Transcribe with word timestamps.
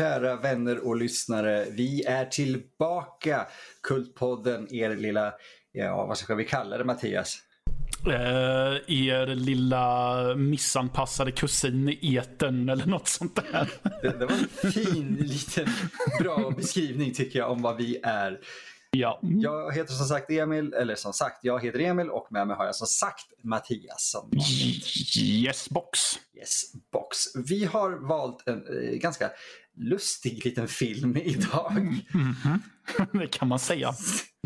Kära 0.00 0.36
vänner 0.36 0.86
och 0.86 0.96
lyssnare. 0.96 1.66
Vi 1.70 2.04
är 2.04 2.24
tillbaka. 2.24 3.46
Kultpodden, 3.82 4.74
er 4.74 4.96
lilla, 4.96 5.32
ja 5.72 6.06
vad 6.06 6.18
ska 6.18 6.34
vi 6.34 6.44
kalla 6.44 6.78
det 6.78 6.84
Mattias? 6.84 7.38
Eh, 8.06 8.12
er 8.86 9.26
lilla 9.26 10.34
missanpassade 10.34 11.32
kusin 11.32 11.88
i 11.88 12.14
eten 12.14 12.68
eller 12.68 12.86
något 12.86 13.08
sånt 13.08 13.36
där. 13.36 13.70
Det, 14.02 14.18
det 14.18 14.26
var 14.26 14.36
en 14.62 14.72
fin 14.72 15.16
liten 15.20 15.66
bra 16.20 16.50
beskrivning 16.56 17.14
tycker 17.14 17.38
jag 17.38 17.50
om 17.50 17.62
vad 17.62 17.76
vi 17.76 18.00
är. 18.02 18.40
Ja. 18.90 19.18
Jag 19.22 19.74
heter 19.74 19.92
som 19.92 20.06
sagt 20.06 20.30
Emil, 20.30 20.74
eller 20.74 20.94
som 20.94 21.12
sagt, 21.12 21.38
jag 21.42 21.62
heter 21.62 21.78
Emil 21.78 22.10
och 22.10 22.26
med 22.30 22.46
mig 22.46 22.56
har 22.56 22.64
jag 22.64 22.74
som 22.74 22.86
sagt 22.86 23.26
Mattias. 23.42 24.10
Som 24.10 24.30
yes 25.18 25.68
box. 25.68 26.00
Yes 26.36 26.62
box. 26.92 27.16
Vi 27.48 27.64
har 27.64 28.08
valt 28.08 28.48
en 28.48 28.66
eh, 28.66 28.98
ganska 28.98 29.30
lustig 29.80 30.44
liten 30.44 30.68
film 30.68 31.16
idag. 31.24 31.76
Mm 31.76 32.32
-hmm. 32.32 32.58
Det 33.18 33.26
kan 33.26 33.48
man 33.48 33.58
säga. 33.58 33.92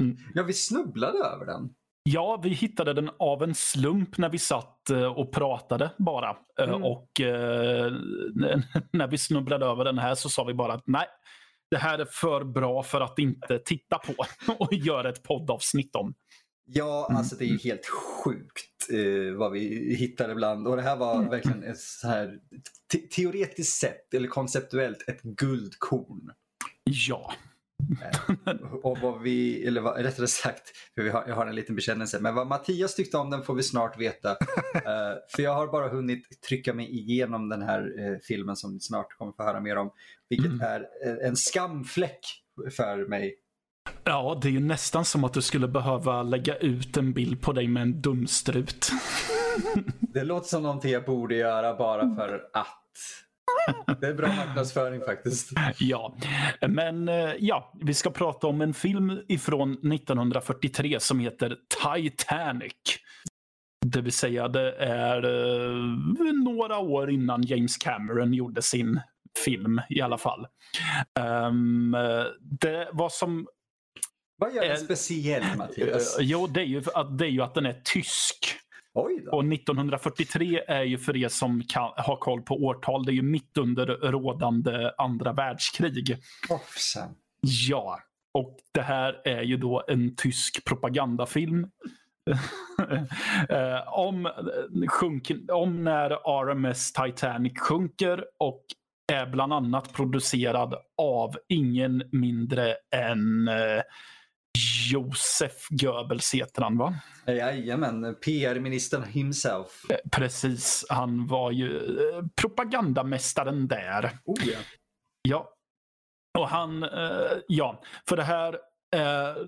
Mm. 0.01 0.17
Ja, 0.35 0.43
vi 0.43 0.53
snubblade 0.53 1.19
över 1.19 1.47
den. 1.47 1.71
Ja, 2.03 2.41
vi 2.43 2.51
hittade 2.51 2.95
den 2.95 3.11
av 3.19 3.43
en 3.43 3.55
slump 3.55 4.19
när 4.19 4.29
vi 4.29 4.39
satt 4.39 4.91
eh, 4.91 5.05
och 5.05 5.33
pratade 5.33 5.91
bara. 5.99 6.37
Eh, 6.61 6.69
mm. 6.69 6.85
Och 6.85 7.21
eh, 7.21 7.93
när 8.93 9.07
vi 9.07 9.19
snubblade 9.19 9.67
över 9.67 9.85
den 9.85 9.99
här 9.99 10.15
så 10.15 10.29
sa 10.29 10.45
vi 10.45 10.55
bara 10.55 10.73
att 10.73 10.87
nej, 10.87 11.07
det 11.71 11.79
här 11.79 11.99
är 11.99 12.05
för 12.05 12.45
bra 12.45 12.83
för 12.83 13.01
att 13.01 13.19
inte 13.19 13.59
titta 13.59 13.99
på 13.99 14.15
och 14.59 14.75
göra 14.75 15.09
ett 15.09 15.23
poddavsnitt 15.23 15.97
om. 15.97 16.15
Ja, 16.67 17.07
mm. 17.11 17.19
alltså 17.19 17.37
det 17.37 17.45
är 17.45 17.49
ju 17.49 17.59
helt 17.59 17.87
sjukt 17.87 18.91
eh, 18.91 19.35
vad 19.37 19.53
vi 19.53 19.95
hittar 19.95 20.31
ibland. 20.31 20.69
Och 20.69 20.77
det 20.77 20.83
här 20.83 20.97
var 20.97 21.17
mm. 21.17 21.31
verkligen 21.31 21.63
ett 21.63 21.81
så 21.81 22.09
här 22.09 22.39
te 22.93 22.99
teoretiskt 22.99 23.81
sett 23.81 24.15
eller 24.15 24.29
konceptuellt 24.29 25.09
ett 25.09 25.23
guldkorn. 25.23 26.31
Ja. 26.85 27.33
Eh, 28.47 28.55
och 28.83 28.99
vad 28.99 29.23
vi, 29.23 29.67
eller 29.67 29.81
vad, 29.81 30.03
rättare 30.03 30.27
sagt, 30.27 30.77
för 30.95 31.03
vi 31.03 31.11
har, 31.11 31.25
jag 31.29 31.35
har 31.35 31.47
en 31.47 31.55
liten 31.55 31.77
bekännelse, 31.77 32.21
men 32.21 32.35
vad 32.35 32.47
Mattias 32.47 32.95
tyckte 32.95 33.17
om 33.17 33.31
den 33.31 33.43
får 33.43 33.55
vi 33.55 33.63
snart 33.63 34.01
veta. 34.01 34.31
uh, 34.31 34.37
för 35.37 35.43
jag 35.43 35.55
har 35.55 35.67
bara 35.67 35.89
hunnit 35.89 36.41
trycka 36.49 36.75
mig 36.75 36.91
igenom 36.91 37.49
den 37.49 37.63
här 37.63 38.01
uh, 38.01 38.19
filmen 38.19 38.57
som 38.57 38.75
ni 38.75 38.81
snart 38.81 39.19
kommer 39.19 39.33
få 39.33 39.43
höra 39.43 39.61
mer 39.61 39.77
om. 39.77 39.91
Vilket 40.29 40.53
mm. 40.53 40.61
är 40.61 40.87
en 41.27 41.37
skamfläck 41.37 42.21
för 42.77 43.09
mig. 43.09 43.35
Ja, 44.05 44.39
det 44.43 44.49
är 44.49 44.53
ju 44.53 44.61
nästan 44.61 45.05
som 45.05 45.25
att 45.25 45.33
du 45.33 45.43
skulle 45.43 45.69
behöva 45.69 46.23
lägga 46.23 46.57
ut 46.57 46.97
en 46.97 47.13
bild 47.13 47.41
på 47.43 47.53
dig 47.53 47.69
med 47.69 47.83
en 47.83 48.01
dumstrut. 48.01 48.91
det 50.01 50.25
låter 50.25 50.49
som 50.49 50.63
någonting 50.63 50.91
jag 50.91 51.05
borde 51.05 51.35
göra 51.35 51.75
bara 51.75 52.15
för 52.15 52.43
att. 52.53 52.81
Det 54.01 54.07
är 54.07 54.15
bra 54.15 54.29
marknadsföring 54.29 55.01
faktiskt. 55.01 55.51
Ja, 55.79 56.17
men 56.69 57.09
eh, 57.09 57.33
ja, 57.39 57.73
vi 57.81 57.95
ska 57.95 58.11
prata 58.11 58.47
om 58.47 58.61
en 58.61 58.75
film 58.75 59.21
ifrån 59.29 59.73
1943 59.73 61.01
som 61.01 61.21
heter 61.21 61.57
Titanic. 61.83 62.73
Det 63.87 64.01
vill 64.01 64.13
säga 64.13 64.49
det 64.49 64.73
är 64.77 65.25
uh, 65.25 66.33
några 66.45 66.79
år 66.79 67.11
innan 67.11 67.43
James 67.43 67.77
Cameron 67.77 68.35
gjorde 68.35 68.63
sin 68.63 69.01
film 69.45 69.81
i 69.89 70.01
alla 70.01 70.19
fall. 70.19 70.47
Um, 71.21 71.97
det 72.41 72.89
var 72.93 73.09
som... 73.09 73.47
Vad 74.37 74.55
gör 74.55 74.69
den 74.69 74.79
speciell 74.79 75.57
Mattias? 75.57 76.19
Uh, 76.19 76.25
jo, 76.25 76.47
det 76.47 76.61
är, 76.61 76.65
ju 76.65 76.83
att, 76.95 77.19
det 77.19 77.27
är 77.27 77.31
ju 77.31 77.43
att 77.43 77.55
den 77.55 77.67
är 77.67 77.81
tysk. 77.85 78.57
Och 79.33 79.45
1943 79.45 80.63
är 80.69 80.83
ju 80.83 80.99
för 80.99 81.17
er 81.17 81.29
som 81.29 81.63
kan, 81.69 81.93
har 81.97 82.17
koll 82.17 82.43
på 82.43 82.55
årtal, 82.55 83.05
det 83.05 83.13
är 83.13 83.15
ju 83.15 83.23
mitt 83.23 83.59
under 83.59 83.87
rådande 83.87 84.91
andra 84.99 85.33
världskrig. 85.33 86.17
Hoppsan. 86.49 87.15
Ja, 87.41 88.01
och 88.35 88.57
det 88.73 88.83
här 88.83 89.21
är 89.25 89.43
ju 89.43 89.57
då 89.57 89.85
en 89.89 90.17
tysk 90.17 90.65
propagandafilm. 90.65 91.67
Eh, 93.49 93.89
om, 93.89 94.29
sjunk, 94.89 95.33
om 95.53 95.85
när 95.85 96.11
RMS 96.45 96.93
Titanic 96.93 97.59
sjunker 97.59 98.25
och 98.39 98.65
är 99.13 99.27
bland 99.27 99.53
annat 99.53 99.93
producerad 99.93 100.75
av 101.03 101.37
ingen 101.49 102.03
mindre 102.13 102.77
än 102.95 103.49
eh, 103.49 103.83
Josef 104.91 105.69
Goebbels 105.71 106.35
heter 106.35 106.63
han 106.63 106.79
va? 106.79 106.95
Jajamän, 107.27 108.15
PR-ministern 108.25 109.05
himself. 109.05 109.91
Eh, 109.91 109.97
precis, 110.13 110.87
han 110.89 111.27
var 111.27 111.51
ju 111.51 111.77
eh, 111.77 112.25
propagandamästaren 112.37 113.69
där. 113.69 114.19
Oh, 114.25 114.49
ja. 114.49 114.59
ja. 115.23 115.51
Och 116.39 116.49
han, 116.49 116.83
eh, 116.83 117.33
ja, 117.49 117.83
för 118.09 118.17
det 118.17 118.23
här, 118.23 118.59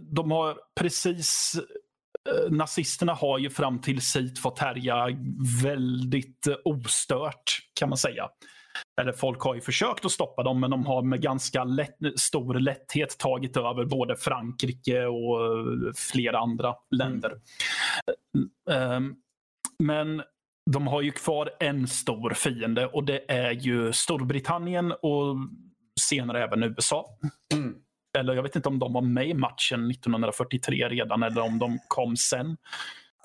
de 0.00 0.30
har 0.30 0.58
precis 0.80 1.56
nazisterna 2.50 3.14
har 3.14 3.38
ju 3.38 3.50
fram 3.50 3.80
till 3.80 4.00
sit 4.00 4.38
fått 4.38 4.58
härja 4.58 5.06
väldigt 5.62 6.46
ostört 6.64 7.58
kan 7.74 7.88
man 7.88 7.98
säga 7.98 8.28
eller 9.00 9.12
folk 9.12 9.40
har 9.40 9.54
ju 9.54 9.60
försökt 9.60 10.04
att 10.04 10.12
stoppa 10.12 10.42
dem 10.42 10.60
men 10.60 10.70
de 10.70 10.86
har 10.86 11.02
med 11.02 11.22
ganska 11.22 11.64
lätt, 11.64 11.96
stor 12.16 12.54
lätthet 12.54 13.18
tagit 13.18 13.56
över 13.56 13.84
både 13.84 14.16
Frankrike 14.16 15.06
och 15.06 15.44
eh, 15.44 15.92
flera 16.12 16.38
andra 16.38 16.74
länder. 16.90 17.32
Mm. 18.68 18.92
Um, 18.92 19.16
men 19.78 20.22
de 20.70 20.86
har 20.86 21.02
ju 21.02 21.12
kvar 21.12 21.50
en 21.60 21.88
stor 21.88 22.30
fiende 22.30 22.86
och 22.86 23.04
det 23.04 23.24
är 23.28 23.50
ju 23.50 23.92
Storbritannien 23.92 24.92
och 24.92 25.36
senare 26.00 26.44
även 26.44 26.62
USA. 26.62 27.18
Mm. 27.54 27.74
Eller 28.18 28.34
jag 28.34 28.42
vet 28.42 28.56
inte 28.56 28.68
om 28.68 28.78
de 28.78 28.92
var 28.92 29.02
med 29.02 29.28
i 29.28 29.34
matchen 29.34 29.90
1943 29.90 30.88
redan 30.88 31.22
eller 31.22 31.40
om 31.40 31.58
de 31.58 31.78
kom 31.88 32.16
sen. 32.16 32.56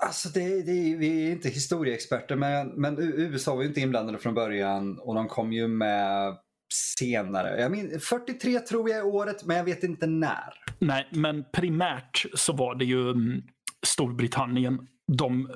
Alltså 0.05 0.29
det, 0.29 0.61
det, 0.61 0.95
vi 0.95 1.27
är 1.27 1.31
inte 1.31 1.49
historieexperter 1.49 2.35
men, 2.35 2.67
men 2.67 2.99
USA 2.99 3.55
var 3.55 3.61
ju 3.61 3.67
inte 3.67 3.81
inblandade 3.81 4.17
från 4.17 4.33
början 4.33 4.99
och 4.99 5.15
de 5.15 5.27
kom 5.27 5.53
ju 5.53 5.67
med 5.67 6.37
senare. 6.73 7.61
Jag 7.61 7.71
min, 7.71 7.99
43 7.99 8.59
tror 8.59 8.89
jag 8.89 8.99
är 8.99 9.05
året 9.05 9.45
men 9.45 9.57
jag 9.57 9.63
vet 9.63 9.83
inte 9.83 10.07
när. 10.07 10.53
Nej, 10.79 11.07
men 11.11 11.45
primärt 11.53 12.25
så 12.33 12.53
var 12.53 12.75
det 12.75 12.85
ju 12.85 13.09
mm, 13.09 13.43
Storbritannien 13.85 14.87
de 15.11 15.49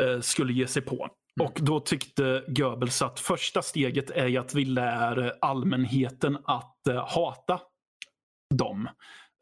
eh, 0.00 0.20
skulle 0.20 0.52
ge 0.52 0.66
sig 0.66 0.82
på. 0.82 1.08
Mm. 1.40 1.48
Och 1.48 1.58
då 1.60 1.80
tyckte 1.80 2.44
Goebbels 2.48 3.02
att 3.02 3.20
första 3.20 3.62
steget 3.62 4.10
är 4.10 4.38
att 4.38 4.54
vi 4.54 4.64
lär 4.64 5.32
allmänheten 5.40 6.38
att 6.44 6.88
eh, 6.88 7.08
hata 7.08 7.60
dem. 8.54 8.88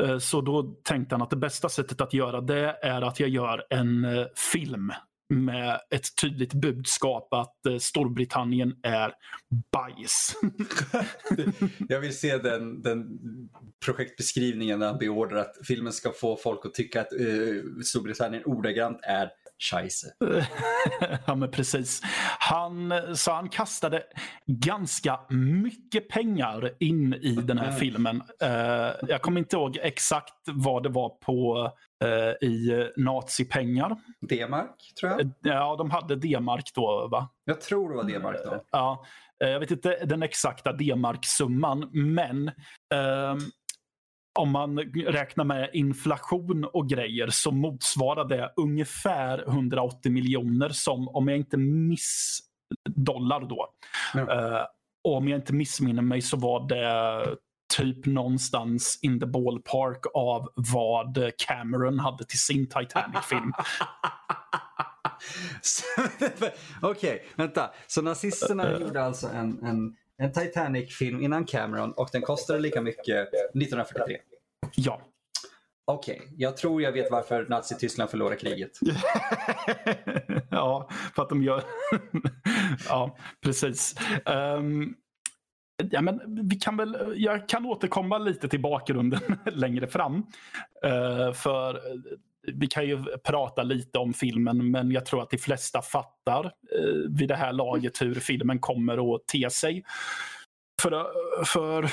Eh, 0.03 0.19
så 0.19 0.41
då 0.41 0.63
tänkte 0.63 1.15
han 1.15 1.23
att 1.23 1.31
det 1.31 1.37
bästa 1.37 1.69
sättet 1.69 2.01
att 2.01 2.15
göra 2.15 2.41
det 2.41 2.79
är 2.83 3.03
att 3.03 3.21
jag 3.21 3.29
gör 3.29 3.67
en 3.71 4.05
eh, 4.05 4.27
film 4.53 4.93
med 5.35 5.81
ett 5.91 6.17
tydligt 6.23 6.55
budskap 6.55 7.35
att 7.35 7.67
eh, 7.67 7.77
Storbritannien 7.79 8.77
är 8.83 9.13
bajs. 9.73 10.35
jag 11.89 12.01
vill 12.01 12.19
se 12.19 12.39
den, 12.39 12.83
den 12.83 13.19
projektbeskrivningen 13.85 14.79
när 14.79 14.87
han 14.87 14.99
beordrar 14.99 15.37
att 15.37 15.57
filmen 15.67 15.93
ska 15.93 16.13
få 16.13 16.37
folk 16.37 16.67
att 16.67 16.75
tycka 16.75 17.01
att 17.01 17.13
uh, 17.21 17.63
Storbritannien 17.85 18.43
ordagrant 18.45 18.99
är 19.03 19.31
scheisse. 19.63 20.07
ja 21.27 21.35
men 21.35 21.51
precis. 21.51 22.01
Han, 22.39 22.93
så 23.15 23.33
han 23.33 23.49
kastade 23.49 24.03
ganska 24.47 25.21
mycket 25.63 26.09
pengar 26.09 26.71
in 26.81 27.15
i 27.15 27.35
den 27.35 27.59
här 27.59 27.73
filmen. 27.73 28.23
Uh, 28.43 29.09
jag 29.09 29.23
kommer 29.23 29.39
inte 29.39 29.57
ihåg 29.57 29.79
exakt 29.83 30.35
vad 30.47 30.83
det 30.83 30.89
var 30.89 31.09
på 31.09 31.71
uh, 32.05 32.49
i 32.49 32.89
nazipengar. 32.97 33.97
D-mark 34.21 34.93
tror 35.01 35.13
jag. 35.13 35.31
Ja, 35.43 35.77
de 35.77 35.91
hade 35.91 36.17
D-mark 36.17 36.71
då 36.75 37.09
va? 37.11 37.29
Jag 37.45 37.61
tror 37.61 37.91
det 37.91 37.97
var 37.97 38.05
D-mark 38.05 38.41
då. 38.45 38.65
Ja, 38.71 39.05
jag 39.39 39.61
vet 39.61 39.71
inte 39.71 39.99
den 40.05 40.23
exakta 40.23 40.73
D-marksumman 40.73 41.91
men 41.93 42.49
uh, 42.49 43.37
om 44.39 44.53
man 44.53 44.79
räknar 45.07 45.45
med 45.45 45.71
inflation 45.73 46.65
och 46.65 46.89
grejer 46.89 47.29
så 47.31 47.51
motsvarar 47.51 48.25
det 48.29 48.53
ungefär 48.57 49.49
180 49.49 50.13
miljoner 50.13 50.69
som, 50.69 51.09
om 51.09 51.29
jag 51.29 51.37
inte 51.37 51.57
miss 51.57 52.41
dollar 52.85 53.41
då. 53.41 53.69
Mm. 54.15 54.29
Uh, 54.29 54.61
och 55.05 55.17
om 55.17 55.29
jag 55.29 55.39
inte 55.39 55.53
missminner 55.53 56.03
mig 56.03 56.21
så 56.21 56.37
var 56.37 56.69
det 56.69 57.37
typ 57.77 58.07
någonstans 58.07 58.99
in 59.03 59.21
the 59.21 59.27
ballpark 59.27 60.07
av 60.15 60.49
vad 60.55 61.31
Cameron 61.47 61.99
hade 61.99 62.25
till 62.25 62.41
sin 62.41 62.67
Titanic-film. 62.67 63.53
Okej, 66.81 66.91
okay, 66.91 67.19
vänta. 67.37 67.71
Så 67.87 68.03
nazisterna 68.03 68.73
uh, 68.73 68.81
gjorde 68.81 69.05
alltså 69.05 69.29
en, 69.29 69.65
en 69.65 69.97
en 70.23 70.33
Titanic-film 70.33 71.21
innan 71.21 71.45
Cameron 71.45 71.93
och 71.93 72.09
den 72.13 72.23
kostade 72.23 72.59
lika 72.59 72.81
mycket 72.81 73.29
1943. 73.29 74.19
Ja. 74.75 75.01
Okej, 75.85 76.17
okay. 76.17 76.29
jag 76.37 76.57
tror 76.57 76.83
jag 76.83 76.93
vet 76.93 77.11
varför 77.11 77.47
Nazityskland 77.49 78.11
förlorar 78.11 78.37
kriget. 78.37 78.71
ja, 80.51 80.89
för 81.15 81.23
att 81.23 81.29
de 81.29 81.43
gör... 81.43 81.63
ja, 82.89 83.17
precis. 83.41 83.95
Um, 84.27 84.95
Ja, 85.91 86.01
men 86.01 86.21
vi 86.49 86.57
kan 86.57 86.77
väl, 86.77 87.15
jag 87.17 87.49
kan 87.49 87.67
återkomma 87.67 88.19
lite 88.19 88.49
till 88.49 88.61
bakgrunden 88.61 89.21
längre 89.53 89.87
fram. 89.87 90.15
Uh, 90.87 91.33
för 91.33 91.81
vi 92.53 92.67
kan 92.67 92.87
ju 92.87 93.05
prata 93.25 93.63
lite 93.63 93.99
om 93.99 94.15
filmen, 94.15 94.71
men 94.71 94.91
jag 94.91 95.07
tror 95.07 95.23
att 95.23 95.31
de 95.31 95.39
flesta 95.39 95.83
fattar 95.83 96.45
uh, 96.45 97.17
vid 97.19 97.29
det 97.29 97.37
här 97.37 97.53
laget 97.53 98.03
hur 98.03 98.15
filmen 98.15 98.59
kommer 98.59 99.15
att 99.15 99.27
te 99.27 99.51
sig. 99.51 99.85
För, 100.83 101.07
för 101.45 101.91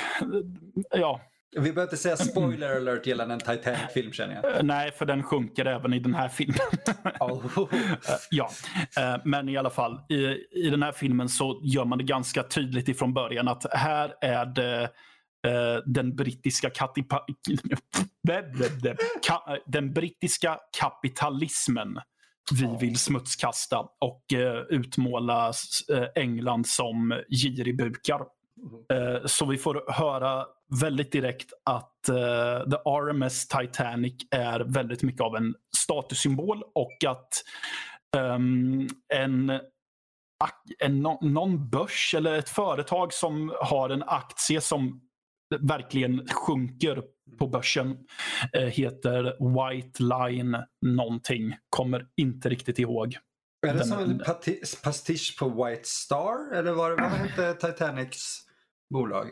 ja, 0.92 1.22
vi 1.52 1.62
behöver 1.62 1.82
inte 1.82 1.98
säga 1.98 2.18
spoiler 2.18 2.76
alert 2.76 3.08
gällande 3.08 3.34
en 3.34 3.40
Titanic-film 3.40 4.12
känner 4.12 4.36
jag. 4.36 4.58
Eh, 4.58 4.64
nej, 4.64 4.92
för 4.92 5.06
den 5.06 5.24
sjunker 5.24 5.66
även 5.66 5.94
i 5.94 6.00
den 6.00 6.14
här 6.14 6.30
filmen. 6.30 6.58
Oh. 7.20 7.70
ja, 8.30 8.50
eh, 8.98 9.16
men 9.26 9.50
i 9.50 9.58
alla 9.58 9.70
fall. 9.70 10.00
I, 10.10 10.16
I 10.52 10.70
den 10.70 10.84
här 10.84 10.92
filmen 10.92 11.30
så 11.30 11.60
gör 11.64 11.86
man 11.86 11.98
det 11.98 12.04
ganska 12.04 12.44
tydligt 12.44 12.90
ifrån 12.90 13.14
början 13.14 13.48
att 13.48 13.66
här 13.74 14.14
är 14.22 14.46
det 14.46 14.90
den 15.86 16.16
brittiska 16.16 16.70
katipa... 16.70 17.26
den 19.66 19.94
brittiska 19.94 20.60
kapitalismen 20.80 22.00
vi 22.52 22.78
vill 22.80 23.00
smutskasta 23.00 23.80
och 23.80 24.24
utmåla 24.70 25.54
England 26.16 26.68
som 26.68 27.22
giribukar. 27.30 28.22
Mm. 28.92 29.28
Så 29.28 29.46
vi 29.46 29.58
får 29.58 29.92
höra 29.92 30.46
väldigt 30.82 31.12
direkt 31.12 31.54
att 31.66 32.04
The 32.72 32.90
RMS 32.90 33.48
Titanic 33.48 34.14
är 34.32 34.60
väldigt 34.60 35.04
mycket 35.04 35.22
av 35.22 35.36
en 35.36 35.56
statussymbol 35.78 36.64
och 36.76 37.06
att 37.08 37.44
um, 38.18 38.88
en, 39.14 39.60
en, 40.80 41.02
någon 41.22 41.70
börs 41.70 42.14
eller 42.18 42.34
ett 42.34 42.50
företag 42.50 43.14
som 43.14 43.54
har 43.62 43.90
en 43.90 44.04
aktie 44.04 44.62
som 44.62 45.02
verkligen 45.60 46.28
sjunker 46.28 47.04
på 47.40 47.48
börsen 47.48 47.88
uh, 48.58 48.62
heter 48.62 49.24
White 49.24 50.04
Line 50.04 50.58
någonting. 50.86 51.56
Kommer 51.70 52.08
inte 52.18 52.50
riktigt 52.50 52.80
ihåg. 52.80 53.18
Är 53.68 53.74
det 53.74 53.86
som 53.86 54.00
en 54.00 54.22
pastisch 54.84 55.38
på 55.40 55.66
White 55.66 55.84
Star? 55.84 56.54
Eller 56.54 56.72
vad, 56.72 56.92
vad 56.92 57.12
hette 57.12 57.68
Titanics 57.68 58.46
bolag? 58.94 59.30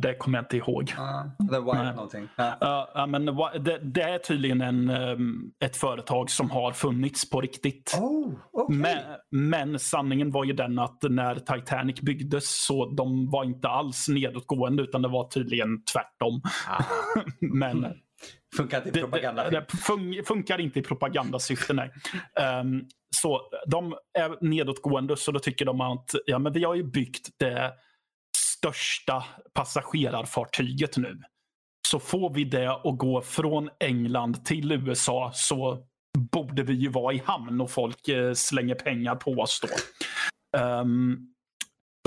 Det 0.00 0.14
kommer 0.14 0.38
jag 0.38 0.44
inte 0.44 0.56
ihåg. 0.56 0.94
Uh, 0.98 1.48
the 1.48 1.60
White 1.60 1.92
någonting. 1.92 2.28
Uh. 2.38 3.06
Men 3.06 3.26
det, 3.64 3.78
det, 3.82 4.02
är 4.02 4.18
tydligen 4.18 4.60
en, 4.60 4.90
um, 4.90 5.52
ett 5.64 5.76
företag 5.76 6.30
som 6.30 6.50
har 6.50 6.72
funnits 6.72 7.30
på 7.30 7.40
riktigt. 7.40 7.94
Oh, 8.00 8.32
okay. 8.52 8.76
men, 8.76 8.98
men, 9.30 9.78
sanningen 9.78 10.30
var 10.30 10.44
ju 10.44 10.52
den 10.52 10.78
att 10.78 10.98
när 11.02 11.34
Titanic 11.34 12.00
byggdes 12.00 12.66
så 12.66 12.90
de 12.90 13.30
var 13.30 13.44
inte 13.44 13.68
alls 13.68 14.08
nedåtgående 14.08 14.82
utan 14.82 15.02
det 15.02 15.08
var 15.08 15.28
tydligen 15.28 15.84
tvärtom. 15.84 16.42
Ah. 16.68 16.84
men 17.40 17.86
Funkar 18.56 18.86
inte 18.86 18.98
i 18.98 19.02
propaganda. 19.02 19.50
Det, 19.50 19.50
det 19.50 19.76
fun 19.76 20.22
funkar 20.26 20.60
inte 20.60 20.78
i 20.78 20.82
propagandasyfte, 20.82 21.72
nej. 21.72 21.90
Um, 22.60 22.88
så 23.10 23.40
de 23.66 23.94
är 24.18 24.44
nedåtgående 24.44 25.16
så 25.16 25.32
då 25.32 25.38
tycker 25.38 25.64
de 25.64 25.80
att 25.80 26.10
ja, 26.26 26.38
men 26.38 26.52
vi 26.52 26.64
har 26.64 26.74
ju 26.74 26.84
byggt 26.84 27.28
det 27.38 27.72
största 28.64 29.24
passagerarfartyget 29.52 30.96
nu. 30.96 31.22
Så 31.88 31.98
får 31.98 32.34
vi 32.34 32.44
det 32.44 32.72
att 32.72 32.98
gå 32.98 33.22
från 33.22 33.70
England 33.80 34.44
till 34.44 34.72
USA 34.72 35.30
så 35.34 35.86
borde 36.32 36.62
vi 36.62 36.74
ju 36.74 36.88
vara 36.88 37.14
i 37.14 37.22
hamn 37.24 37.60
och 37.60 37.70
folk 37.70 38.08
eh, 38.08 38.32
slänger 38.32 38.74
pengar 38.74 39.16
på 39.16 39.30
oss 39.30 39.60
då. 39.60 39.68
Um, 40.58 41.34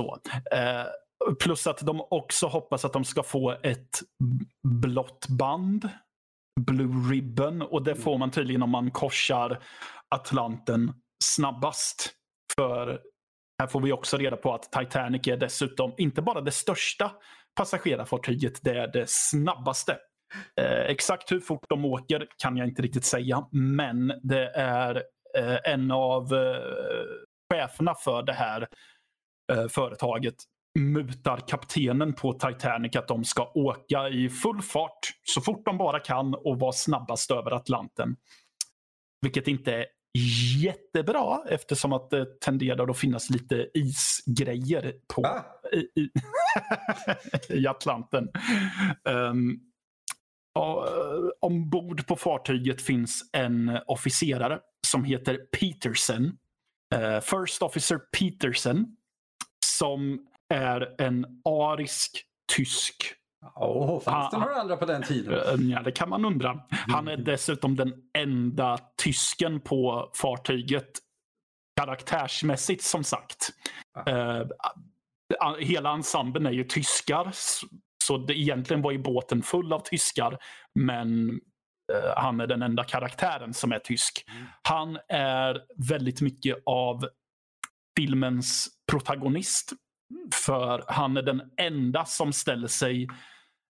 så. 0.02 0.18
Uh, 0.56 1.36
plus 1.40 1.68
att 1.68 1.80
de 1.80 2.02
också 2.10 2.48
hoppas 2.48 2.86
att 2.86 2.94
de 2.94 3.04
ska 3.06 3.24
få 3.24 3.52
ett 3.64 4.00
blått 4.68 5.28
band. 5.28 5.90
Blue 6.60 7.14
Ribbon. 7.14 7.62
Och 7.62 7.84
det 7.84 7.96
får 7.96 8.18
man 8.18 8.32
tydligen 8.32 8.64
om 8.64 8.70
man 8.70 8.92
korsar 8.92 9.64
Atlanten 10.16 10.94
snabbast. 11.24 12.14
För 12.56 13.02
här 13.60 13.68
får 13.68 13.82
vi 13.82 13.92
också 13.92 14.18
reda 14.18 14.38
på 14.38 14.54
att 14.54 14.72
Titanic 14.72 15.28
är 15.28 15.38
dessutom 15.38 15.94
inte 15.98 16.22
bara 16.22 16.42
det 16.42 16.52
största 16.52 17.12
passagerarfartyget, 17.56 18.60
det 18.64 18.80
är 18.80 18.88
det 18.88 19.06
snabbaste. 19.10 19.98
Eh, 20.62 20.82
exakt 20.82 21.32
hur 21.32 21.40
fort 21.40 21.66
de 21.70 21.86
åker 21.86 22.28
kan 22.38 22.58
jag 22.58 22.68
inte 22.68 22.82
riktigt 22.82 23.06
säga, 23.06 23.48
men 23.52 24.08
det 24.24 24.50
är 24.56 24.96
eh, 25.38 25.74
en 25.74 25.92
av 25.92 26.34
eh, 26.34 26.62
cheferna 27.54 27.96
för 27.96 28.24
det 28.24 28.34
här 28.34 28.68
eh, 29.52 29.68
företaget 29.68 30.36
mutar 30.80 31.38
kaptenen 31.48 32.14
på 32.14 32.34
Titanic 32.34 32.96
att 32.96 33.08
de 33.08 33.24
ska 33.24 33.52
åka 33.56 34.10
i 34.10 34.30
full 34.30 34.62
fart 34.62 35.00
så 35.24 35.42
fort 35.42 35.66
de 35.66 35.78
bara 35.78 36.00
kan 36.00 36.34
och 36.36 36.60
vara 36.60 36.72
snabbast 36.72 37.32
över 37.32 37.52
Atlanten. 37.52 38.16
Vilket 39.22 39.48
inte 39.48 39.74
är 39.74 39.86
jättebra 40.64 41.42
eftersom 41.50 41.94
att 41.94 42.10
det 42.10 42.42
tenderar 42.42 42.90
att 42.90 42.98
finnas 42.98 43.30
lite 43.30 43.70
isgrejer 43.74 44.94
på, 45.16 45.26
ah. 45.26 45.44
i, 45.74 46.02
i, 46.02 46.10
i, 47.60 47.68
Atlanten. 47.68 48.30
Um, 49.04 49.60
och, 50.56 50.88
ombord 51.40 52.08
på 52.08 52.16
fartyget 52.16 52.82
finns 52.82 53.30
en 53.34 53.80
officerare 53.88 54.60
som 54.88 55.04
heter 55.04 55.38
Peterson. 55.38 56.26
Uh, 56.96 57.20
First 57.20 57.62
Officer 57.62 57.98
Peterson. 57.98 58.96
Som 59.66 60.28
är 60.50 61.02
en 61.02 61.26
arisk 61.46 62.24
tysk 62.56 63.14
Oh, 63.56 64.00
fanns 64.00 64.32
det 64.32 64.38
några 64.38 64.56
andra 64.56 64.78
på 64.78 64.86
den 64.86 65.04
tiden? 65.04 65.34
Eh, 65.34 65.72
ja, 65.72 65.82
det 65.82 65.92
kan 65.92 66.10
man 66.10 66.26
undra. 66.26 66.60
Han 66.70 67.08
är 67.08 67.18
dessutom 67.18 67.76
den 67.76 67.94
enda 68.18 68.80
tysken 69.04 69.60
på 69.60 70.12
fartyget. 70.22 70.90
Karaktärsmässigt 71.80 72.84
som 72.84 73.04
sagt. 73.04 73.50
Uh, 74.10 74.48
hela 75.60 75.92
ensemblen 75.92 76.46
är 76.46 76.52
ju 76.52 76.64
tyskar. 76.64 77.30
Så 78.04 78.18
det 78.18 78.40
egentligen 78.40 78.82
var 78.82 78.92
ju 78.92 78.98
båten 78.98 79.44
full 79.44 79.74
av 79.74 79.80
tyskar. 79.80 80.38
Men 80.76 81.30
uh, 81.30 82.14
han 82.16 82.40
är 82.40 82.48
den 82.48 82.62
enda 82.62 82.84
karaktären 82.84 83.54
som 83.54 83.72
är 83.72 83.80
tysk. 83.80 84.26
Mm. 84.32 84.46
Han 84.62 84.98
är 85.10 85.62
väldigt 85.90 86.22
mycket 86.22 86.58
av 86.66 87.08
filmens 87.98 88.68
protagonist. 88.92 89.74
Mm. 90.12 90.30
För 90.34 90.84
han 90.88 91.18
är 91.18 91.22
den 91.22 91.42
enda 91.58 92.06
som 92.06 92.34
ställer 92.34 92.68
sig 92.68 93.08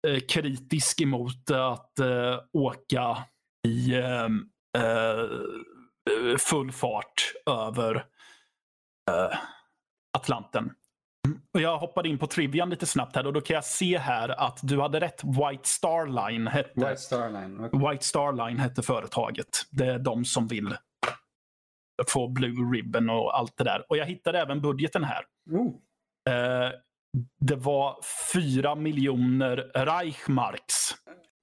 eh, 0.06 0.20
kritisk 0.28 1.00
emot 1.00 1.50
att 1.50 1.98
eh, 1.98 2.38
åka 2.52 3.18
i 3.68 3.94
ehm, 3.94 4.44
eh, 4.78 6.36
full 6.38 6.72
fart 6.72 7.32
över 7.50 7.94
eh, 9.10 9.38
Atlanten. 10.18 10.72
Och 11.54 11.60
jag 11.60 11.78
hoppade 11.78 12.08
in 12.08 12.18
på 12.18 12.26
trivian 12.26 12.70
lite 12.70 12.86
snabbt 12.86 13.16
här 13.16 13.26
och 13.26 13.32
då 13.32 13.40
kan 13.40 13.54
jag 13.54 13.64
se 13.64 13.98
här 13.98 14.28
att 14.28 14.58
du 14.62 14.80
hade 14.80 15.00
rätt. 15.00 15.24
White 15.24 15.68
Star 15.68 16.06
Line 16.06 16.46
hette, 16.46 16.72
White 16.74 16.96
Star 16.96 17.30
Line, 17.30 17.60
okay. 17.60 17.90
White 17.90 18.04
Star 18.04 18.32
Line 18.32 18.58
hette 18.58 18.82
företaget. 18.82 19.48
Det 19.70 19.86
är 19.86 19.98
de 19.98 20.24
som 20.24 20.46
vill 20.46 20.76
få 22.08 22.28
Blue 22.28 22.76
Ribbon 22.76 23.10
och 23.10 23.38
allt 23.38 23.56
det 23.56 23.64
där. 23.64 23.84
Och 23.88 23.96
jag 23.96 24.06
hittade 24.06 24.38
även 24.38 24.60
budgeten 24.60 25.04
här. 25.04 25.24
Oh. 25.50 25.74
Eh, 26.30 26.72
det 27.40 27.56
var 27.56 27.98
fyra 28.32 28.74
miljoner 28.74 29.56
Reichmarks. 29.74 30.94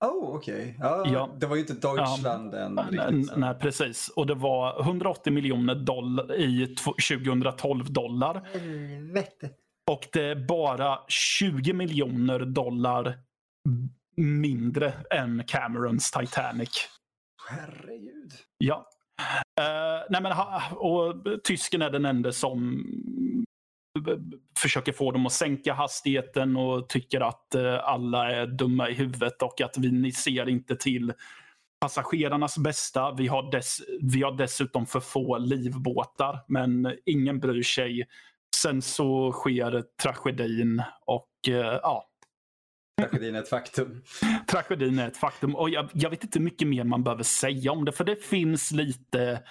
Oh, 0.05 0.35
okej. 0.35 0.55
Okay. 0.55 0.73
Ja, 0.79 1.05
ja, 1.13 1.29
Det 1.39 1.45
var 1.45 1.55
ju 1.55 1.61
inte 1.61 1.73
Deutschland 1.73 2.53
ja, 2.53 2.59
än. 2.59 2.79
Nej, 2.91 3.25
nej, 3.35 3.55
precis. 3.59 4.09
Och 4.09 4.27
det 4.27 4.35
var 4.35 4.81
180 4.81 5.33
miljoner 5.33 5.75
dollar 5.75 6.35
i 6.35 6.75
2012 6.75 7.93
dollar. 7.93 8.41
Helvete. 8.53 9.49
Och 9.91 10.07
det 10.13 10.23
är 10.23 10.47
bara 10.47 10.99
20 11.07 11.73
miljoner 11.73 12.39
dollar 12.39 13.19
mindre 14.17 14.93
än 15.11 15.43
Camerons 15.47 16.11
Titanic. 16.11 16.87
Herregud. 17.49 18.33
Ja. 18.57 18.87
Uh, 19.59 20.05
nej 20.09 20.21
men, 20.21 20.33
och 20.71 21.15
tysken 21.43 21.81
är 21.81 21.89
den 21.89 22.05
enda 22.05 22.31
som 22.31 22.83
försöker 24.59 24.91
få 24.91 25.11
dem 25.11 25.25
att 25.25 25.33
sänka 25.33 25.73
hastigheten 25.73 26.57
och 26.57 26.89
tycker 26.89 27.21
att 27.21 27.55
eh, 27.55 27.79
alla 27.83 28.31
är 28.31 28.47
dumma 28.47 28.89
i 28.89 28.93
huvudet 28.93 29.41
och 29.41 29.61
att 29.61 29.77
vi 29.77 29.91
ni 29.91 30.11
ser 30.11 30.49
inte 30.49 30.75
till 30.75 31.13
passagerarnas 31.81 32.57
bästa. 32.57 33.11
Vi 33.11 33.27
har, 33.27 33.51
dess, 33.51 33.77
vi 34.01 34.23
har 34.23 34.31
dessutom 34.31 34.85
för 34.85 34.99
få 34.99 35.37
livbåtar, 35.37 36.39
men 36.47 36.95
ingen 37.05 37.39
bryr 37.39 37.63
sig. 37.63 38.07
Sen 38.55 38.81
så 38.81 39.31
sker 39.31 39.83
tragedin 40.01 40.83
och 41.05 41.29
uh, 41.47 41.55
ja. 41.55 42.09
Tragedin 43.01 43.35
är 43.35 43.39
ett 43.39 43.49
faktum. 43.49 44.03
Tragedin 44.47 44.99
är 44.99 45.07
ett 45.07 45.17
faktum 45.17 45.55
och 45.55 45.69
jag, 45.69 45.89
jag, 45.93 46.09
vet 46.09 46.23
inte 46.23 46.39
mycket 46.39 46.67
mer 46.67 46.83
man 46.83 47.03
behöver 47.03 47.23
säga 47.23 47.71
om 47.71 47.85
det 47.85 47.91
för 47.91 48.03
det 48.03 48.15
finns 48.15 48.71
lite 48.71 49.43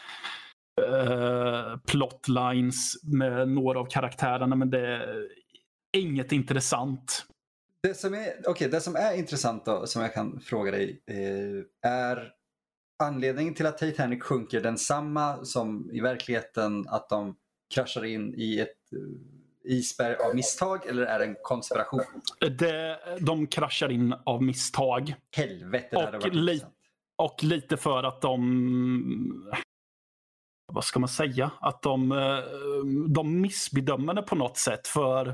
uh, 0.81 1.79
plotlines 1.87 2.97
med 3.03 3.49
några 3.49 3.81
av 3.81 3.87
karaktärerna 3.87 4.57
men 4.57 4.71
det 4.71 5.07
inget 5.97 6.33
intressant. 6.33 7.27
Det 7.83 7.95
som 7.95 8.15
är, 8.15 8.51
okay, 8.51 8.69
det 8.69 8.81
som 8.81 8.97
är 8.97 9.19
intressant 9.19 9.65
då, 9.65 9.87
som 9.87 10.03
jag 10.03 10.15
kan 10.15 10.41
fråga 10.41 10.71
dig, 10.71 11.03
eh, 11.07 11.91
är 11.91 12.33
anledningen 12.99 13.55
till 13.55 13.67
att 13.67 13.79
Titanic 13.79 14.23
sjunker 14.23 14.61
densamma 14.61 15.45
som 15.45 15.91
i 15.93 16.01
verkligheten 16.01 16.89
att 16.89 17.09
de 17.09 17.37
kraschar 17.75 18.05
in 18.05 18.35
i 18.35 18.61
ett 18.61 18.93
uh, 18.97 19.73
isberg 19.73 20.17
av 20.17 20.35
misstag 20.35 20.87
eller 20.87 21.03
är 21.03 21.19
det 21.19 21.25
en 21.25 21.37
konspiration? 21.43 22.03
Det, 22.59 22.99
de 23.21 23.47
kraschar 23.47 23.89
in 23.89 24.15
av 24.25 24.43
misstag. 24.43 25.15
Helvete, 25.37 25.89
det 25.91 26.05
hade 26.05 26.17
Och 26.17 26.23
varit 26.23 26.35
li-. 26.35 26.65
Och 27.17 27.45
lite 27.45 27.77
för 27.77 28.03
att 28.03 28.21
de... 28.21 29.53
Vad 30.73 30.85
ska 30.85 30.99
man 30.99 31.09
säga? 31.09 31.51
Att 31.61 31.83
de, 31.83 32.13
eh, 32.13 32.39
de 33.09 33.41
missbedömer 33.41 34.15
det 34.15 34.23
på 34.23 34.35
något 34.37 34.57
sätt. 34.59 34.87
För 34.89 35.29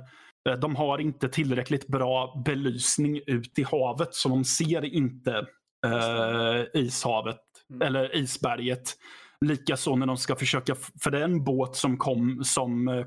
eh, 0.49 0.55
de 0.61 0.77
har 0.77 0.99
inte 0.99 1.29
tillräckligt 1.29 1.87
bra 1.89 2.43
belysning 2.45 3.21
ut 3.27 3.59
i 3.59 3.63
havet. 3.63 4.15
Så 4.15 4.29
de 4.29 4.45
ser 4.45 4.85
inte 4.85 5.47
eh, 5.87 6.81
ishavet 6.81 7.39
Mm. 7.71 7.83
eller 7.87 8.17
isberget. 8.17 8.97
Likaså 9.41 9.97
när 9.97 10.07
de 10.07 10.17
ska 10.17 10.37
försöka, 10.37 10.75
för 11.03 11.11
det 11.11 11.19
är 11.19 11.25
en 11.25 11.45
båt 11.45 11.77
som, 11.77 11.97
kom, 11.97 12.45
som 12.45 12.89
eh, 12.89 13.05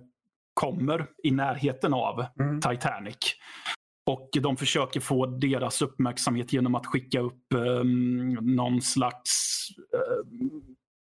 kommer 0.53 1.07
i 1.23 1.31
närheten 1.31 1.93
av 1.93 2.25
Mm. 2.39 2.61
Titanic. 2.61 3.17
Och 4.07 4.29
de 4.41 4.57
försöker 4.57 4.99
få 4.99 5.25
deras 5.25 5.81
uppmärksamhet 5.81 6.53
genom 6.53 6.75
att 6.75 6.85
skicka 6.85 7.19
upp 7.19 7.43
um, 7.55 8.33
någon 8.33 8.81
slags 8.81 9.59
eh, 9.93 10.29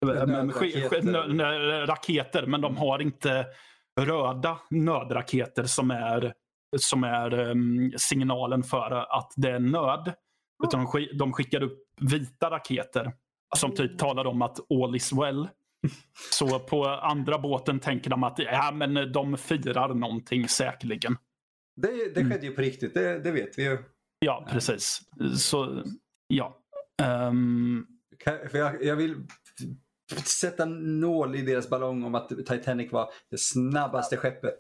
men- 0.05 0.51
sk- 0.53 0.89
sk- 0.89 1.03
nö- 1.03 1.27
nö- 1.29 1.87
raketer. 1.87 2.47
Men 2.47 2.61
de 2.61 2.77
har 2.77 2.99
inte 3.03 3.47
röda 4.01 4.59
nödraketer 4.71 5.65
som 5.65 5.91
är, 5.91 6.35
som 6.77 7.05
är 7.05 7.39
em, 7.51 7.93
signalen 7.97 8.63
för 8.63 8.91
att 9.19 9.33
det 9.37 9.51
är 9.51 9.59
nöd. 9.59 10.13
Utan 10.65 10.87
de, 10.93 11.09
de 11.19 11.33
skickar 11.33 11.63
upp 11.63 11.79
vita 12.01 12.51
raketer 12.51 13.13
som 13.57 13.75
typ 13.75 13.99
talar 13.99 14.25
om 14.27 14.43
att 14.43 14.59
all 14.73 14.97
is 14.97 15.13
well. 15.13 15.49
Så 16.31 16.59
på 16.59 16.85
andra 16.87 17.39
båten 17.39 17.81
tänker 17.81 18.11
de 18.11 18.25
att 18.25 18.39
ja, 18.39 18.71
men 18.75 19.13
de 19.13 19.37
firar 19.37 19.95
någonting 19.95 20.49
säkerligen. 20.49 21.17
Det, 21.77 21.89
det 22.15 22.21
Mm. 22.21 22.33
skedde 22.33 22.47
ju 22.47 22.53
på 22.55 22.61
riktigt, 22.61 22.95
det, 22.95 23.19
det 23.19 23.31
vet 23.31 23.59
vi 23.59 23.65
ju. 23.65 23.79
Ja, 24.19 24.47
precis. 24.51 25.01
Så, 25.37 25.83
ja. 26.27 26.59
För 28.51 28.59
jag, 28.59 28.85
jag 28.85 28.97
vill 28.97 29.17
sätta 30.25 30.65
nål 30.65 31.35
i 31.37 31.43
deras 31.43 31.69
ballong 31.71 32.05
om 32.05 32.15
att 32.15 32.29
Titanic 32.29 32.93
var 32.93 33.11
det 33.31 33.39
snabbaste 33.41 34.17
skeppet. 34.17 34.59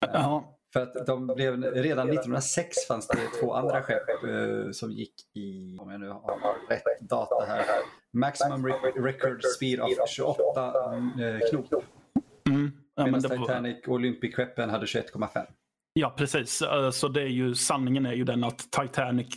ja. 0.00 0.50
För 0.72 0.80
att 0.80 1.06
de 1.06 1.26
blev, 1.26 1.62
redan 1.64 2.08
1906 2.08 2.76
fanns 2.88 3.08
det 3.08 3.18
två 3.40 3.54
andra 3.54 3.82
skepp 3.82 4.08
eh, 4.08 4.70
som 4.72 4.92
gick 4.92 5.14
i, 5.34 5.78
om 5.80 5.90
jag 5.90 6.00
nu 6.00 6.08
har 6.08 6.68
rätt 6.70 6.82
data 7.00 7.44
här, 7.48 7.64
Maximum 8.12 8.66
re- 8.66 9.02
Record 9.02 9.44
Speed 9.44 9.80
of 9.80 9.90
28 10.08 10.40
eh, 10.64 11.48
knop. 11.50 11.66
Mm. 12.48 12.70
Ja, 12.94 13.02
men 13.06 13.12
Medan 13.12 13.40
Titanic 13.40 13.76
och 13.86 13.92
Olympic-skeppen 13.94 14.70
hade 14.70 14.86
21,5. 14.86 15.46
ja, 15.92 16.14
precis. 16.16 16.62
Eh, 16.62 16.90
Så 16.90 17.08
det 17.08 17.22
är 17.22 17.26
ju, 17.26 17.54
sanningen 17.54 18.06
är 18.06 18.12
ju 18.12 18.24
den 18.24 18.44
att 18.44 18.58
Titanic 18.70 19.28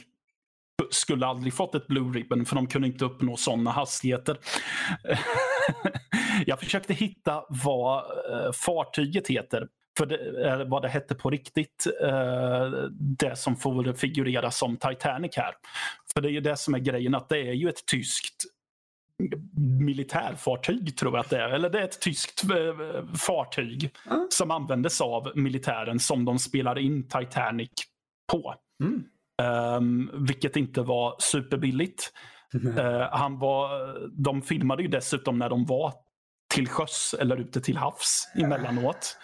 skulle 0.91 1.25
aldrig 1.25 1.53
fått 1.53 1.75
ett 1.75 1.87
Blue 1.87 2.17
Ribbon 2.19 2.45
för 2.45 2.55
de 2.55 2.67
kunde 2.67 2.87
inte 2.87 3.05
uppnå 3.05 3.37
sådana 3.37 3.71
hastigheter. 3.71 4.37
Jag 6.45 6.59
försökte 6.59 6.93
hitta 6.93 7.43
vad 7.49 7.97
eh, 8.31 8.51
fartyget 8.51 9.27
heter. 9.27 9.67
För 9.97 10.05
det, 10.05 10.17
eller 10.51 10.65
vad 10.65 10.81
det 10.81 10.89
hette 10.89 11.15
på 11.15 11.29
riktigt. 11.29 11.87
eh, 12.03 12.69
Det 13.19 13.35
som 13.35 13.55
får 13.55 13.93
figurera 13.93 14.51
som 14.51 14.77
Titanic 14.77 15.35
här. 15.37 15.53
För 16.13 16.21
det 16.21 16.27
är 16.27 16.31
ju 16.31 16.41
det 16.41 16.57
som 16.57 16.73
är 16.73 16.79
grejen 16.79 17.15
att 17.15 17.29
det 17.29 17.37
är 17.39 17.53
ju 17.53 17.69
ett 17.69 17.85
tyskt 17.85 18.43
militärfartyg 19.79 20.97
tror 20.97 21.13
jag 21.15 21.19
att 21.23 21.29
det 21.29 21.41
är. 21.41 21.49
Eller 21.49 21.69
det 21.69 21.79
är 21.79 21.83
ett 21.83 22.01
tyskt 22.01 22.43
eh, 22.43 23.05
fartyg 23.15 23.89
Mm. 24.11 24.27
som 24.29 24.51
användes 24.51 25.01
av 25.01 25.31
militären 25.35 25.99
som 25.99 26.25
de 26.25 26.39
spelar 26.39 26.77
in 26.79 27.07
Titanic 27.07 27.69
på. 28.31 28.55
Mm. 28.83 29.03
Um, 29.41 30.11
vilket 30.13 30.55
inte 30.55 30.81
var 30.81 31.15
superbilligt. 31.19 32.13
Eh, 32.77 33.07
han 33.11 33.39
var, 33.39 33.97
de 34.23 34.41
filmade 34.41 34.81
ju 34.81 34.87
dessutom 34.87 35.39
när 35.39 35.49
de 35.49 35.65
var 35.65 35.93
till 36.53 36.67
sjöss 36.67 37.15
eller 37.19 37.37
ute 37.37 37.61
till 37.61 37.77
havs 37.77 38.31
emellanåt. 38.35 39.17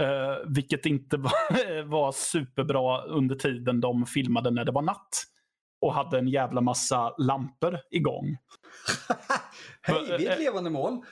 Uh, 0.00 0.52
vilket 0.54 0.86
inte 0.86 1.16
var, 1.16 1.82
var 1.88 2.12
superbra 2.12 3.02
under 3.02 3.36
tiden 3.36 3.80
de 3.80 4.06
filmade 4.06 4.50
när 4.50 4.64
det 4.64 4.72
var 4.72 4.82
natt. 4.82 5.24
Och 5.80 5.94
hade 5.94 6.18
en 6.18 6.28
jävla 6.28 6.60
massa 6.60 7.14
lampor 7.18 7.78
igång. 7.90 8.36
Hej, 9.82 10.04
vi 10.18 10.26
är 10.26 10.30
Eh, 10.30 10.32
ett 10.32 10.38
levande 10.38 10.70
mål. 10.70 11.04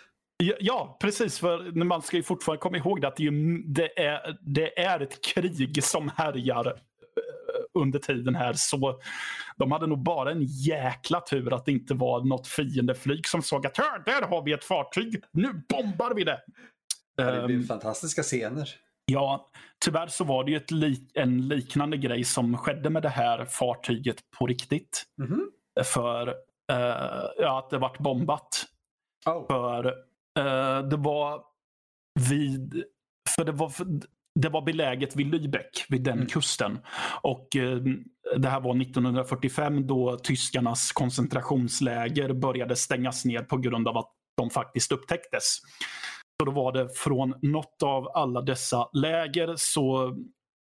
Ja, 0.60 0.96
precis. 1.00 1.38
För 1.38 1.84
man 1.84 2.02
ska 2.02 2.16
ju 2.16 2.22
fortfarande 2.22 2.60
komma 2.60 2.76
ihåg 2.76 3.00
det 3.00 3.08
att 3.08 3.16
det, 3.16 3.98
är 4.00 4.38
det, 4.40 4.80
är, 4.80 5.00
ett 5.00 5.24
krig 5.24 5.84
som 5.84 6.10
härjar 6.16 6.66
eh, 6.66 6.72
under 7.80 7.99
tiden 7.99 8.35
här. 8.35 8.52
Så 8.56 9.00
de 9.56 9.73
hade 9.73 9.87
nog 9.87 10.02
bara 10.02 10.30
en 10.30 10.42
jäkla 10.42 11.20
tur 11.20 11.52
att 11.54 11.64
det 11.64 11.73
inte 11.73 11.94
var 11.94 12.20
något 12.25 12.47
fiendeflyg 12.47 13.26
som 13.28 13.42
såg 13.42 13.66
att 13.66 13.76
"Hör, 13.76 14.04
där 14.04 14.28
har 14.28 14.42
vi 14.42 14.52
ett 14.52 14.64
fartyg. 14.64 15.23
Nu 15.32 15.52
bombar 15.68 16.14
vi 16.14 16.25
det. 16.25 16.40
Det 17.16 17.44
blir 17.47 17.56
Ehm, 17.56 17.64
fantastiska 17.64 18.23
scener. 18.23 18.68
Ja, 19.11 19.50
tyvärr 19.85 20.06
så 20.06 20.25
var 20.25 20.44
det 20.44 20.50
ju 20.50 20.56
ett 20.56 20.70
lik, 20.70 21.11
en 21.14 21.49
liknande 21.49 21.97
grej 21.97 22.25
som 22.25 22.56
skedde 22.58 22.90
med 22.90 23.02
det 23.02 23.08
här 23.08 23.44
fartyget 23.44 24.16
på 24.38 24.47
riktigt. 24.47 25.04
Mhm. 25.18 25.50
För 25.85 26.28
eh, 26.73 27.25
ja, 27.38 27.58
att 27.58 27.70
det 27.70 27.78
vart 27.78 27.99
bombat. 27.99 28.64
Oh. 29.26 29.47
För 29.47 29.87
eh, 30.38 30.88
det 30.88 30.97
var 30.97 31.42
vid... 32.30 32.85
För 33.37 33.44
det 33.44 33.52
var, 33.52 33.73
det 34.42 34.49
var 34.49 34.62
beläget 34.62 35.16
vid 35.16 35.35
Lübeck, 35.35 35.85
vid 35.88 36.02
den 36.02 36.14
Mm. 36.18 36.26
kusten. 36.26 36.78
Och 37.23 37.57
eh, 37.57 37.78
Det 38.37 38.49
här 38.49 38.61
var 38.61 38.83
1945 38.83 39.87
då 39.87 40.18
tyskarnas 40.18 40.92
koncentrationsläger 40.92 42.33
började 42.33 42.76
stängas 42.76 43.25
ner 43.25 43.42
på 43.42 43.57
grund 43.57 43.88
av 43.88 43.97
att 43.99 44.12
de 44.37 44.50
faktiskt 44.50 44.92
upptäcktes. 44.92 45.59
Så 46.40 46.45
då 46.45 46.52
var 46.52 46.73
det 46.73 46.88
från 46.97 47.35
något 47.42 47.83
av 47.83 48.09
alla 48.09 48.42
dessa 48.42 48.88
läger 48.92 49.54
så 49.57 50.16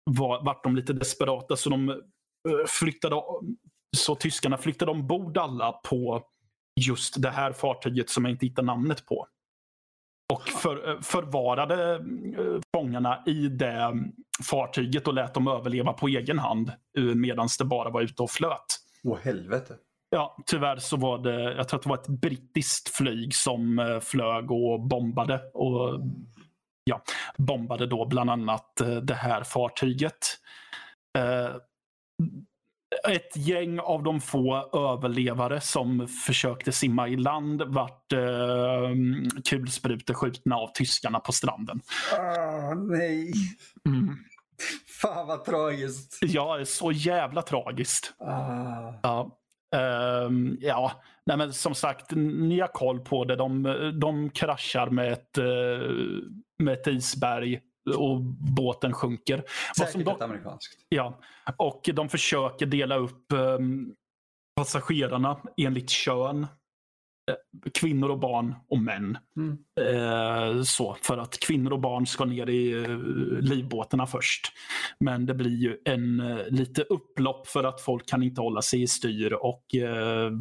var, 0.03 0.45
vart 0.45 0.63
de 0.63 0.75
lite 0.75 0.93
desperata 0.93 1.55
så 1.55 1.69
de 1.69 1.89
eh, 1.89 1.95
flyttade 2.67 3.15
så 3.97 4.15
tyskarna 4.15 4.57
flyttade 4.57 4.91
ombord 4.91 5.37
alla 5.37 5.71
på 5.71 6.21
just 6.81 7.21
det 7.21 7.29
här 7.29 7.53
fartyget 7.53 8.09
som 8.09 8.25
jag 8.25 8.31
inte 8.33 8.45
hittar 8.45 8.63
namnet 8.63 9.05
på. 9.05 9.27
Och 10.33 10.49
för, 10.49 10.89
eh, 10.89 11.01
förvarade 11.01 11.93
eh, 11.93 12.59
fångarna 12.75 13.23
i 13.25 13.47
det 13.47 13.93
fartyget 14.49 15.07
och 15.07 15.13
lät 15.13 15.33
dem 15.33 15.47
överleva 15.47 15.93
på 15.93 16.07
egen 16.07 16.39
hand 16.39 16.71
medan 17.15 17.47
det 17.59 17.65
bara 17.65 17.89
var 17.89 18.01
ute 18.01 18.23
och 18.23 18.31
flöt. 18.31 18.65
Åh 19.03 19.17
helvete. 19.23 19.75
Ja, 20.09 20.37
tyvärr 20.45 20.77
så 20.77 20.97
var 20.97 21.17
det, 21.17 21.53
jag 21.53 21.67
tror 21.67 21.79
att 21.79 21.83
det 21.83 21.89
var 21.89 21.97
ett 21.97 22.21
brittiskt 22.21 22.89
flyg 22.89 23.35
som 23.35 23.79
eh, 23.79 23.99
flög 23.99 24.51
och 24.51 24.81
bombade. 24.81 25.41
Och 25.53 25.99
ja, 26.83 27.01
bombade 27.37 27.87
då 27.87 28.05
bland 28.05 28.29
annat 28.29 28.81
eh, 28.81 28.95
det 28.95 29.13
här 29.13 29.43
fartyget. 29.43 30.17
Eh, 31.17 31.55
ett 33.09 33.37
gäng 33.37 33.79
av 33.79 34.03
de 34.03 34.21
få 34.21 34.69
överlevare 34.73 35.61
som 35.61 36.07
försökte 36.07 36.71
simma 36.71 37.07
i 37.07 37.15
land 37.15 37.61
vart 37.61 38.13
eh, 38.13 38.89
kulspruteskjutna 39.49 40.55
av 40.55 40.67
tyskarna 40.73 41.19
på 41.19 41.31
stranden. 41.31 41.81
Ah, 42.19 42.73
nej. 42.73 43.33
Mm. 43.85 44.17
Fan 45.01 45.27
vad 45.27 45.45
tragiskt. 45.45 46.17
Ja, 46.21 46.65
så 46.65 46.91
jävla 46.91 47.41
tragiskt. 47.41 48.13
Ah. 48.19 48.93
Ja, 49.03 49.37
Ehm, 49.75 50.57
ja. 50.61 50.91
Nej, 51.25 51.37
men 51.37 51.53
som 51.53 51.75
sagt, 51.75 52.11
ni 52.15 52.59
har 52.59 52.67
koll 52.67 52.99
på 52.99 53.25
det. 53.25 53.35
De, 53.35 53.63
de 53.99 54.29
kraschar 54.29 54.89
med 54.89 55.11
ett, 55.13 55.37
eh, 55.37 55.45
med 56.59 56.73
ett 56.73 56.87
isberg 56.87 57.59
och 57.97 58.21
båten 58.55 58.93
sjunker. 58.93 59.43
Säkert 59.77 60.07
ett 60.07 60.21
amerikanskt. 60.21 60.79
Ja, 60.89 61.19
och 61.57 61.89
de 61.93 62.09
försöker 62.09 62.65
dela 62.65 62.95
upp 62.95 63.33
um, 63.33 63.95
passagerarna 64.55 65.39
enligt 65.57 65.89
kön. 65.89 66.47
Eh, 67.31 67.69
Kvinnor 67.73 68.09
och 68.09 68.19
barn 68.19 68.55
och 68.69 68.79
män. 68.79 69.17
Mm. 69.37 69.57
Eh, 69.79 70.63
så, 70.63 70.97
för 71.01 71.17
att 71.17 71.39
kvinnor 71.39 71.73
och 71.73 71.79
barn 71.79 72.05
ska 72.05 72.25
ner 72.25 72.49
i 72.49 72.83
eh, 72.83 72.89
livbåtarna 73.41 74.07
först. 74.07 74.51
Men 74.99 75.25
det 75.25 75.33
blir 75.33 75.57
ju 75.57 75.77
en 75.85 76.19
eh, 76.19 76.47
lite 76.47 76.81
upplopp 76.81 77.47
för 77.47 77.63
att 77.63 77.81
folk 77.81 78.09
kan 78.09 78.23
inte 78.23 78.41
hålla 78.41 78.61
sig 78.61 78.81
i 78.81 78.87
styr 78.87 79.33
och 79.33 79.65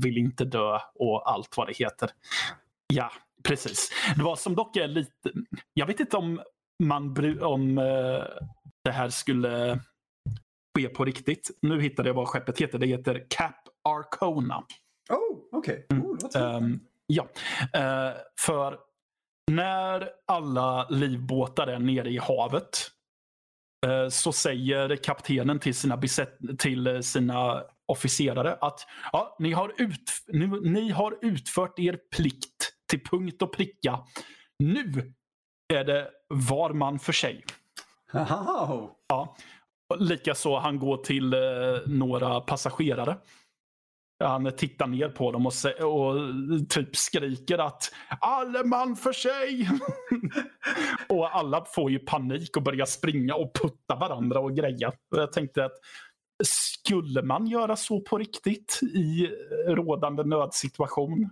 vill 0.02 0.18
inte 0.18 0.44
dö 0.44 0.78
och 0.94 1.30
allt 1.30 1.56
vad 1.56 1.66
det 1.66 1.76
heter. 1.76 2.10
Ja, 2.94 3.12
precis. 3.42 3.90
Det 4.16 4.22
var 4.22 4.36
som 4.36 4.54
dock 4.54 4.76
är 4.76 4.88
lite... 4.88 5.30
Jag 5.74 5.86
vet 5.86 6.00
inte 6.00 6.16
om 6.16 6.40
man 6.82 7.14
om 7.42 7.78
eh, 7.78 8.24
det 8.84 8.90
här 8.90 9.08
skulle 9.08 9.80
ske 10.78 10.88
på 10.88 11.04
riktigt. 11.04 11.50
Nu 11.62 11.80
hittade 11.80 12.08
jag 12.08 12.14
vad 12.14 12.28
skeppet 12.28 12.60
heter. 12.60 12.78
Det 12.78 12.86
heter 12.86 13.26
Cap 13.30 13.56
Arcona. 13.88 14.64
Oh, 15.10 15.38
okej. 15.52 15.86
Okay. 15.90 16.00
Oh, 16.00 16.56
um, 16.56 16.80
ja, 17.06 17.22
uh, 17.76 18.16
för 18.40 18.78
när 19.50 20.08
alla 20.26 20.88
livbåtar 20.88 21.66
är 21.66 21.78
nere 21.78 22.10
i 22.10 22.18
havet 22.18 22.90
uh, 23.86 24.08
så 24.08 24.32
säger 24.32 24.96
kaptenen 24.96 25.58
till 25.58 25.74
sina, 25.74 26.00
till 26.58 27.02
sina 27.02 27.64
officerare 27.86 28.54
att 28.54 28.86
ja, 29.12 29.36
ni, 29.38 29.52
har 29.52 29.72
ni, 30.32 30.70
ni 30.70 30.90
har 30.90 31.18
utfört 31.22 31.78
er 31.78 31.98
plikt 32.16 32.72
till 32.90 33.04
punkt 33.04 33.42
och 33.42 33.52
pricka. 33.52 33.98
Nu 34.58 35.14
är 35.68 35.84
det 35.84 36.10
var 36.28 36.72
man 36.72 36.98
för 36.98 37.12
sig. 37.12 37.44
Wow. 38.12 38.90
Ja. 39.08 39.36
Likaså 39.98 40.58
han 40.58 40.78
går 40.78 40.96
till 40.96 41.34
eh, 41.34 41.40
några 41.86 42.40
passagerare. 42.40 43.16
Han 44.24 44.52
tittar 44.56 44.86
ner 44.86 45.08
på 45.08 45.32
dem 45.32 45.46
och, 45.46 45.52
och 45.80 46.16
typ 46.68 46.96
skriker 46.96 47.58
att 47.58 47.92
alle 48.20 48.64
man 48.64 48.96
för 48.96 49.12
sig. 49.12 49.68
och 51.08 51.36
alla 51.36 51.64
får 51.64 51.90
ju 51.90 51.98
panik 51.98 52.56
och 52.56 52.62
börjar 52.62 52.86
springa 52.86 53.34
och 53.34 53.54
putta 53.62 53.96
varandra 53.96 54.40
och 54.40 54.56
greja. 54.56 54.92
Jag 55.16 55.32
tänkte 55.32 55.64
att 55.64 55.74
skulle 56.44 57.22
man 57.22 57.46
göra 57.46 57.76
så 57.76 58.00
på 58.00 58.18
riktigt 58.18 58.80
i 58.82 59.30
rådande 59.66 60.24
nödsituation? 60.24 61.30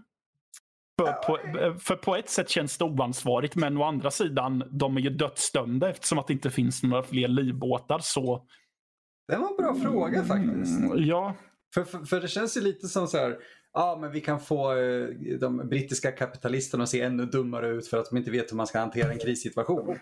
För 1.01 1.13
på, 1.13 1.39
för 1.79 1.97
på 1.97 2.17
ett 2.17 2.31
sätt 2.31 2.49
känns 2.49 2.79
det 2.79 2.85
oansvarigt 2.85 3.57
men 3.57 3.77
å 3.77 3.83
andra 3.83 4.11
sidan 4.11 4.65
de 4.71 4.97
är 4.97 5.01
ju 5.01 5.11
dödsdömda 5.11 5.91
eftersom 5.91 6.19
att 6.19 6.27
det 6.27 6.33
inte 6.33 6.51
finns 6.51 6.83
några 6.83 7.03
fler 7.03 7.29
livbåtar. 7.29 7.99
Så... 8.03 8.47
Det 9.29 9.37
var 9.37 9.51
en 9.51 9.57
bra 9.57 9.75
fråga 9.75 10.25
faktiskt. 10.25 10.79
Mm, 10.79 11.05
ja. 11.05 11.35
För, 11.75 11.85
för, 11.85 11.99
för, 11.99 12.21
det 12.21 12.29
känns 12.29 12.57
ju 12.57 12.61
lite 12.61 12.89
som 12.89 13.09
så 13.09 13.19
här, 13.19 13.39
ja 13.73 13.99
men 14.01 14.13
vi 14.13 14.21
kan 14.21 14.41
få 14.41 14.77
eh, 14.77 15.09
de 15.41 15.69
brittiska 15.69 16.13
kapitalisterna 16.13 16.83
att 16.83 16.91
se 16.91 17.01
ännu 17.01 17.27
dummare 17.27 17.69
ut 17.69 17.89
för 17.89 17.99
att 17.99 18.11
de 18.11 18.17
inte 18.17 18.31
vet 18.31 18.53
hur 18.53 18.57
man 18.57 18.67
ska 18.67 18.79
hantera 18.79 19.13
en 19.13 19.19
krissituation. 19.19 19.99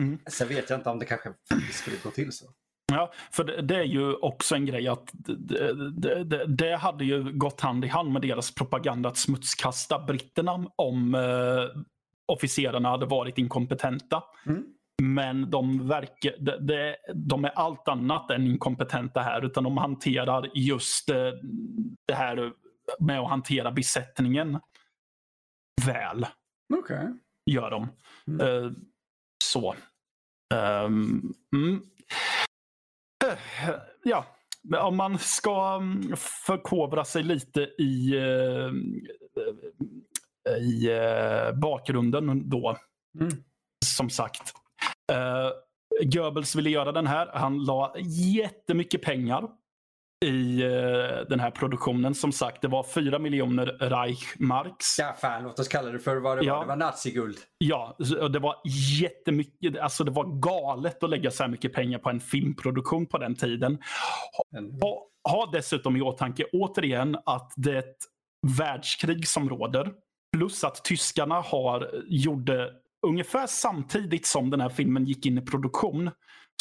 Mm. 0.00 0.18
Sen 0.30 0.48
vet 0.48 0.70
jag 0.70 0.78
inte 0.78 0.90
om 0.90 0.98
det 0.98 1.04
kanske 1.04 1.32
skulle 1.72 1.96
gå 2.04 2.10
till 2.10 2.32
så. 2.32 2.46
Ja, 2.92 3.12
för 3.30 3.44
det, 3.44 3.62
det, 3.62 3.76
är 3.76 3.84
ju 3.84 4.14
också 4.14 4.54
en 4.54 4.66
grej 4.66 4.88
att 4.88 5.10
det, 5.12 6.24
det, 6.24 6.46
det, 6.46 6.76
hade 6.76 7.04
ju 7.04 7.32
gått 7.32 7.60
hand 7.60 7.84
i 7.84 7.88
hand 7.88 8.12
med 8.12 8.22
deras 8.22 8.54
propaganda 8.54 9.08
att 9.08 9.16
smutskasta 9.16 9.98
britterna 9.98 10.66
om 10.76 11.14
eh, 11.14 11.82
officerarna 12.32 12.88
hade 12.88 13.06
varit 13.06 13.38
inkompetenta. 13.38 14.22
Mm. 14.46 14.64
Men 15.02 15.50
de, 15.50 15.88
verkar, 15.88 16.60
de, 16.60 16.94
de 17.14 17.44
är 17.44 17.50
allt 17.50 17.88
annat 17.88 18.30
än 18.30 18.46
inkompetenta 18.46 19.20
här 19.20 19.44
utan 19.44 19.64
de 19.64 19.76
hanterar 19.76 20.50
just 20.54 21.10
eh, 21.10 21.32
det 22.06 22.14
här 22.14 22.52
med 22.98 23.20
att 23.20 23.28
hantera 23.28 23.70
besättningen 23.70 24.60
väl. 25.86 26.26
Okej. 26.74 26.96
Okay. 26.96 27.08
Gör 27.50 27.70
de. 27.70 27.88
Mm. 28.26 28.64
Eh, 28.64 28.72
så. 29.44 29.74
Um, 30.54 31.34
mm 31.54 31.82
ja, 34.04 34.24
om 34.78 34.96
man 34.96 35.18
ska 35.18 35.76
mm, 35.76 36.16
förkovra 36.46 37.04
sig 37.04 37.22
lite 37.22 37.60
i, 37.60 38.16
eh, 38.16 38.70
i 40.58 40.90
eh, 40.90 41.58
bakgrunden 41.58 42.48
då. 42.48 42.76
Mm. 43.20 43.32
Som 43.84 44.10
sagt. 44.10 44.52
Uh, 45.12 45.50
Goebbels 46.02 46.54
ville 46.56 46.70
göra 46.70 46.92
den 46.92 47.06
här. 47.06 47.30
Han 47.34 47.64
la 47.64 47.94
jättemycket 48.34 49.02
pengar 49.02 49.48
i 50.24 50.64
uh, 50.64 51.28
den 51.28 51.40
här 51.40 51.50
produktionen. 51.50 52.14
Som 52.14 52.32
sagt, 52.32 52.62
det 52.62 52.68
var 52.68 52.82
4 52.82 53.18
miljoner 53.18 53.66
Reichmarks. 53.66 54.98
Ja, 54.98 55.14
fan, 55.20 55.42
låt 55.42 55.58
oss 55.58 55.68
kalla 55.68 55.90
det 55.90 55.98
för 55.98 56.16
vad 56.16 56.38
det 56.38 56.44
ja. 56.44 56.54
var. 56.54 56.62
Det 56.62 56.68
var 56.68 56.76
naziguld. 56.76 57.38
Ja, 57.58 57.96
det 58.32 58.38
var 58.38 58.56
jättemycket. 59.00 59.78
Alltså 59.78 60.04
det 60.04 60.10
var 60.10 60.40
galet 60.40 61.02
att 61.02 61.10
lägga 61.10 61.30
så 61.30 61.42
här 61.42 61.50
mycket 61.50 61.72
pengar 61.72 61.98
på 61.98 62.10
en 62.10 62.20
filmproduktion 62.20 63.06
på 63.06 63.18
den 63.18 63.34
tiden. 63.34 63.78
Ha, 64.80 65.06
ha 65.30 65.50
dessutom 65.52 65.96
i 65.96 66.00
åtanke 66.00 66.44
återigen 66.52 67.16
att 67.26 67.52
det 67.56 67.70
är 67.70 67.78
ett 67.78 67.98
världskrig 68.58 69.28
som 69.28 69.48
råder. 69.48 69.92
Plus 70.36 70.64
att 70.64 70.84
tyskarna 70.84 71.40
har 71.40 71.90
gjorde 72.08 72.70
ungefär 73.06 73.46
samtidigt 73.46 74.26
som 74.26 74.50
den 74.50 74.60
här 74.60 74.68
filmen 74.68 75.04
gick 75.04 75.26
in 75.26 75.38
i 75.38 75.40
produktion 75.40 76.10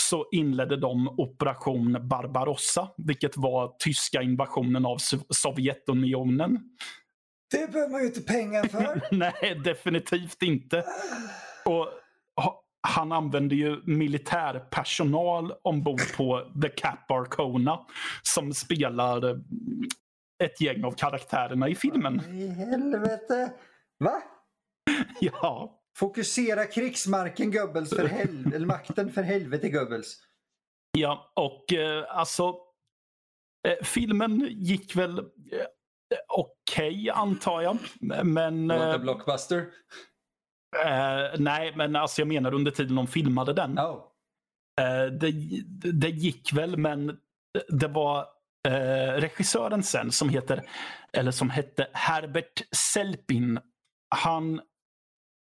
så 0.02 0.26
inledde 0.32 0.78
de 0.78 1.08
operation 1.08 2.08
Barbarossa, 2.08 2.90
vilket 2.98 3.38
var 3.38 3.76
tyska 3.80 4.22
invasionen 4.22 4.86
av 4.86 4.98
Sovjetunionen. 5.30 6.60
Det 7.52 7.72
behöver 7.72 7.92
man 7.92 8.02
ju 8.02 8.08
inte 8.08 8.22
pengar 8.22 8.64
för. 8.64 9.02
Nej, 9.12 9.62
definitivt 9.64 10.42
inte. 10.42 10.84
Och 11.66 11.88
han 12.82 13.12
använde 13.12 13.56
ju 13.56 13.82
militärpersonal 13.86 15.54
ombord 15.62 16.16
på 16.18 16.52
The 16.62 16.70
Cap 16.70 17.12
Arcona 17.12 17.80
som 18.22 18.54
spelar 18.54 19.42
ett 20.44 20.62
gäng 20.62 20.84
av 20.84 20.92
karaktärerna 20.92 21.70
i 21.70 21.76
filmen. 21.76 22.22
I 22.32 22.48
helvete! 22.48 23.54
Va? 24.00 24.22
Ja. 25.20 25.77
Fokusera 26.00 26.66
krigsmarken 26.66 27.52
Goebbels 27.52 27.90
för 27.90 28.08
helvete, 28.08 28.56
eller 28.56 28.66
makten 28.66 29.12
för 29.12 29.22
helvete 29.22 29.70
Goebbels. 29.70 30.18
Ja, 30.98 31.32
och 31.36 31.74
eh, 31.74 32.06
alltså 32.10 32.56
eh, 33.68 33.86
filmen 33.86 34.48
gick 34.50 34.96
väl 34.96 35.20
eh, 35.20 35.26
okej 36.28 36.90
okay, 36.90 37.10
antar 37.10 37.62
jag. 37.62 37.78
Men... 38.24 38.68
Det 38.68 38.78
var 38.78 38.88
inte 38.88 39.00
blockbuster? 39.00 39.58
Eh, 40.86 41.40
nej, 41.40 41.74
men 41.76 41.96
alltså 41.96 42.22
jag 42.22 42.28
menar 42.28 42.54
under 42.54 42.72
tiden 42.72 42.96
de 42.96 43.08
filmade 43.08 43.54
den. 43.54 43.80
Oh. 43.80 44.04
Eh, 44.82 45.06
det, 45.06 45.32
det 45.92 46.10
gick 46.10 46.54
väl, 46.54 46.78
men 46.78 47.18
det 47.70 47.88
var 47.88 48.28
eh, 48.68 49.14
regissören 49.22 49.84
sen 49.84 50.12
som 50.12 50.30
heter, 50.30 50.70
eller 51.14 51.32
som 51.32 51.50
hette 51.50 51.88
Herbert 51.94 52.76
Selpin. 52.76 53.60
Han 54.16 54.62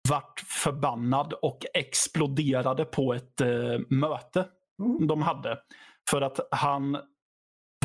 vart 0.09 0.39
förbannad 0.39 1.33
och 1.33 1.65
exploderade 1.73 2.85
på 2.85 3.13
ett 3.13 3.41
eh, 3.41 3.79
möte 3.89 4.45
mm. 4.83 5.07
de 5.07 5.21
hade. 5.21 5.57
För 6.09 6.21
att 6.21 6.39
han 6.51 6.97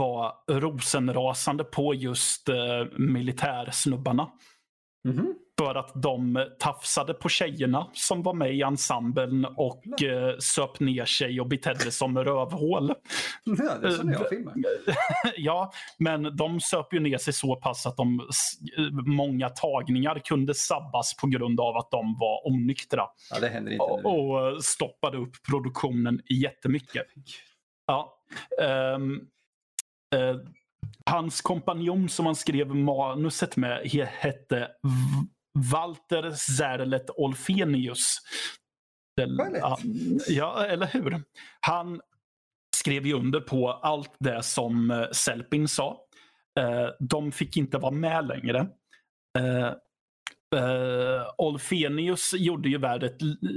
var 0.01 0.35
rosenrasande 0.49 1.65
på 1.65 1.95
just 1.95 2.49
eh, 2.49 2.57
militärsnubbarna. 2.99 4.31
Mm. 5.09 5.35
För 5.59 5.75
att 5.75 6.03
de 6.03 6.47
tafsade 6.59 7.15
på 7.15 7.29
tjejerna 7.29 7.87
som 7.93 8.23
var 8.23 8.35
med 8.35 8.55
i 8.55 8.63
ensemblen 8.63 9.45
och 9.45 10.03
eh, 10.03 10.39
söp 10.39 10.81
ner 10.81 11.05
sig 11.05 11.41
och 11.41 11.49
betedde 11.49 11.91
som 11.91 12.19
rövhål. 12.19 12.95
Ja, 13.45 13.79
det 13.81 13.87
är 13.87 13.91
så 13.91 14.11
jag 14.13 14.29
filmar. 14.29 14.55
ja, 15.37 15.73
men 15.99 16.37
de 16.37 16.61
söp 16.61 16.95
ju 16.95 17.01
ner 17.01 17.19
sig 17.19 17.33
så 17.33 17.57
pass 17.57 17.87
att 17.87 17.97
de, 17.97 18.29
många 19.07 19.49
tagningar 19.49 20.19
kunde 20.25 20.55
sabbas 20.55 21.17
på 21.17 21.27
grund 21.27 21.61
av 21.61 21.77
att 21.77 21.91
de 21.91 22.17
var 22.21 22.47
onyktra. 22.47 23.07
Ja, 23.31 23.41
det 23.41 23.49
händer 23.49 23.73
inte 23.73 23.85
och, 23.85 24.07
och 24.07 24.65
stoppade 24.65 25.19
upp 25.19 25.33
produktionen 25.51 26.21
jättemycket. 26.31 27.07
Ja. 27.87 28.19
Um, 28.95 29.13
uh, 30.15 30.37
hans 31.13 31.41
kompanjon 31.41 32.09
som 32.09 32.27
han 32.27 32.37
skrev 32.37 32.75
manuset 32.75 33.57
med 33.57 33.91
hette 34.07 34.69
Walter 35.73 36.31
Zerlet 36.31 37.11
Olfenius. 37.11 38.19
Ja, 39.61 39.79
ja, 40.29 40.67
eller 40.67 40.87
hur? 40.87 41.23
Han 41.61 42.01
skrev 42.77 43.07
ju 43.07 43.15
under 43.15 43.41
på 43.41 43.71
allt 43.71 44.17
det 44.19 44.43
som 44.43 44.91
eh, 44.91 45.11
Selpin 45.13 45.69
sa. 45.69 46.01
Eh, 46.61 46.89
de 47.01 47.33
fick 47.33 47.57
inte 47.57 47.79
vara 47.79 47.93
med 47.93 48.27
längre. 48.27 48.69
Uh, 49.39 51.25
Olfenius 51.39 52.35
gjorde 52.35 52.69
ju, 52.69 52.79
värdet, 52.79 53.17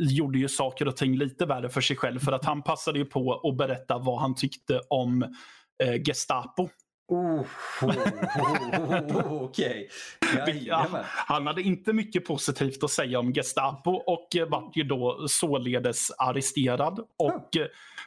gjorde 0.10 0.40
ju 0.40 0.48
saker 0.48 0.88
och 0.88 0.98
ting 0.98 1.18
lite 1.18 1.46
värre 1.46 1.70
för 1.70 1.82
sig 1.82 1.96
själv 1.96 2.20
för 2.20 2.32
att 2.32 2.46
han 2.46 2.62
passade 2.62 3.00
ju 3.00 3.06
på 3.06 3.50
att 3.50 3.58
berätta 3.58 3.98
vad 3.98 4.22
han 4.22 4.36
tyckte 4.36 4.82
om 4.90 5.24
uh, 5.84 6.04
Gestapo 6.06 6.70
Oh, 7.08 7.46
oh, 7.82 7.90
oh, 7.90 9.44
Okej. 9.44 9.90
Okay. 10.34 10.60
Ja, 10.66 10.88
han 11.04 11.48
hade 11.48 11.62
inte 11.62 11.94
mycket 11.94 12.26
positivt 12.26 12.84
att 12.84 12.92
säga 12.92 13.20
om 13.20 13.34
Gestapo 13.34 13.92
och 13.92 14.28
vart 14.50 14.78
ju 14.78 14.84
då 14.84 15.26
således 15.28 16.12
arresterad 16.12 17.00
och 17.00 17.50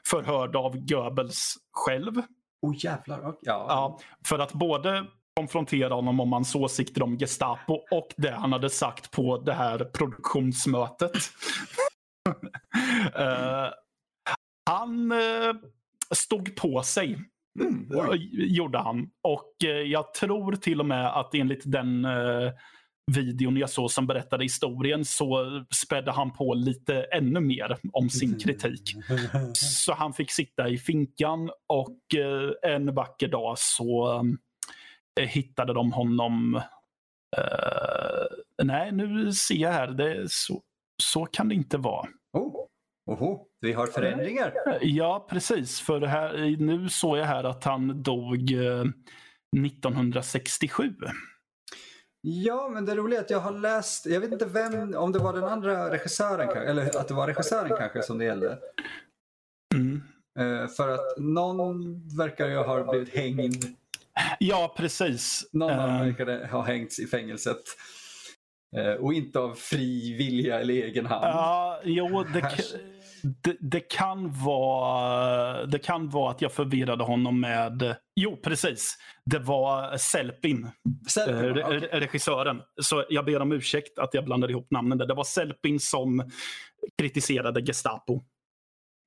förhörd 0.07 0.57
av 0.57 0.77
Goebbels 0.87 1.55
själv. 1.73 2.23
Oh 2.63 2.75
jävlar. 2.79 3.21
Ja. 3.23 3.37
ja. 3.43 3.99
För 4.27 4.39
att 4.39 4.53
både 4.53 5.07
konfrontera 5.37 5.95
honom 5.95 6.21
om 6.21 6.33
hans 6.33 6.55
åsikter 6.55 7.03
om 7.03 7.19
Gestapo 7.19 7.75
och 7.91 8.09
det 8.17 8.31
han 8.31 8.53
hade 8.53 8.71
sagt 8.71 9.11
på 9.11 9.39
det 9.39 9.53
här 9.53 9.79
produktionsmötet. 9.79 11.15
uh, 12.29 12.33
han 14.71 15.13
eh, 15.13 15.55
stod 16.15 16.57
på 16.57 16.83
sig. 16.83 17.19
Mm, 17.61 17.91
eh, 17.93 18.15
gjorde 18.33 18.79
han. 18.79 19.11
Och 19.23 19.65
eh, 19.65 19.71
jag 19.71 20.15
tror 20.15 20.53
till 20.53 20.81
och 20.81 20.87
med 20.87 21.19
att 21.19 21.35
enligt 21.35 21.63
den 21.65 22.05
eh, 22.05 22.53
videon 23.17 23.57
jag 23.57 23.71
såg 23.71 23.91
som 23.91 24.07
berättade 24.07 24.45
historien 24.45 25.05
så 25.05 25.47
spädde 25.75 26.13
han 26.13 26.33
på 26.33 26.55
lite 26.55 27.03
ännu 27.03 27.41
mer 27.41 27.77
om 27.93 28.11
sin 28.11 28.39
kritik. 28.39 28.95
Så 29.55 29.93
han 29.93 30.13
fick 30.13 30.31
sitta 30.31 30.69
i 30.69 30.79
finkan 30.79 31.51
och 31.67 31.99
en 32.63 32.95
vacker 32.95 33.29
dag 33.29 33.59
så 33.59 34.23
hittade 35.21 35.75
de 35.75 35.93
honom. 35.93 36.63
Eh, 37.37 38.65
nej, 38.65 38.93
nu 38.93 39.33
ser 39.33 39.55
jag 39.55 39.73
här. 39.73 39.89
Det, 39.89 40.27
så, 40.31 40.63
så 41.03 41.27
kan 41.27 41.49
det 41.49 41.55
inte 41.55 41.79
vara. 41.79 42.09
Oh. 43.09 43.23
Oho, 43.23 43.47
vi 43.61 43.73
har 43.73 43.87
förändringar. 43.87 44.55
Ja, 44.81 45.27
precis. 45.31 45.81
För 45.81 46.01
här, 46.01 46.57
nu 46.59 46.89
såg 46.89 47.19
jag 47.19 47.25
här 47.25 47.45
att 47.45 47.65
han 47.65 48.03
dog 48.03 48.53
eh, 48.53 48.85
1967. 49.67 50.95
Ja, 52.21 52.69
men 52.69 52.85
det 52.85 52.95
roliga 52.95 53.19
är 53.19 53.25
att 53.25 53.31
jag 53.31 53.39
har 53.41 53.53
läst, 53.53 54.07
jag 54.07 54.21
vet 54.21 54.33
inte 54.33 54.47
vem, 54.47 54.95
om 54.95 55.13
det 55.13 55.19
var 55.19 55.33
den 55.33 55.45
andra 55.45 55.91
regissören 55.91 56.69
eller 56.69 56.99
att 57.01 57.09
det 57.09 57.15
var 57.15 57.27
regissören 57.27 57.77
kanske 57.79 58.03
som 58.03 58.19
det 58.19 58.25
gällde. 58.25 58.59
Mm. 59.75 60.03
Eh, 60.39 60.69
för 60.69 60.89
att 60.89 61.19
någon 61.19 62.01
verkar 62.19 62.49
ju 62.49 62.57
ha 62.57 62.91
blivit 62.91 63.15
hängd, 63.15 63.65
Ja, 64.39 64.75
precis. 64.77 65.49
någon 65.53 65.71
Eh, 65.71 65.85
annan 65.85 66.07
verkar 66.07 66.49
ha 66.49 66.63
hängts 66.63 66.99
i 66.99 67.07
fängelset. 67.07 67.63
Eh, 68.77 68.93
och 68.93 69.13
inte 69.13 69.39
av 69.39 69.55
fri 69.55 70.17
vilja 70.17 70.61
eller 70.61 70.75
egen 70.75 71.07
hand. 71.07 71.25
Ja, 71.25 71.81
jo, 71.85 72.25
det, 72.35 72.41
det, 73.23 73.57
det, 73.61 73.81
kan 73.81 74.31
vara, 74.45 75.67
det 75.67 75.79
kan 75.79 76.09
vara 76.09 76.31
att 76.31 76.43
jag 76.43 76.53
förvirrade 76.53 77.05
honom 77.05 77.41
med... 77.41 77.97
Jo, 78.17 78.37
precis. 78.45 78.97
Det 79.25 79.39
var 79.39 79.97
Selpin, 79.97 80.71
Sen, 81.09 81.29
eh, 81.37 81.43
re- 81.43 81.89
regissören. 82.01 82.63
Så 82.83 83.05
jag 83.09 83.25
ber 83.25 83.41
om 83.43 83.53
ursäkt 83.53 83.99
att 83.99 84.15
jag 84.15 84.25
blandade 84.25 84.53
ihop 84.53 84.71
namnen. 84.71 84.99
där. 84.99 85.07
Det 85.07 85.15
var 85.15 85.25
Selpin 85.25 85.81
som 85.81 86.31
kritiserade 86.99 87.61
Gestapo. 87.61 88.23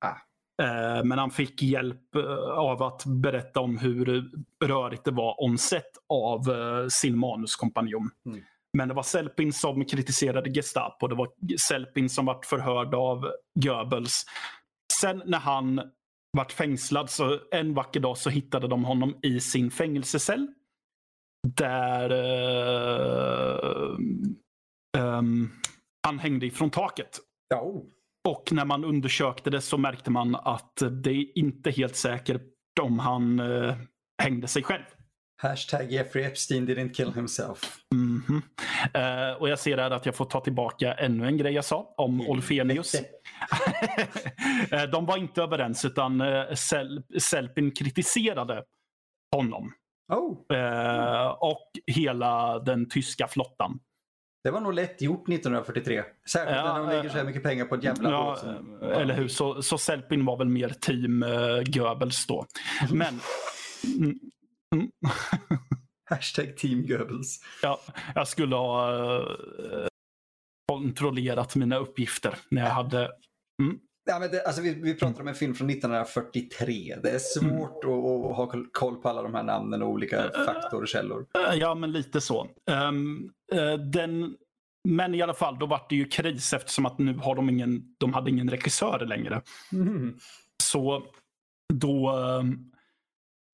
Ah. 0.05 0.15
Eh, 0.63 1.03
Men 1.03 1.17
han 1.19 1.31
fick 1.31 1.61
hjälp 1.61 2.15
eh, 2.15 2.23
av 2.57 2.83
att 2.83 3.05
berätta 3.05 3.59
om 3.59 3.77
hur 3.77 4.29
rörigt 4.65 5.03
det 5.05 5.11
var 5.11 5.41
om 5.43 5.57
sett 5.57 5.91
av 6.09 6.49
eh, 6.49 6.87
sin 6.87 7.17
manuskompanjon. 7.17 8.09
Mm. 8.25 8.41
Men 8.77 8.87
det 8.87 8.93
var 8.93 9.03
Selpin 9.03 9.53
som 9.53 9.85
kritiserade 9.85 10.49
Gestapo. 10.49 11.07
Det 11.07 11.15
var 11.15 11.29
Selpin 11.67 12.09
som 12.09 12.25
vart 12.25 12.45
förhörd 12.45 12.95
av 12.95 13.31
Goebbels. 13.59 14.25
Sen 15.01 15.23
när 15.25 15.39
han 15.39 15.81
vart 16.37 16.51
fängslad 16.51 17.09
så 17.09 17.39
en 17.51 17.73
vacker 17.73 17.99
dag 17.99 18.17
så 18.17 18.29
hittade 18.29 18.67
de 18.67 18.85
honom 18.85 19.15
i 19.21 19.39
sin 19.39 19.71
fängelsecell. 19.71 20.47
Där 21.47 22.09
eh, 22.09 23.97
ehm, 24.97 25.49
han 26.07 26.19
hängde 26.19 26.45
ifrån 26.45 26.69
taket. 26.69 27.19
Ja, 27.47 27.61
oh. 27.61 27.83
Och 28.29 28.51
när 28.51 28.65
man 28.65 28.85
undersökte 28.85 29.49
det 29.49 29.61
så 29.61 29.77
märkte 29.77 30.11
man 30.11 30.35
att 30.35 30.83
det 30.91 31.11
är 31.11 31.37
inte 31.37 31.71
helt 31.71 31.95
säkert 31.95 32.41
om 32.81 32.99
han 32.99 33.39
eh, 33.39 33.75
hängde 34.23 34.47
sig 34.47 34.63
själv. 34.63 34.83
Hashtag 35.41 35.91
Jeffrey 35.91 36.23
Epstein 36.25 36.67
didn't 36.67 36.93
kill 36.93 37.13
himself. 37.13 37.77
Mhm. 37.95 38.41
Eh, 38.93 39.31
och 39.41 39.49
jag 39.49 39.59
ser 39.59 39.77
här 39.77 39.91
att 39.91 40.05
jag 40.05 40.15
får 40.15 40.25
ta 40.25 40.39
tillbaka 40.41 40.93
ännu 40.93 41.27
en 41.27 41.37
grej 41.37 41.53
jag 41.53 41.65
sa 41.65 41.93
om 41.97 42.21
Olfenius. 42.29 42.95
Eh, 44.71 44.83
De 44.83 45.05
var 45.05 45.17
inte 45.17 45.41
överens 45.41 45.85
utan 45.85 46.21
eh, 46.21 46.27
Sel- 46.55 47.19
Selpin 47.19 47.71
kritiserade 47.71 48.63
honom 49.35 49.73
Oh, 50.13 50.57
eh, 50.57 51.27
och 51.27 51.69
hela 51.87 52.59
den 52.59 52.89
tyska 52.89 53.27
flottan. 53.27 53.79
det 54.43 54.51
var 54.51 54.59
nog 54.61 54.73
lätt 54.73 55.01
gjort 55.01 55.29
1943. 55.29 56.03
Särskilt 56.31 56.57
Ja, 56.57 56.73
när 56.73 56.79
de 56.79 56.89
lägger 56.95 57.09
så 57.09 57.17
här 57.17 57.23
mycket 57.25 57.43
pengar 57.43 57.65
på 57.65 57.75
ett 57.75 57.83
jävla 57.83 58.09
Ja, 58.09 58.37
eh, 58.81 58.97
eller 59.01 59.13
hur? 59.13 59.27
Så, 59.27 59.61
så 59.61 59.77
Selpin 59.77 60.25
var 60.25 60.37
väl 60.37 60.49
mer 60.49 60.69
team 60.69 61.23
uh, 61.23 61.63
Goebbels 61.65 62.27
då. 62.27 62.45
Men 62.91 63.19
mm, 64.75 64.87
mm, 65.49 65.61
Hashtag 66.09 66.57
Team 66.57 66.87
Goebbels. 66.87 67.39
ja, 67.61 67.79
jag 68.15 68.27
skulle 68.27 68.55
ha 68.55 68.93
eh, 68.93 69.87
kontrollerat 70.71 71.55
mina 71.55 71.77
uppgifter 71.77 72.35
när 72.49 72.61
jag 72.61 72.69
hade 72.69 73.11
Ja, 74.05 74.19
men 74.19 74.31
det, 74.31 74.45
alltså 74.45 74.61
vi, 74.61 74.73
vi 74.73 74.93
pratar 74.95 75.21
om 75.21 75.27
en 75.27 75.35
film 75.35 75.55
från 75.55 75.69
1943. 75.69 76.95
Det 77.03 77.09
är 77.09 77.19
svårt 77.19 77.83
att, 77.83 77.89
att 77.89 78.37
ha 78.37 78.53
koll 78.71 78.95
på 78.95 79.09
alla 79.09 79.21
de 79.21 79.33
här 79.35 79.43
namnen 79.43 79.81
och 79.81 79.89
olika 79.89 80.23
faktorer 80.45 80.81
och 80.81 80.87
källor. 80.87 81.25
Eh, 81.47 81.53
Ja, 81.55 81.75
men 81.75 81.91
lite 81.91 82.21
så. 82.21 82.47
Ehm, 82.71 83.29
eh, 83.53 83.73
den, 83.73 84.35
men 84.89 85.15
i 85.15 85.21
alla 85.21 85.33
fall, 85.33 85.59
då 85.59 85.65
var 85.65 85.81
det 85.89 85.95
ju 85.95 86.05
kris 86.05 86.53
eftersom 86.53 86.85
att 86.85 86.99
nu 86.99 87.13
har 87.13 87.35
de 87.35 87.49
ingen, 87.49 87.95
de 87.97 88.13
hade 88.13 88.29
ingen 88.29 88.49
regissör 88.49 89.05
längre. 89.05 89.41
Mm. 89.73 90.17
Så 90.63 91.03
då 91.73 92.13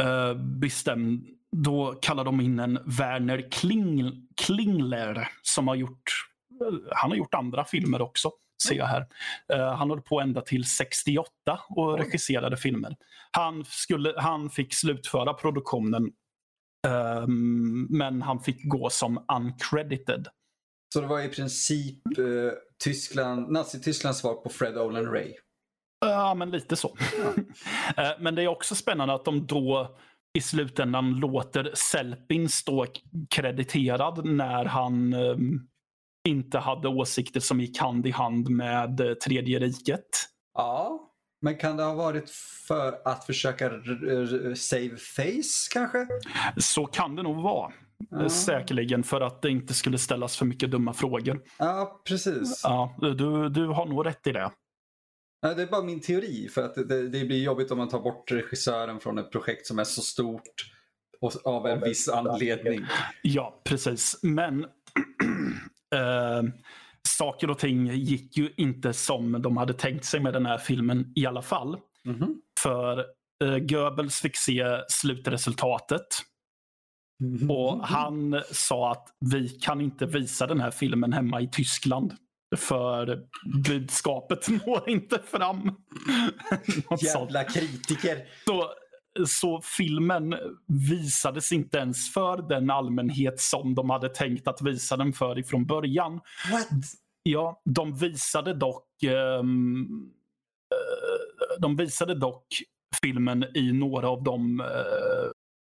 uh, 0.03 0.33
bestäm, 0.33 1.25
då 1.51 1.97
kallade 2.01 2.27
de 2.27 2.41
in 2.41 2.59
en 2.59 2.79
Werner 2.85 3.51
Kling, 3.51 4.27
Klingler 4.35 5.29
som 5.41 5.67
har 5.67 5.75
gjort, 5.75 6.11
eh, 6.61 6.77
han 6.91 7.09
har 7.09 7.17
gjort 7.17 7.33
andra 7.33 7.65
filmer 7.65 8.01
också. 8.01 8.31
Ser 8.67 8.75
jag 8.75 8.85
här. 8.85 9.07
Eh, 9.53 9.75
han 9.75 9.89
höll 9.89 10.01
på 10.01 10.21
ända 10.21 10.41
till 10.41 10.65
68 10.65 11.31
och 11.69 11.97
regisserade 11.97 12.57
filmer. 12.57 12.95
Han, 13.31 13.65
skulle, 13.65 14.13
han 14.17 14.49
fick 14.49 14.73
slutföra 14.73 15.33
produktionen 15.33 16.11
ehm, 16.87 17.87
men 17.89 18.21
han 18.21 18.39
fick 18.39 18.69
gå 18.69 18.89
som 18.89 19.25
uncredited. 19.37 20.27
Så 20.93 21.01
det 21.01 21.07
var 21.07 21.21
i 21.21 21.29
princip 21.29 22.17
eh, 22.17 22.51
Tyskland, 22.83 23.51
Nazitysklands 23.51 24.19
svar 24.19 24.33
på 24.33 24.49
Fred 24.49 24.77
Olen 24.77 25.05
Ray. 25.05 25.33
Ja, 25.99 26.33
men 26.33 26.49
lite 26.49 26.75
så. 26.75 26.97
Eh, 27.97 28.11
men 28.19 28.35
det 28.35 28.43
är 28.43 28.47
också 28.47 28.75
spännande 28.75 29.13
att 29.13 29.25
de 29.25 29.47
då 29.47 29.97
i 30.37 30.41
slutändan 30.41 31.15
låter 31.15 31.71
Selpin 31.73 32.49
stå 32.49 32.85
krediterad 33.29 34.25
när 34.25 34.65
han 34.65 35.13
eh, 35.13 35.37
inte 36.27 36.59
hade 36.59 36.87
åsikter 36.87 37.39
som 37.39 37.61
gick 37.61 37.79
hand 37.79 38.07
i 38.07 38.11
hand 38.11 38.49
med 38.49 38.99
eh, 38.99 39.13
Tredje 39.13 39.59
riket. 39.59 40.07
Ja, 40.53 40.99
men 41.41 41.57
kan 41.57 41.77
det 41.77 41.83
ha 41.83 41.93
varit 41.93 42.29
för 42.67 43.01
att 43.05 43.25
försöka 43.25 43.69
save 44.55 44.97
face 44.97 45.69
kanske? 45.73 46.07
Så 46.57 46.85
kan 46.85 47.15
det 47.15 47.23
nog 47.23 47.43
vara. 47.43 47.71
Ja. 48.09 48.29
Säkerligen 48.29 49.03
för 49.03 49.21
att 49.21 49.41
det 49.41 49.49
inte 49.49 49.73
skulle 49.73 49.97
ställas 49.97 50.37
för 50.37 50.45
mycket 50.45 50.71
dumma 50.71 50.93
frågor. 50.93 51.41
Ja, 51.59 52.01
precis. 52.07 52.61
Ja, 52.63 52.95
du, 52.97 53.49
du 53.49 53.67
har 53.67 53.85
nog 53.85 54.05
rätt 54.05 54.27
i 54.27 54.31
det. 54.31 54.51
Ja, 55.41 55.53
det 55.53 55.61
är 55.61 55.67
bara 55.67 55.83
min 55.83 56.01
teori 56.01 56.49
för 56.49 56.63
att 56.63 56.75
det, 56.75 57.09
det 57.09 57.25
blir 57.25 57.43
jobbigt 57.43 57.71
om 57.71 57.77
man 57.77 57.89
tar 57.89 57.99
bort 57.99 58.31
regissören 58.31 58.99
från 58.99 59.17
ett 59.17 59.31
projekt 59.31 59.67
som 59.67 59.79
är 59.79 59.83
så 59.83 60.01
stort 60.01 60.71
och 61.21 61.33
av 61.45 61.67
en 61.67 61.81
viss 61.81 62.09
anledning. 62.09 62.85
Ja, 63.21 63.61
precis. 63.63 64.19
Men 64.23 64.63
eh, 65.95 66.43
saker 67.07 67.49
och 67.49 67.59
ting 67.59 67.87
gick 67.87 68.37
ju 68.37 68.53
inte 68.57 68.93
som 68.93 69.41
de 69.41 69.57
hade 69.57 69.73
tänkt 69.73 70.05
sig 70.05 70.19
med 70.19 70.33
den 70.33 70.45
här 70.45 70.57
filmen 70.57 71.13
i 71.15 71.25
alla 71.25 71.41
fall. 71.41 71.77
Mhm. 72.05 72.41
För 72.59 73.05
eh, 73.43 73.57
Goebbels 73.57 74.21
fick 74.21 74.37
se 74.37 74.63
slutresultatet 74.89 76.07
och 77.49 77.87
han 77.87 78.41
sa 78.51 78.91
att 78.91 79.07
vi 79.19 79.49
kan 79.49 79.81
inte 79.81 80.05
visa 80.05 80.47
den 80.47 80.61
här 80.61 80.71
filmen 80.71 81.13
hemma 81.13 81.41
i 81.41 81.47
Tyskland. 81.47 82.13
För 82.55 83.19
budskapet 83.63 84.47
når 84.65 84.89
inte 84.89 85.19
fram. 85.19 85.71
Jävla 87.01 87.43
kritiker. 87.43 88.25
Så, 88.45 88.71
så 89.25 89.61
filmen 89.61 90.35
visades 90.67 91.51
inte 91.51 91.77
ens 91.77 92.13
för 92.13 92.49
den 92.49 92.69
allmänhet 92.69 93.39
som 93.39 93.75
de 93.75 93.89
hade 93.89 94.09
tänkt 94.09 94.47
att 94.47 94.61
visa 94.61 94.97
den 94.97 95.13
för 95.13 95.39
ifrån 95.39 95.65
början. 95.65 96.13
What? 96.51 96.67
Ja, 97.23 97.61
de 97.65 97.95
visade 97.95 98.53
dock 98.53 99.03
eh, 99.03 99.43
de 101.59 101.75
visade 101.75 102.15
dock 102.15 102.47
filmen 103.01 103.45
i 103.57 103.71
några 103.71 104.09
av 104.09 104.23
de 104.23 104.59
uh, 104.59 105.31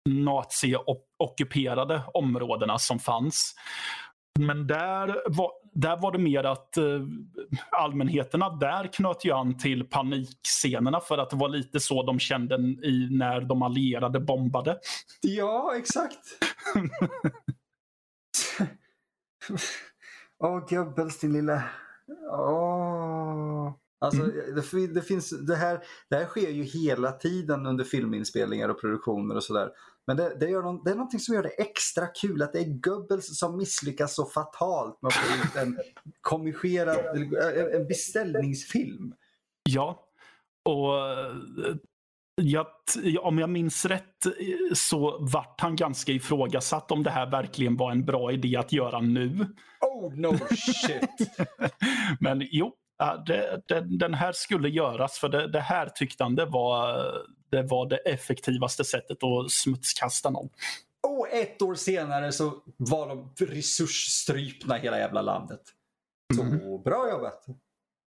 nazi-ockuperade 0.10 2.02
områdena 2.14 2.80
som 2.80 3.00
fanns. 3.00 3.56
Men 4.40 4.68
där 4.68 5.08
var, 5.30 5.52
där 5.74 5.98
var 5.98 6.12
det 6.12 6.18
mer 6.18 6.44
att 6.44 6.78
eh, 6.78 6.84
allmänheterna 7.72 8.50
där 8.50 8.94
knöt 8.94 9.26
ju 9.26 9.32
an 9.32 9.58
till 9.58 9.84
panikscenerna 9.84 11.00
för 11.00 11.18
att 11.18 11.30
det 11.30 11.36
var 11.36 11.50
lite 11.50 11.80
så 11.80 12.04
de 12.04 12.20
kände 12.20 12.56
i 12.84 13.08
när 13.12 13.42
de 13.42 13.62
allierade 13.62 14.20
bombade. 14.20 14.80
Ja, 15.22 15.74
exakt. 15.78 16.20
Åh, 20.40 20.60
Goebbels 20.70 21.20
din 21.20 21.34
lilla... 21.34 21.64
Åh. 22.32 23.74
Alltså, 24.02 24.24
det, 24.24 24.88
det, 24.88 25.02
finns, 25.02 25.30
det, 25.30 25.56
här, 25.56 25.80
det 26.10 26.16
här 26.16 26.26
sker 26.26 26.50
ju 26.50 26.64
hela 26.64 27.12
tiden 27.12 27.66
under 27.66 27.84
filminspelningar 27.84 28.70
och 28.70 28.82
produktioner 28.82 29.36
och 29.36 29.44
sådär. 29.44 29.70
Men 30.08 30.18
det, 30.18 30.38
det, 30.40 30.50
gör 30.50 30.62
någon, 30.62 30.84
det 30.84 30.92
är 30.92 30.96
någonting 30.96 31.20
som 31.20 31.36
gör 31.36 31.44
det 31.44 31.62
extra 31.62 32.08
kul 32.08 32.42
att 32.42 32.54
det 32.54 32.60
är 32.60 32.80
Goebbels 32.80 33.40
som 33.40 33.58
misslyckas 33.58 34.16
så 34.16 34.26
fatalt 34.26 35.02
med 35.02 35.08
att 35.08 35.14
få 35.14 35.36
ut 35.36 35.56
en 35.56 35.80
kommischerad, 36.22 37.18
en 37.74 37.88
beställningsfilm. 37.88 39.14
Ja, 39.70 40.06
och 40.70 40.94
jag, 42.36 42.68
om 43.20 43.40
jag 43.40 43.50
minns 43.50 43.86
rätt 43.86 44.28
så 44.74 45.18
vart 45.20 45.62
han 45.62 45.76
ganska 45.76 46.12
ifrågasatt 46.12 46.92
om 46.92 47.04
det 47.04 47.10
här 47.10 47.32
verkligen 47.32 47.78
var 47.78 47.92
en 47.92 48.06
bra 48.06 48.32
idé 48.32 48.56
att 48.58 48.74
göra 48.74 49.00
nu. 49.00 49.48
Oh 49.82 50.14
no 50.16 50.38
shit! 50.56 51.30
Men 52.20 52.48
jo, 52.52 52.74
det, 53.26 53.62
det, 53.68 53.82
den 53.82 54.14
här 54.14 54.32
skulle 54.32 54.70
göras 54.70 55.20
för 55.20 55.30
det, 55.30 55.48
det, 55.48 55.60
här 55.60 55.90
tyckte 55.90 56.24
han 56.24 56.36
det 56.36 56.46
var, 56.46 57.12
det 57.52 57.62
var 57.62 57.90
det 57.90 57.98
effektivaste 57.98 58.84
sättet 58.84 59.24
att 59.24 59.52
smutskasta 59.52 60.30
någon. 60.30 60.50
Och 61.08 61.30
ett 61.30 61.62
år 61.62 61.76
senare 61.76 62.32
så 62.32 62.54
var 62.78 63.08
de 63.08 63.46
resursstrypna 63.46 64.76
hela 64.76 65.00
jävla 65.00 65.22
landet. 65.22 65.62
Så 66.36 66.44
mm. 66.44 66.84
bra 66.84 67.10
jobbat! 67.10 67.46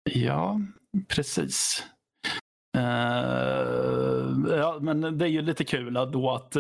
Ja, 0.10 0.62
precis. 1.08 1.84
Uh, 2.78 4.58
ja, 4.58 4.80
men 4.82 5.18
det 5.18 5.26
är 5.26 5.30
ju 5.30 5.42
lite 5.42 5.64
kul 5.64 5.94
då 5.94 6.32
att 6.32 6.52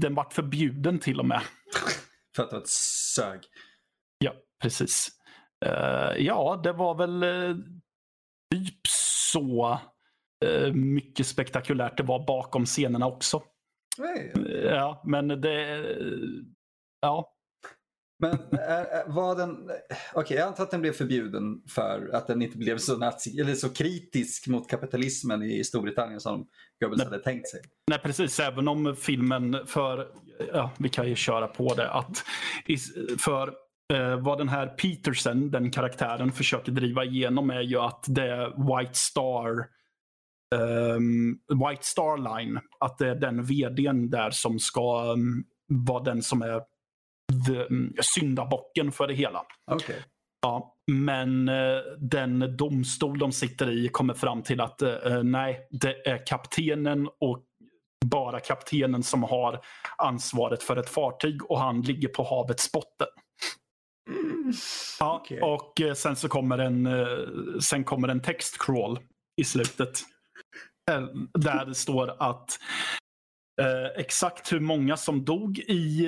den 0.00 0.14
vart 0.14 0.32
förbjuden 0.32 0.98
till 0.98 1.20
och 1.20 1.26
med. 1.26 1.42
För 2.36 2.42
att 2.42 2.50
det 2.50 2.56
var 2.56 2.62
ett 2.62 2.68
sög. 2.68 3.40
Ja, 4.18 4.32
precis. 4.62 5.08
Uh, 5.66 6.18
ja, 6.18 6.60
det 6.64 6.72
var 6.72 6.94
väl 6.94 7.24
uh, 7.24 7.56
typ 8.54 8.86
så 9.32 9.78
mycket 10.72 11.26
spektakulärt 11.26 11.96
det 11.96 12.02
var 12.02 12.26
bakom 12.26 12.66
scenerna 12.66 13.06
också. 13.06 13.42
Nej. 13.98 14.32
Ja, 14.64 15.02
men 15.04 15.28
det... 15.28 15.96
Ja, 17.00 17.36
men 18.18 18.32
äh, 18.32 19.14
var 19.14 19.36
den... 19.36 19.50
Okej, 19.50 19.88
okay, 20.14 20.36
jag 20.36 20.46
antar 20.46 20.62
att 20.62 20.70
den 20.70 20.80
blev 20.80 20.92
förbjuden 20.92 21.62
för 21.68 22.10
att 22.12 22.26
den 22.26 22.42
inte 22.42 22.58
blev 22.58 22.78
så, 22.78 22.96
nazi, 22.96 23.40
eller 23.40 23.54
så 23.54 23.68
kritisk 23.68 24.46
mot 24.46 24.70
kapitalismen 24.70 25.42
i 25.42 25.64
Storbritannien 25.64 26.20
som 26.20 26.46
Goebbels 26.80 27.04
hade 27.04 27.18
tänkt 27.18 27.48
sig. 27.48 27.60
Nej, 27.90 27.98
precis. 27.98 28.40
Även 28.40 28.68
om 28.68 28.96
filmen 28.96 29.66
för... 29.66 30.08
Ja, 30.52 30.70
vi 30.78 30.88
kan 30.88 31.08
ju 31.08 31.14
köra 31.14 31.46
på 31.46 31.74
det. 31.74 31.90
Att 31.90 32.24
för 33.18 33.54
eh, 33.94 34.16
vad 34.16 34.38
den 34.38 34.48
här 34.48 34.66
Peterson, 34.66 35.50
den 35.50 35.70
karaktären, 35.70 36.32
försöker 36.32 36.72
driva 36.72 37.04
igenom 37.04 37.50
är 37.50 37.60
ju 37.60 37.78
att 37.78 38.04
det 38.08 38.30
är 38.30 38.78
White 38.78 38.94
Star 38.94 39.66
um, 40.54 41.40
White 41.68 41.82
Star 41.82 42.38
Line, 42.38 42.60
att 42.80 42.98
det 42.98 43.08
är 43.08 43.14
den 43.14 43.44
vdn 43.44 44.10
där 44.10 44.30
som 44.30 44.58
ska 44.58 45.12
um, 45.12 45.44
vara 45.68 46.02
den 46.02 46.22
som 46.22 46.42
är 46.42 46.60
the, 47.46 47.60
mm, 47.60 47.94
syndabocken 48.00 48.92
för 48.92 49.06
det 49.06 49.14
hela. 49.14 49.42
Okay. 49.70 49.96
Ja, 50.42 50.76
men 50.86 51.48
eh, 51.48 51.78
den 51.98 52.56
domstol 52.56 53.18
de 53.18 53.32
sitter 53.32 53.70
i 53.70 53.88
kommer 53.88 54.14
fram 54.14 54.42
till 54.42 54.60
att 54.60 54.82
eh, 54.82 55.22
nej, 55.22 55.68
det 55.70 56.08
är 56.08 56.26
kaptenen 56.26 57.08
och 57.20 57.42
bara 58.04 58.40
kaptenen 58.40 59.02
som 59.02 59.22
har 59.22 59.60
ansvaret 59.98 60.62
för 60.62 60.76
ett 60.76 60.88
fartyg 60.88 61.50
och 61.50 61.60
han 61.60 61.82
ligger 61.82 62.08
på 62.08 62.22
havets 62.22 62.72
botten. 62.72 63.06
Ja, 65.00 65.20
okay. 65.20 65.40
Och 65.40 65.80
eh, 65.80 65.94
sen 65.94 66.16
så 66.16 66.28
kommer 66.28 66.58
en, 66.58 66.86
eh, 66.86 67.58
sen 67.60 67.84
kommer 67.84 68.08
en 68.08 68.20
textcrawl 68.20 68.98
i 69.36 69.44
slutet. 69.44 70.02
Eh, 70.90 71.06
där 71.34 71.66
det 71.66 71.74
står 71.74 72.22
att 72.22 72.58
eh, 73.60 74.00
exakt 74.00 74.52
hur 74.52 74.60
många 74.60 74.96
som 74.96 75.24
dog 75.24 75.58
i 75.58 76.06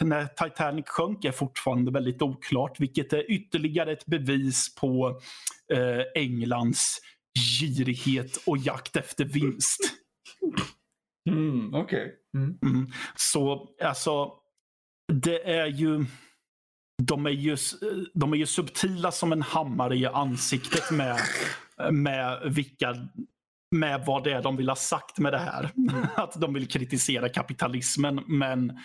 när 0.00 0.26
Titanic 0.26 0.88
sjönk 0.88 1.24
är 1.24 1.32
fortfarande 1.32 1.90
väldigt 1.90 2.22
oklart, 2.22 2.80
vilket 2.80 3.12
är 3.12 3.30
ytterligare 3.30 3.92
ett 3.92 4.06
bevis 4.06 4.74
på 4.74 5.20
eh, 5.72 6.22
Englands 6.22 7.00
girighet 7.60 8.36
och 8.46 8.58
jakt 8.58 8.96
efter 8.96 9.24
vinst. 9.24 9.80
Mm, 11.30 11.74
Okej. 11.74 11.82
Okay. 11.82 12.42
Mm. 12.42 12.58
Mm. 12.62 12.86
Så 13.16 13.68
alltså, 13.82 14.32
det 15.12 15.50
är 15.50 15.66
ju 15.66 16.04
de 17.02 17.26
är 17.26 17.30
ju, 17.30 17.56
de 18.14 18.32
är 18.32 18.36
ju 18.36 18.46
subtila 18.46 19.12
som 19.12 19.32
en 19.32 19.42
hammare 19.42 19.96
i 19.96 20.06
ansiktet 20.06 20.90
med, 20.90 21.18
med 21.90 22.40
vilka 22.44 22.94
med 23.70 24.04
vad 24.06 24.24
det 24.24 24.32
är 24.32 24.42
de 24.42 24.56
vill 24.56 24.68
ha 24.68 24.76
sagt 24.76 25.18
med 25.18 25.32
det 25.32 25.38
här. 25.38 25.70
Mm. 25.76 26.06
Att 26.16 26.40
de 26.40 26.54
vill 26.54 26.68
kritisera 26.68 27.28
kapitalismen. 27.28 28.20
Men 28.26 28.78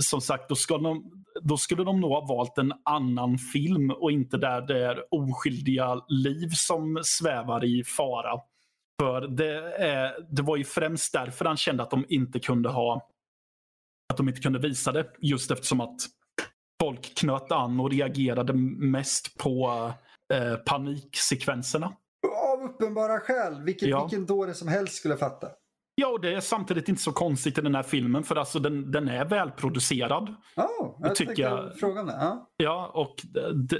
som 0.00 0.20
sagt, 0.20 0.48
då, 0.48 0.54
ska 0.54 0.78
de, 0.78 1.24
då 1.42 1.56
skulle 1.56 1.84
de 1.84 2.00
nog 2.00 2.10
ha 2.10 2.20
valt 2.20 2.58
en 2.58 2.72
annan 2.84 3.38
film 3.38 3.90
och 3.90 4.12
inte 4.12 4.36
där 4.36 4.60
det 4.60 4.86
är 4.86 5.14
oskyldiga 5.14 6.00
liv 6.08 6.48
som 6.52 7.00
svävar 7.04 7.64
i 7.64 7.84
fara. 7.84 8.40
För 9.00 9.28
det, 9.28 9.76
är, 9.76 10.34
det 10.34 10.42
var 10.42 10.56
ju 10.56 10.64
främst 10.64 11.12
därför 11.12 11.44
han 11.44 11.56
kände 11.56 11.82
att 11.82 11.90
de 11.90 12.04
inte 12.08 12.40
kunde 12.40 12.68
ha 12.68 13.08
att 14.12 14.16
de 14.16 14.28
inte 14.28 14.40
kunde 14.40 14.58
visa 14.58 14.92
det. 14.92 15.06
Just 15.18 15.50
eftersom 15.50 15.80
att 15.80 15.96
folk 16.80 17.14
knöt 17.14 17.52
an 17.52 17.80
och 17.80 17.90
reagerade 17.90 18.52
mest 18.52 19.38
på 19.38 19.68
eh, 20.34 20.56
paniksekvenserna 20.56 21.92
uppenbara 22.64 23.20
skäl. 23.20 23.62
Vilken, 23.62 23.88
ja. 23.88 24.04
vilken 24.04 24.26
dåre 24.26 24.54
som 24.54 24.68
helst 24.68 24.94
skulle 24.94 25.16
fatta. 25.16 25.48
Ja, 25.94 26.08
och 26.08 26.20
det 26.20 26.34
är 26.34 26.40
samtidigt 26.40 26.88
inte 26.88 27.02
så 27.02 27.12
konstigt 27.12 27.58
i 27.58 27.60
den 27.60 27.74
här 27.74 27.82
filmen 27.82 28.24
för 28.24 28.36
alltså 28.36 28.58
den, 28.58 28.90
den 28.90 29.08
är 29.08 29.24
välproducerad. 29.24 30.34
Oh, 30.56 30.98
jag 31.00 31.14
tycker 31.14 31.42
jag. 31.42 31.78
Frågan 31.78 32.08
är. 32.08 32.14
Ja. 32.14 32.50
ja, 32.56 32.90
och 32.94 33.14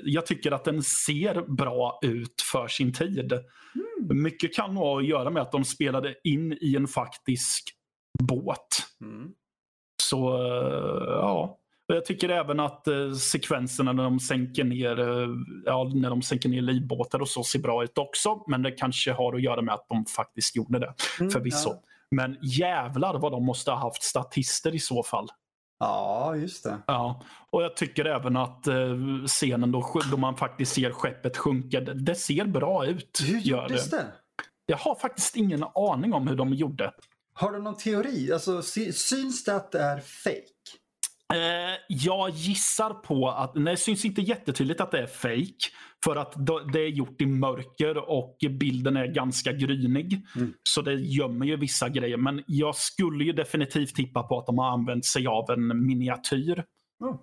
jag 0.04 0.26
tycker 0.26 0.52
att 0.52 0.64
den 0.64 0.82
ser 0.82 1.54
bra 1.56 1.98
ut 2.02 2.42
för 2.52 2.68
sin 2.68 2.92
tid. 2.92 3.32
Mm. 3.32 4.22
Mycket 4.22 4.54
kan 4.54 4.76
ha 4.76 4.98
att 4.98 5.06
göra 5.06 5.30
med 5.30 5.42
att 5.42 5.52
de 5.52 5.64
spelade 5.64 6.14
in 6.24 6.52
i 6.52 6.76
en 6.76 6.86
faktisk 6.86 7.70
båt. 8.22 8.68
Mm. 9.00 9.30
Så 10.12 10.38
ja, 11.08 11.58
jag 11.86 12.04
tycker 12.04 12.28
även 12.28 12.60
att 12.60 12.88
eh, 12.88 13.12
sekvenserna 13.12 13.92
när 13.92 14.04
de 14.04 14.20
sänker 14.20 14.64
ner, 14.64 15.00
eh, 15.00 15.28
ja, 15.64 15.90
när 15.94 16.10
de 16.10 16.22
sänker 16.22 16.48
ner 16.48 16.62
livbåtar 16.62 17.20
och 17.20 17.28
så 17.28 17.44
ser 17.44 17.58
bra 17.58 17.84
ut 17.84 17.98
också. 17.98 18.44
Men 18.46 18.62
det 18.62 18.70
kanske 18.70 19.12
har 19.12 19.34
att 19.34 19.42
göra 19.42 19.62
med 19.62 19.74
att 19.74 19.86
de 19.88 20.04
faktiskt 20.04 20.56
gjorde 20.56 20.78
det. 20.78 20.94
Mm, 21.20 21.30
förvisso. 21.30 21.68
Ja. 21.68 21.82
Men 22.10 22.36
jävlar 22.42 23.18
vad 23.18 23.32
de 23.32 23.44
måste 23.44 23.70
ha 23.70 23.78
haft 23.78 24.02
statister 24.02 24.74
i 24.74 24.78
så 24.78 25.02
fall. 25.02 25.28
Ja, 25.80 26.36
just 26.36 26.64
det. 26.64 26.78
Ja, 26.86 27.22
och 27.50 27.62
jag 27.62 27.76
tycker 27.76 28.04
även 28.04 28.36
att 28.36 28.66
eh, 28.66 28.96
scenen 29.26 29.72
då, 29.72 30.00
då 30.10 30.16
man 30.16 30.36
faktiskt 30.36 30.74
ser 30.74 30.90
skeppet 30.90 31.36
sjunka, 31.36 31.80
det, 31.80 31.94
det 31.94 32.14
ser 32.14 32.44
bra 32.44 32.86
ut. 32.86 33.20
Hur 33.28 33.38
gjordes 33.38 33.90
det? 33.90 34.04
Jag 34.66 34.76
har 34.76 34.94
faktiskt 34.94 35.36
ingen 35.36 35.64
aning 35.74 36.12
om 36.14 36.28
hur 36.28 36.36
de 36.36 36.54
gjorde. 36.54 36.92
Har 37.34 37.52
du 37.52 37.62
någon 37.62 37.76
teori? 37.76 38.32
Alltså, 38.32 38.62
syns 38.92 39.44
det 39.44 39.56
att 39.56 39.72
det 39.72 39.80
är 39.80 40.00
fake? 40.00 40.52
Eh, 41.34 41.78
jag 41.88 42.30
gissar 42.30 42.90
på 42.94 43.28
att, 43.28 43.54
nej, 43.54 43.74
det 43.74 43.76
syns 43.76 44.04
inte 44.04 44.20
jättetydligt 44.20 44.80
att 44.80 44.90
det 44.90 44.98
är 44.98 45.06
fake 45.06 45.70
För 46.04 46.16
att 46.16 46.34
det 46.72 46.80
är 46.80 46.88
gjort 46.88 47.20
i 47.20 47.26
mörker 47.26 48.10
och 48.10 48.36
bilden 48.50 48.96
är 48.96 49.06
ganska 49.06 49.52
grynig. 49.52 50.26
Mm. 50.36 50.54
Så 50.62 50.82
det 50.82 50.94
gömmer 50.94 51.46
ju 51.46 51.56
vissa 51.56 51.88
grejer. 51.88 52.16
Men 52.16 52.42
jag 52.46 52.76
skulle 52.76 53.24
ju 53.24 53.32
definitivt 53.32 53.94
tippa 53.94 54.22
på 54.22 54.38
att 54.38 54.46
de 54.46 54.58
har 54.58 54.70
använt 54.70 55.04
sig 55.04 55.26
av 55.26 55.50
en 55.50 55.86
miniatyr. 55.86 56.64
Mm. 57.04 57.16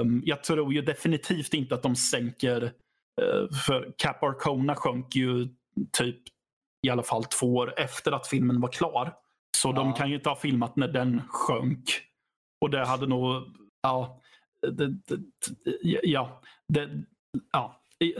Um, 0.00 0.22
jag 0.24 0.44
tror 0.44 0.72
ju 0.72 0.82
definitivt 0.82 1.54
inte 1.54 1.74
att 1.74 1.82
de 1.82 1.96
sänker, 1.96 2.62
uh, 2.64 3.50
för 3.66 3.94
Cap 3.98 4.22
Arcona 4.22 4.74
sjönk 4.74 5.16
ju 5.16 5.48
typ 5.92 6.18
i 6.86 6.90
alla 6.90 7.02
fall 7.02 7.24
två 7.24 7.56
år 7.56 7.74
efter 7.80 8.12
att 8.12 8.26
filmen 8.26 8.60
var 8.60 8.68
klar. 8.68 9.14
Så 9.56 9.68
ja. 9.68 9.72
de 9.72 9.94
kan 9.94 10.08
ju 10.08 10.14
inte 10.14 10.28
ha 10.28 10.36
filmat 10.36 10.76
när 10.76 10.88
den 10.88 11.22
sjönk. 11.28 11.84
Och 12.60 12.70
det 12.70 12.86
hade 12.86 13.06
nog, 13.06 13.42
ja, 13.82 14.22
det, 14.62 14.86
det, 14.86 15.20
ja, 16.02 16.42
det, 16.68 16.90
ja. 17.52 17.82
Det 17.98 18.16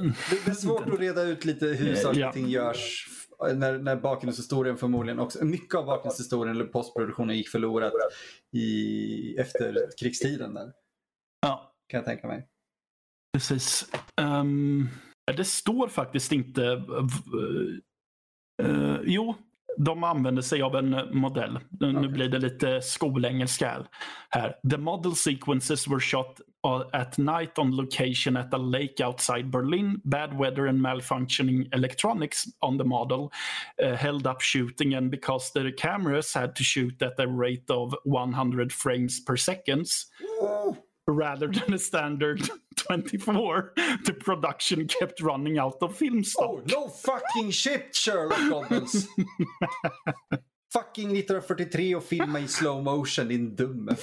är 0.46 0.54
svårt 0.54 0.88
att 0.88 1.00
reda 1.00 1.22
ut 1.22 1.44
lite 1.44 1.66
hur 1.66 1.94
saker 1.94 2.28
och 2.28 2.34
ting 2.34 2.48
görs 2.48 3.08
när, 3.54 3.78
när 3.78 3.96
bakgrundshistorien 3.96 4.76
förmodligen 4.76 5.18
också, 5.18 5.44
mycket 5.44 5.74
av 5.74 5.86
bakgrundshistorien 5.86 6.56
eller 6.56 6.64
postproduktionen 6.64 7.36
gick 7.36 7.48
förlorat 7.48 7.92
i 8.52 9.36
efterkrigstiden 9.36 10.54
där. 10.54 10.72
Ja. 11.40 11.74
Kan 11.88 11.98
jag 11.98 12.04
tänka 12.04 12.26
mig. 12.26 12.48
Precis. 13.32 13.90
Um, 14.20 14.88
det 15.36 15.44
står 15.44 15.88
faktiskt 15.88 16.32
inte, 16.32 16.84
uh, 18.62 18.70
uh, 18.70 19.00
jo, 19.04 19.34
de 19.78 20.04
använder 20.04 20.42
sig 20.42 20.62
av 20.62 20.76
en 20.76 20.96
modell. 21.12 21.58
Nu 21.80 21.98
okay. 21.98 22.08
blir 22.08 22.28
det 22.28 22.38
lite 22.38 22.82
skolengelska 22.82 23.86
här. 24.30 24.54
The 24.70 24.78
model 24.78 25.16
sequences 25.16 25.88
were 25.88 26.00
shot 26.00 26.40
at 26.92 27.18
night 27.18 27.58
on 27.58 27.76
location 27.76 28.36
at 28.36 28.54
a 28.54 28.58
lake 28.58 29.00
outside 29.00 29.50
Berlin. 29.50 30.00
Bad 30.04 30.38
weather 30.38 30.66
and 30.66 30.80
malfunctioning 30.80 31.74
electronics 31.74 32.44
on 32.60 32.78
the 32.78 32.84
model 32.84 33.30
uh, 33.82 33.96
held 33.96 34.26
up 34.26 34.40
shooting 34.40 34.94
and 34.94 35.10
because 35.10 35.52
the 35.52 35.72
cameras 35.72 36.34
had 36.34 36.56
to 36.56 36.64
shoot 36.64 37.02
at 37.02 37.14
a 37.18 37.26
rate 37.26 37.70
of 37.70 37.94
100 38.04 38.72
frames 38.72 39.20
per 39.20 39.36
seconds 39.36 40.06
rather 41.08 41.48
than 41.48 41.74
a 41.74 41.78
standard 41.78 42.50
24 42.76 43.72
the 44.04 44.12
production 44.12 44.86
kept 44.86 45.20
running 45.20 45.58
out 45.58 45.82
of 45.82 45.96
film 45.96 46.24
stock. 46.24 46.44
Oh, 46.44 46.62
no 46.66 46.88
fucking 46.88 47.50
shit 47.50 47.94
Sherlock 47.94 48.38
Holmes! 48.38 49.08
fucking 50.72 51.10
1943 51.10 51.94
och 51.94 52.04
filma 52.04 52.40
i 52.40 52.48
slow 52.48 52.82
motion 52.82 53.28
din 53.28 53.56
dumme. 53.56 53.96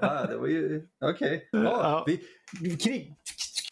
ah, 0.00 0.26
det 0.26 0.36
var 0.36 0.46
ju... 0.46 0.88
Okej. 1.00 1.48
Okay. 1.52 1.66
Oh, 1.66 1.80
ja. 1.82 2.06
krig, 2.80 3.14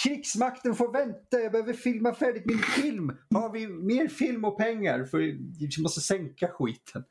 krigsmakten 0.02 0.74
får 0.74 0.92
vänta, 0.92 1.40
jag 1.40 1.52
behöver 1.52 1.72
filma 1.72 2.14
färdigt 2.14 2.46
min 2.46 2.58
film. 2.58 3.16
Har 3.34 3.52
vi 3.52 3.68
mer 3.68 4.08
film 4.08 4.44
och 4.44 4.58
pengar? 4.58 5.04
För 5.04 5.18
vi 5.18 5.82
måste 5.82 6.00
sänka 6.00 6.48
skiten. 6.48 7.04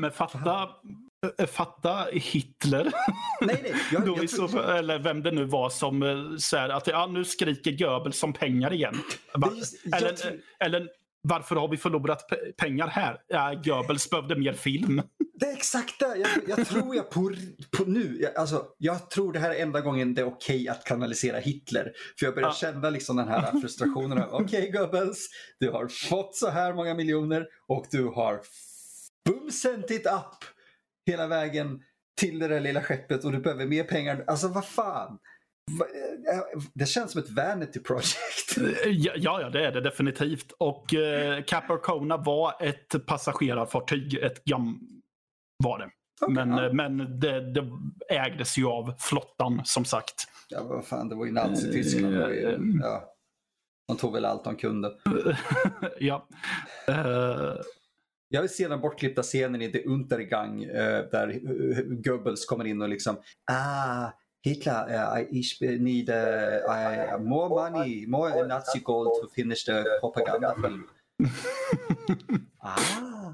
Men 0.00 0.10
fatta, 0.10 0.68
Eh, 0.84 1.11
fatta 1.46 2.06
Hitler. 2.12 2.92
Nej, 3.40 3.60
nej. 3.62 3.74
Jag, 3.92 4.06
jag 4.18 4.30
så, 4.30 4.62
eller 4.62 4.98
vem 4.98 5.22
det 5.22 5.30
nu 5.30 5.44
var 5.44 5.70
som 5.70 6.02
eh, 6.02 6.36
säger 6.36 6.68
att 6.68 6.86
ja, 6.86 7.06
nu 7.06 7.24
skriker 7.24 7.72
Goebbels 7.72 8.18
som 8.18 8.32
pengar 8.32 8.72
igen. 8.72 8.98
Just, 9.56 9.86
eller, 9.94 10.12
tror... 10.12 10.40
eller 10.60 10.88
varför 11.28 11.56
har 11.56 11.68
vi 11.68 11.76
förlorat 11.76 12.24
pengar 12.56 12.86
här? 12.86 13.20
Ja, 13.28 13.54
Goebbels 13.64 14.10
behövde 14.10 14.36
mer 14.36 14.52
film. 14.52 15.02
Det 15.34 15.46
är 15.46 15.52
exakt 15.52 16.00
det. 16.00 16.16
Jag, 16.16 16.58
jag 16.58 16.68
tror 16.68 16.96
jag 16.96 17.10
på, 17.10 17.34
på 17.76 17.84
nu. 17.84 18.18
Jag, 18.20 18.36
alltså, 18.36 18.64
jag 18.78 19.10
tror 19.10 19.32
det 19.32 19.38
här 19.38 19.50
är 19.50 19.62
enda 19.62 19.80
gången 19.80 20.14
det 20.14 20.20
är 20.20 20.26
okej 20.26 20.56
okay 20.56 20.68
att 20.68 20.84
kanalisera 20.84 21.38
Hitler. 21.38 21.92
För 22.18 22.26
jag 22.26 22.34
börjar 22.34 22.48
ja. 22.48 22.54
känna 22.54 22.90
liksom 22.90 23.16
den 23.16 23.28
här 23.28 23.60
frustrationen. 23.60 24.22
Okej 24.30 24.44
okay, 24.44 24.70
Goebbels, 24.70 25.28
du 25.60 25.70
har 25.70 25.88
fått 25.88 26.36
så 26.36 26.50
här 26.50 26.74
många 26.74 26.94
miljoner 26.94 27.46
och 27.68 27.86
du 27.90 28.04
har 28.04 28.40
bumsent 29.24 29.90
it 29.90 30.06
up 30.06 30.44
hela 31.06 31.26
vägen 31.26 31.80
till 32.20 32.38
det 32.38 32.48
där 32.48 32.60
lilla 32.60 32.82
skeppet 32.82 33.24
och 33.24 33.32
du 33.32 33.38
behöver 33.38 33.66
mer 33.66 33.84
pengar. 33.84 34.24
Alltså 34.26 34.48
vad 34.48 34.66
fan. 34.66 35.18
Det 36.74 36.86
känns 36.86 37.12
som 37.12 37.22
ett 37.22 37.30
vanity 37.30 37.80
project. 37.80 38.56
Ja, 39.16 39.40
ja 39.40 39.50
det 39.50 39.66
är 39.66 39.72
det 39.72 39.80
definitivt. 39.80 40.52
Och 40.58 40.94
eh, 40.94 41.42
Capricorna 41.44 42.16
var 42.16 42.54
ett 42.60 43.06
passagerarfartyg. 43.06 44.14
Ett 44.14 44.44
gam 44.44 44.80
var 45.64 45.78
det. 45.78 45.90
Okay, 46.20 46.34
men 46.34 46.50
ja. 46.50 46.66
Eh, 46.66 46.72
men 46.72 47.20
det, 47.20 47.52
det, 47.52 47.70
ägdes 48.08 48.58
ju 48.58 48.66
av 48.66 48.94
flottan 48.98 49.60
som 49.64 49.84
sagt. 49.84 50.28
Ja, 50.48 50.62
vad 50.62 50.86
fan, 50.86 51.08
det 51.08 51.14
var 51.14 51.26
ju 51.26 51.32
Nazityskland. 51.32 52.14
Uh, 52.14 52.58
ja. 52.80 53.14
De 53.88 53.96
tog 53.96 54.12
väl 54.12 54.24
allt 54.24 54.44
de 54.44 54.56
kunde. 54.56 54.92
ja. 55.98 56.28
Uh, 56.88 57.54
jag 58.32 58.40
vill 58.40 58.50
se 58.50 58.68
den 58.68 58.80
bortklippta 58.80 59.22
scenen 59.22 59.62
i 59.62 59.72
The 59.72 59.84
Untergang 59.84 60.64
uh, 60.64 61.10
där 61.10 61.40
uh, 61.50 61.78
Goebbels 61.78 62.44
kommer 62.44 62.64
in 62.64 62.82
och 62.82 62.88
liksom 62.88 63.16
ah, 63.52 64.10
Hitler, 64.44 64.88
uh, 64.88 65.22
I 65.32 65.78
need 65.78 66.10
uh, 66.10 67.18
more 67.18 67.48
money, 67.48 68.06
more 68.06 68.46
Nazi 68.46 68.78
gold 68.78 69.08
to 69.22 69.28
finish 69.34 69.64
the 69.64 69.84
propaganda 70.00 70.54
film. 70.62 70.84
ah. 72.58 73.32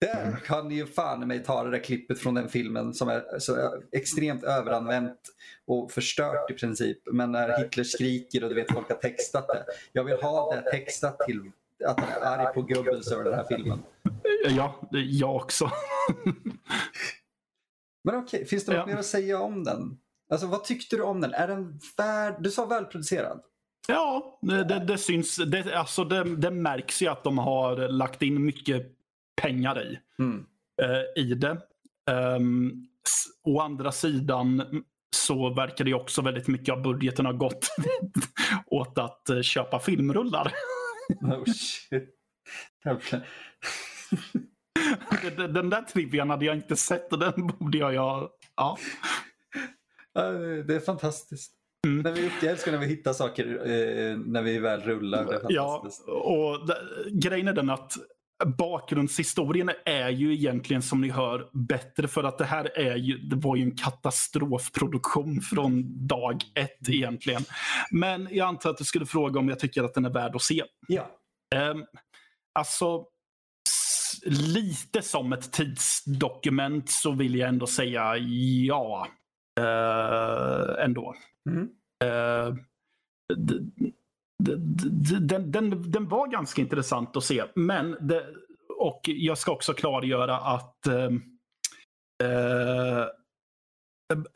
Där 0.00 0.36
kan 0.44 0.68
ni 0.68 0.74
ju 0.74 0.86
fan 0.86 1.28
mig 1.28 1.44
ta 1.44 1.64
det 1.64 1.70
där 1.70 1.84
klippet 1.84 2.18
från 2.18 2.34
den 2.34 2.48
filmen 2.48 2.94
som 2.94 3.08
är 3.08 3.38
så 3.38 3.82
extremt 3.92 4.44
överanvänt 4.44 5.20
och 5.66 5.92
förstört 5.92 6.50
i 6.50 6.54
princip. 6.54 6.98
Men 7.12 7.32
när 7.32 7.58
Hitler 7.58 7.84
skriker 7.84 8.42
och 8.42 8.48
du 8.48 8.54
vet 8.54 8.72
folk 8.72 8.88
har 8.88 8.96
textat 8.96 9.48
det. 9.48 9.64
Jag 9.92 10.04
vill 10.04 10.16
ha 10.16 10.54
det 10.54 10.70
textat 10.70 11.18
till 11.18 11.50
att 11.84 12.00
han 12.00 12.08
är 12.08 12.26
arg 12.26 12.54
på 12.54 12.62
Goebbels 12.62 13.12
över 13.12 13.24
den 13.24 13.34
här 13.34 13.44
filmen. 13.48 13.82
Ja, 14.48 14.88
jag 14.90 15.36
också. 15.36 15.70
Men 18.04 18.14
okej, 18.14 18.36
okay, 18.36 18.44
finns 18.44 18.64
det 18.64 18.72
något 18.72 18.80
ja. 18.80 18.86
mer 18.86 18.96
att 18.96 19.06
säga 19.06 19.40
om 19.40 19.64
den? 19.64 19.98
Alltså 20.30 20.46
vad 20.46 20.64
tyckte 20.64 20.96
du 20.96 21.02
om 21.02 21.20
den? 21.20 21.34
Är 21.34 21.48
den 21.48 21.80
värd... 21.96 22.36
Du 22.40 22.50
sa 22.50 22.66
välproducerad. 22.66 23.40
Ja, 23.88 24.38
det, 24.42 24.64
det, 24.64 24.98
syns. 24.98 25.36
Det, 25.36 25.74
alltså 25.74 26.04
det, 26.04 26.36
det, 26.36 26.50
märks 26.50 27.02
ju 27.02 27.08
att 27.08 27.24
de 27.24 27.38
har 27.38 27.88
lagt 27.88 28.22
in 28.22 28.44
mycket 28.44 28.86
pengar 29.42 29.82
i, 29.82 29.98
mm. 30.18 30.46
eh, 30.82 31.22
i 31.22 31.34
det. 31.34 31.58
Um, 32.10 32.88
å 33.44 33.60
andra 33.60 33.92
sidan 33.92 34.82
så 35.16 35.54
verkar 35.54 35.84
det 35.84 35.94
också 35.94 36.22
väldigt 36.22 36.48
mycket 36.48 36.72
av 36.72 36.82
budgeten 36.82 37.26
ha 37.26 37.32
gått 37.32 37.68
åt 38.66 38.98
att 38.98 39.26
uh, 39.30 39.42
köpa 39.42 39.78
filmrullar. 39.78 40.52
oh 41.20 41.44
shit. 41.44 42.10
den 45.36 45.70
där 45.70 45.82
trivian 45.82 46.30
hade 46.30 46.44
jag 46.44 46.56
inte 46.56 46.76
sett 46.76 47.12
och 47.12 47.18
den 47.18 47.46
borde 47.46 47.78
jag 47.78 47.94
ja. 47.94 48.30
ja. 48.56 48.78
Det 50.66 50.74
är 50.74 50.80
fantastiskt. 50.80 51.52
Mm. 51.86 52.02
När 52.02 52.12
vi, 52.12 52.30
jag 52.42 52.50
älskar 52.50 52.72
när 52.72 52.78
vi 52.78 52.86
hittar 52.86 53.12
saker 53.12 53.44
eh, 53.46 54.16
när 54.16 54.42
vi 54.42 54.58
väl 54.58 54.80
rullar. 54.80 55.40
ja, 55.48 55.86
och 56.06 56.70
grejen 57.12 57.48
är 57.48 57.52
den 57.52 57.70
att 57.70 57.92
bakgrundshistorien 58.46 59.70
är 59.84 60.08
ju 60.08 60.34
egentligen 60.34 60.82
som 60.82 61.00
ni 61.00 61.08
hör 61.08 61.48
bättre 61.52 62.08
för 62.08 62.24
att 62.24 62.38
det 62.38 62.44
här 62.44 62.78
är 62.78 62.96
ju, 62.96 63.18
det 63.18 63.36
var 63.36 63.56
ju 63.56 63.62
en 63.62 63.76
katastrofproduktion 63.76 65.40
från 65.40 66.06
dag 66.06 66.42
ett 66.54 66.88
egentligen. 66.88 67.42
Men 67.90 68.28
jag 68.30 68.48
antar 68.48 68.70
att 68.70 68.78
du 68.78 68.84
skulle 68.84 69.06
fråga 69.06 69.40
om 69.40 69.48
jag 69.48 69.58
tycker 69.58 69.84
att 69.84 69.94
den 69.94 70.04
är 70.04 70.10
värd 70.10 70.36
att 70.36 70.42
se. 70.42 70.64
Ja. 70.88 71.10
Um, 71.70 71.84
alltså, 72.52 73.04
lite 74.26 75.02
som 75.02 75.32
ett 75.32 75.52
tidsdokument 75.52 76.90
så 76.90 77.12
vill 77.12 77.34
jag 77.34 77.48
ändå 77.48 77.66
säga 77.66 78.16
ja. 78.66 79.06
Uh, 79.60 80.84
ändå. 80.84 81.14
Mm. 81.50 81.68
Uh, 82.04 82.56
den, 85.20 85.52
den, 85.52 85.90
den 85.90 86.08
var 86.08 86.28
ganska 86.28 86.62
intressant 86.62 87.16
att 87.16 87.24
se. 87.24 87.44
Men 87.54 87.96
det, 88.00 88.26
och 88.78 89.00
jag 89.04 89.38
ska 89.38 89.52
också 89.52 89.72
klargöra 89.72 90.36
att 90.36 90.86
uh, 90.88 91.10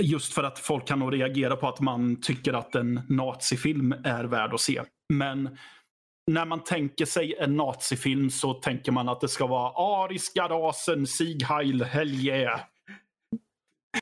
just 0.02 0.34
för 0.34 0.44
att 0.44 0.58
folk 0.58 0.86
kan 0.86 0.98
nog 0.98 1.14
reagera 1.14 1.56
på 1.56 1.68
att 1.68 1.80
man 1.80 2.20
tycker 2.20 2.52
att 2.52 2.74
en 2.74 3.00
nazifilm 3.08 3.94
är 4.04 4.24
värd 4.24 4.54
att 4.54 4.60
se. 4.60 4.82
Men 5.12 5.58
när 6.28 6.44
man 6.44 6.64
tänker 6.64 7.04
sig 7.04 7.34
en 7.38 7.56
nazifilm 7.56 8.30
så 8.30 8.54
tänker 8.54 8.92
man 8.92 9.08
att 9.08 9.20
det 9.20 9.28
ska 9.28 9.46
vara 9.46 9.72
ariska 10.04 10.48
rasen, 10.48 11.06
Sieg 11.06 11.42
Heil, 11.42 11.84
Helge. 11.84 12.60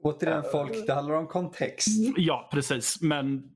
Återigen 0.02 0.44
folk, 0.52 0.86
det 0.86 0.94
handlar 0.94 1.14
om 1.14 1.26
kontext. 1.26 1.88
Ja, 2.16 2.48
precis. 2.52 3.00
Men 3.00 3.50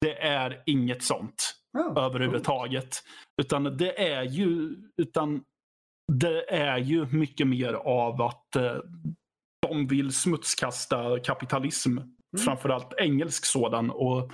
det 0.00 0.18
är 0.22 0.62
inget 0.66 1.02
sånt 1.02 1.54
oh, 1.78 2.04
överhuvudtaget. 2.04 3.02
Cool. 3.02 3.44
Utan 3.44 3.76
det 3.76 4.12
är 4.12 4.22
ju 4.22 4.76
utan 4.96 5.42
det 6.12 6.50
är 6.50 6.78
ju 6.78 7.06
mycket 7.06 7.46
mer 7.46 7.72
av 7.72 8.22
att 8.22 8.56
eh, 8.56 8.76
de 9.66 9.86
vill 9.86 10.12
smutskasta 10.12 11.18
kapitalism. 11.18 11.98
Mm. 11.98 12.10
Framförallt 12.44 12.94
engelsk 12.98 13.44
sådan. 13.44 13.90
Och 13.90 14.32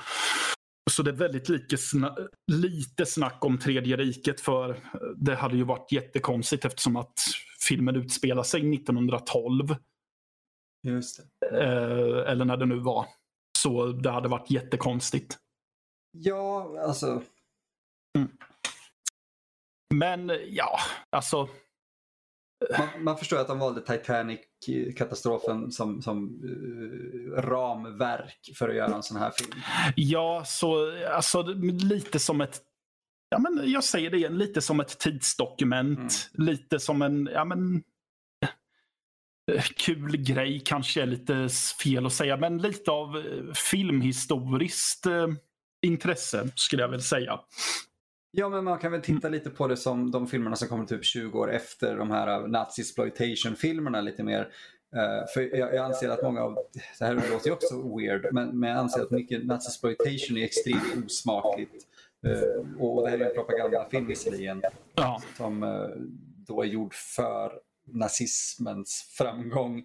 så 0.90 1.02
det 1.02 1.10
är 1.10 1.14
väldigt 1.14 1.48
lite, 1.48 1.76
sna 1.76 2.16
lite 2.52 3.06
snack 3.06 3.44
om 3.44 3.58
tredje 3.58 3.96
riket 3.96 4.40
för 4.40 4.80
det 5.16 5.34
hade 5.34 5.56
ju 5.56 5.64
varit 5.64 5.92
jättekonstigt 5.92 6.64
eftersom 6.64 6.96
att 6.96 7.20
filmen 7.68 7.96
utspelar 7.96 8.42
sig 8.42 8.74
1912. 8.74 9.76
Just 10.86 11.20
eh, 11.52 12.30
eller 12.30 12.44
när 12.44 12.56
det 12.56 12.66
nu 12.66 12.78
var. 12.78 13.06
Så 13.58 13.86
det 13.86 14.10
hade 14.10 14.28
varit 14.28 14.50
jättekonstigt. 14.50 15.38
Ja, 16.12 16.80
alltså. 16.80 17.22
Mm. 18.18 18.28
Men 19.94 20.32
ja, 20.48 20.78
alltså. 21.10 21.48
Man, 22.78 23.04
man, 23.04 23.18
förstår 23.18 23.36
att 23.36 23.48
de 23.48 23.58
valde 23.58 23.80
Titanic-katastrofen 23.80 25.70
som, 25.70 26.02
som 26.02 26.44
uh, 26.44 27.42
ramverk 27.42 28.50
för 28.58 28.68
att 28.68 28.74
göra 28.74 28.94
en 28.94 29.02
sån 29.02 29.16
här 29.16 29.30
film. 29.30 29.62
Ja, 29.96 30.42
så 30.46 30.92
alltså 31.08 31.42
lite 31.42 32.18
som 32.18 32.40
ett 32.40 32.62
Ja, 33.28 33.38
men 33.38 33.70
jag 33.70 33.84
säger 33.84 34.10
det 34.10 34.16
igen, 34.16 34.38
lite 34.38 34.60
som 34.60 34.80
ett 34.80 34.98
tidsdokument. 34.98 36.30
Mm. 36.34 36.46
Lite 36.46 36.80
som 36.80 37.02
en 37.02 37.28
ja, 37.32 37.44
men, 37.44 37.82
eh, 39.52 39.62
kul 39.76 40.16
grej 40.16 40.62
kanske 40.64 41.02
är 41.02 41.06
lite 41.06 41.48
fel 41.82 42.06
att 42.06 42.12
säga, 42.12 42.36
men 42.36 42.58
lite 42.58 42.90
av 42.90 43.16
eh, 43.16 43.52
filmhistoriskt 43.70 45.06
intresse 45.86 46.48
skulle 46.54 46.82
jag 46.82 46.88
väl 46.88 47.02
säga. 47.02 47.40
Ja, 48.38 48.48
men 48.48 48.64
man 48.64 48.78
kan 48.78 48.92
väl 48.92 49.02
titta 49.02 49.28
lite 49.28 49.50
på 49.50 49.66
det 49.66 49.76
som 49.76 50.10
de 50.10 50.26
filmerna 50.26 50.56
som 50.56 50.68
kommer 50.68 50.86
typ 50.86 51.04
20 51.04 51.38
år 51.38 51.52
efter 51.52 51.96
de 51.96 52.10
här 52.10 52.48
nazi-exploitation-filmerna 52.48 54.00
lite 54.00 54.22
mer. 54.22 54.40
Uh, 54.96 55.26
för 55.34 55.56
jag, 55.56 55.74
jag, 55.74 55.84
anser 55.84 56.08
att 56.08 56.22
många 56.22 56.42
av, 56.42 56.58
det 56.98 57.04
här 57.04 57.14
låter 57.14 57.46
ju 57.46 57.52
också 57.52 57.96
weird, 57.96 58.28
men, 58.32 58.60
men 58.60 58.70
jag 58.70 58.78
anser 58.78 59.02
att 59.02 59.10
mycket 59.10 59.46
nazi-exploitation 59.46 60.38
är 60.38 60.44
extremt 60.44 61.06
osmakligt. 61.06 61.86
Uh, 62.26 62.82
och 62.82 63.04
det 63.04 63.10
här 63.10 63.18
är 63.18 63.28
en 63.28 63.34
propagandafilm 63.34 64.06
visserligen. 64.06 64.62
Ja. 64.94 65.22
Som 65.36 65.62
uh, 65.62 65.88
då 66.46 66.62
är 66.62 66.66
gjord 66.66 66.94
för 66.94 67.52
nazismens 67.86 69.14
framgång. 69.18 69.84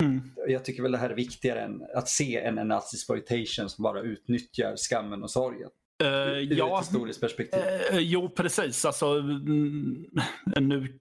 Mm. 0.00 0.20
Jag 0.48 0.64
tycker 0.64 0.82
väl 0.82 0.92
det 0.92 0.98
här 0.98 1.10
är 1.10 1.14
viktigare 1.14 1.60
än 1.60 1.82
att 1.94 2.08
se 2.08 2.40
en, 2.40 2.58
en 2.58 2.68
nazi-exploitation 2.68 3.68
som 3.68 3.82
bara 3.82 4.00
utnyttjar 4.00 4.76
skammen 4.76 5.22
och 5.22 5.30
sorgen. 5.30 5.70
Uh, 6.02 6.08
Ur 6.08 6.58
ja, 6.58 6.80
ett 6.80 6.86
historiskt 6.86 7.20
perspektiv. 7.20 7.60
Uh, 7.92 7.98
jo, 7.98 8.28
precis. 8.28 8.84
Alltså, 8.84 9.06
mm, 9.06 10.06
nu, 10.60 10.98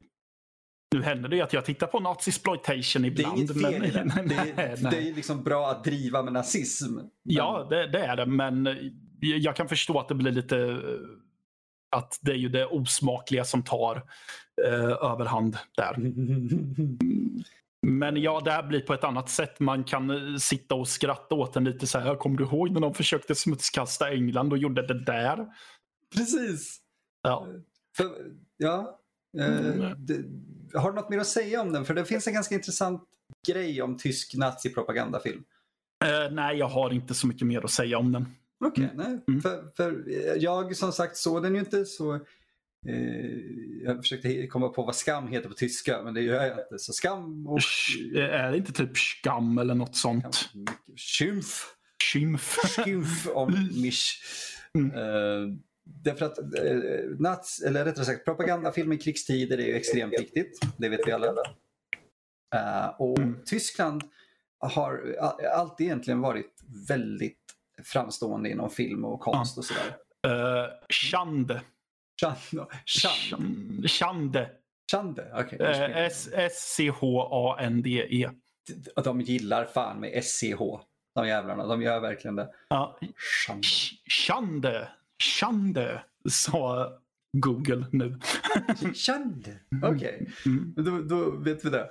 nu 0.95 1.03
händer 1.03 1.29
det 1.29 1.35
ju 1.35 1.41
att 1.41 1.53
jag 1.53 1.65
tittar 1.65 1.87
på 1.87 1.99
nazi-exploitation 1.99 3.05
ibland. 3.05 3.35
Det 3.35 3.41
är 3.41 3.71
inget 3.71 3.93
fel 3.93 4.05
men, 4.15 4.27
det. 4.27 4.35
Det 4.55 4.61
är, 4.61 4.91
det 4.91 5.09
är 5.09 5.15
liksom 5.15 5.43
bra 5.43 5.71
att 5.71 5.83
driva 5.83 6.23
med 6.23 6.33
nazism. 6.33 6.95
Men... 6.95 7.09
Ja, 7.23 7.67
det, 7.69 7.87
det, 7.87 7.99
är 7.99 8.15
det. 8.15 8.25
Men 8.25 8.77
jag 9.19 9.55
kan 9.55 9.69
förstå 9.69 9.99
att 9.99 10.07
det 10.07 10.15
blir 10.15 10.31
lite... 10.31 10.81
Att 11.91 12.19
det 12.21 12.31
är 12.31 12.35
ju 12.35 12.49
det 12.49 12.65
osmakliga 12.65 13.43
som 13.43 13.63
tar 13.63 13.95
uh, 14.67 15.11
överhand 15.11 15.57
där. 15.77 15.95
Men 17.81 18.21
ja, 18.21 18.41
det 18.45 18.51
här 18.51 18.63
blir 18.63 18.81
på 18.81 18.93
ett 18.93 19.03
annat 19.03 19.29
sätt. 19.29 19.59
Man 19.59 19.83
kan 19.83 20.09
eh, 20.09 20.37
sitta 20.37 20.75
och 20.75 20.87
skratta 20.87 21.35
åt 21.35 21.53
den 21.53 21.63
lite 21.63 21.87
så 21.87 21.99
här. 21.99 22.15
Kommer 22.15 22.37
du 22.37 22.43
ihåg 22.43 22.71
när 22.71 22.81
de 22.81 22.93
försökte 22.93 23.35
smutskasta 23.35 24.09
England 24.09 24.51
och 24.51 24.57
gjorde 24.57 24.87
det 24.87 25.03
där? 25.03 25.47
Precis. 26.15 26.79
Ja. 27.21 27.47
För, 27.97 28.05
ja. 28.57 28.99
Eh, 29.37 29.57
mm. 29.57 30.05
det, 30.05 30.23
har 30.79 30.91
du 30.91 30.95
något 30.95 31.09
mer 31.09 31.19
att 31.19 31.27
säga 31.27 31.61
om 31.61 31.73
den? 31.73 31.85
För 31.85 31.93
det 31.93 32.05
finns 32.05 32.27
en 32.27 32.33
ganska 32.33 32.55
intressant 32.55 33.03
grej 33.47 33.81
om 33.81 33.97
tysk 33.97 34.35
nazipropagandafilm. 34.35 35.43
Uh, 36.05 36.35
nej, 36.35 36.57
jag 36.57 36.67
har 36.67 36.93
inte 36.93 37.13
så 37.13 37.27
mycket 37.27 37.47
mer 37.47 37.65
att 37.65 37.71
säga 37.71 37.97
om 37.97 38.11
den. 38.11 38.25
Okej, 38.65 38.85
okay, 38.85 38.95
mm. 38.95 39.11
nej. 39.11 39.23
Mm. 39.27 39.41
För, 39.41 39.71
för 39.77 40.03
jag 40.37 40.75
som 40.75 40.91
sagt 40.91 41.17
såg 41.17 41.43
den 41.43 41.53
ju 41.53 41.59
inte 41.59 41.85
så 41.85 42.13
Eh, 42.13 42.19
jag 43.83 43.97
försökte 43.97 44.47
komma 44.47 44.69
på 44.69 44.83
vad 44.83 44.95
skam 44.95 45.27
heter 45.27 45.49
på 45.49 45.55
tyska, 45.55 46.01
men 46.03 46.13
det 46.13 46.21
gör 46.21 46.45
jag 46.45 46.59
inte. 46.59 46.79
Så 46.79 46.93
skam 46.93 47.47
och... 47.47 47.59
Är 48.15 48.51
det 48.51 48.57
inte 48.57 48.73
typ 48.73 48.97
skam 48.97 49.57
eller 49.57 49.75
något 49.75 49.95
sånt? 49.95 50.49
Skymf. 50.95 51.75
Skymf. 52.13 52.57
Skymf 52.75 53.27
om 53.27 53.69
misch. 53.81 54.21
Mm. 54.73 54.95
Uh, 54.95 55.55
därför 55.85 56.25
att 56.25 56.39
uh, 56.39 57.19
nats, 57.19 57.61
eller 57.61 57.85
rättare 57.85 58.05
sagt 58.05 58.25
propagandafilm 58.25 58.93
i 58.93 58.97
krigstider 58.97 59.57
är 59.57 59.65
ju 59.65 59.75
extremt 59.75 60.13
viktigt. 60.13 60.59
Det 60.77 60.89
vet 60.89 61.07
vi 61.07 61.11
alla. 61.11 61.31
Uh, 62.55 62.87
och 62.99 63.19
mm. 63.19 63.37
Tyskland 63.45 64.03
har 64.59 65.15
alltid 65.53 65.85
egentligen 65.85 66.21
varit 66.21 66.63
väldigt 66.87 67.37
framstående 67.83 68.49
inom 68.49 68.69
film 68.69 69.05
och 69.05 69.19
konst 69.19 69.57
och 69.57 69.65
sådär. 69.65 69.95
Uh, 70.27 70.69
Schande. 70.89 71.61
Chande. 73.85 74.49
Chande, 74.91 75.31
okej. 75.33 75.55
Okay. 75.55 76.09
S-C-H-A-N-D-E. 76.45 78.29
De 79.03 79.21
gillar 79.21 79.65
fan 79.65 79.99
med 79.99 80.23
SCH. 80.23 80.59
De 81.15 81.27
jävlarna, 81.27 81.67
de 81.67 81.81
gör 81.81 81.99
verkligen 81.99 82.35
det. 82.35 82.49
Ja. 82.69 82.99
Chande. 84.07 84.87
Chande, 85.39 86.03
sa 86.29 86.91
Google 87.37 87.85
nu. 87.91 88.19
Chande, 88.93 89.55
okej. 89.83 89.91
Okay. 89.91 90.27
Mm. 90.45 90.73
Då, 90.77 91.01
då, 91.01 91.31
vet 91.31 91.65
vi 91.65 91.69
det. 91.69 91.89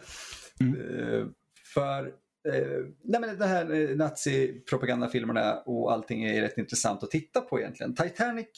Mm. 0.60 0.80
Uh, 0.80 1.26
för 1.74 2.06
uh, 2.06 2.86
nej 3.04 3.20
men 3.20 3.38
det 3.38 3.46
här 3.46 3.94
nazipropagandafilmerna 3.96 5.58
och 5.58 5.92
allting 5.92 6.24
är 6.24 6.40
rätt 6.40 6.58
intressant 6.58 7.02
att 7.02 7.10
titta 7.10 7.40
på 7.40 7.60
egentligen. 7.60 7.94
Titanic 7.94 8.48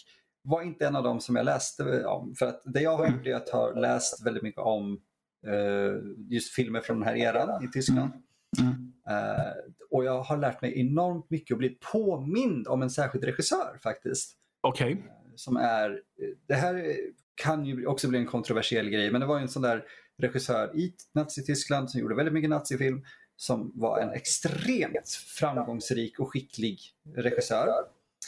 var 0.42 0.62
inte 0.62 0.86
en 0.86 0.96
av 0.96 1.02
dem 1.02 1.20
som 1.20 1.36
jag 1.36 1.44
läste 1.44 2.04
om. 2.04 2.34
För 2.34 2.46
att 2.46 2.62
det 2.64 2.80
jag 2.80 2.96
har 2.96 3.08
gjort 3.10 3.26
är 3.26 3.34
att 3.34 3.48
ha 3.48 3.72
läst 3.72 4.26
väldigt 4.26 4.42
mycket 4.42 4.60
om 4.60 5.00
uh, 5.46 5.98
just 6.28 6.54
filmer 6.54 6.80
från 6.80 7.00
den 7.00 7.08
här 7.08 7.16
eran 7.16 7.64
i 7.64 7.68
Tyskland. 7.68 8.12
Mm. 8.60 8.92
Uh, 9.10 9.52
och 9.90 10.04
jag 10.04 10.22
har 10.22 10.36
lärt 10.36 10.62
mig 10.62 10.80
enormt 10.80 11.30
mycket 11.30 11.54
och 11.54 11.58
blivit 11.58 11.80
påmind 11.80 12.68
om 12.68 12.82
en 12.82 12.90
särskild 12.90 13.24
regissör 13.24 13.78
faktiskt. 13.82 14.36
Okej. 14.60 14.92
Okay. 14.92 15.04
Som 15.36 15.56
är, 15.56 16.02
det 16.48 16.54
här 16.54 16.96
kan 17.34 17.66
ju 17.66 17.86
också 17.86 18.08
bli 18.08 18.18
en 18.18 18.26
kontroversiell 18.26 18.90
grej, 18.90 19.10
men 19.12 19.20
det 19.20 19.26
var 19.26 19.36
ju 19.36 19.42
en 19.42 19.48
sån 19.48 19.62
där 19.62 19.84
regissör 20.18 20.76
i 20.76 20.92
Nazityskland 21.14 21.90
som 21.90 22.00
gjorde 22.00 22.14
väldigt 22.14 22.34
mycket 22.34 22.50
nazifilm 22.50 23.04
som 23.36 23.72
var 23.74 23.98
en 23.98 24.10
extremt 24.10 25.08
framgångsrik 25.38 26.20
och 26.20 26.32
skicklig 26.32 26.80
regissör. 27.16 27.68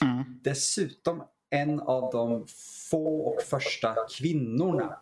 Mm. 0.02 0.24
Dessutom 0.44 1.22
en 1.52 1.80
av 1.80 2.12
de 2.12 2.46
få 2.90 3.20
och 3.20 3.42
första 3.42 3.96
kvinnorna 4.18 4.98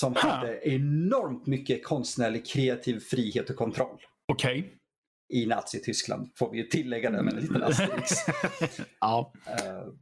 som 0.00 0.14
ha. 0.14 0.20
hade 0.20 0.68
enormt 0.68 1.46
mycket 1.46 1.84
konstnärlig 1.84 2.46
kreativ 2.46 3.00
frihet 3.00 3.50
och 3.50 3.56
kontroll. 3.56 3.98
Okej. 4.26 4.58
Okay. 4.58 4.70
I 5.28 5.46
Nazityskland 5.46 6.30
får 6.34 6.50
vi 6.50 6.58
ju 6.58 6.64
tillägga 6.64 7.10
det 7.10 7.22
med 7.22 7.34
en 7.34 7.40
liten 7.40 7.62
asterix. 7.62 8.12
ja. 9.00 9.32
Uh, 9.46 9.92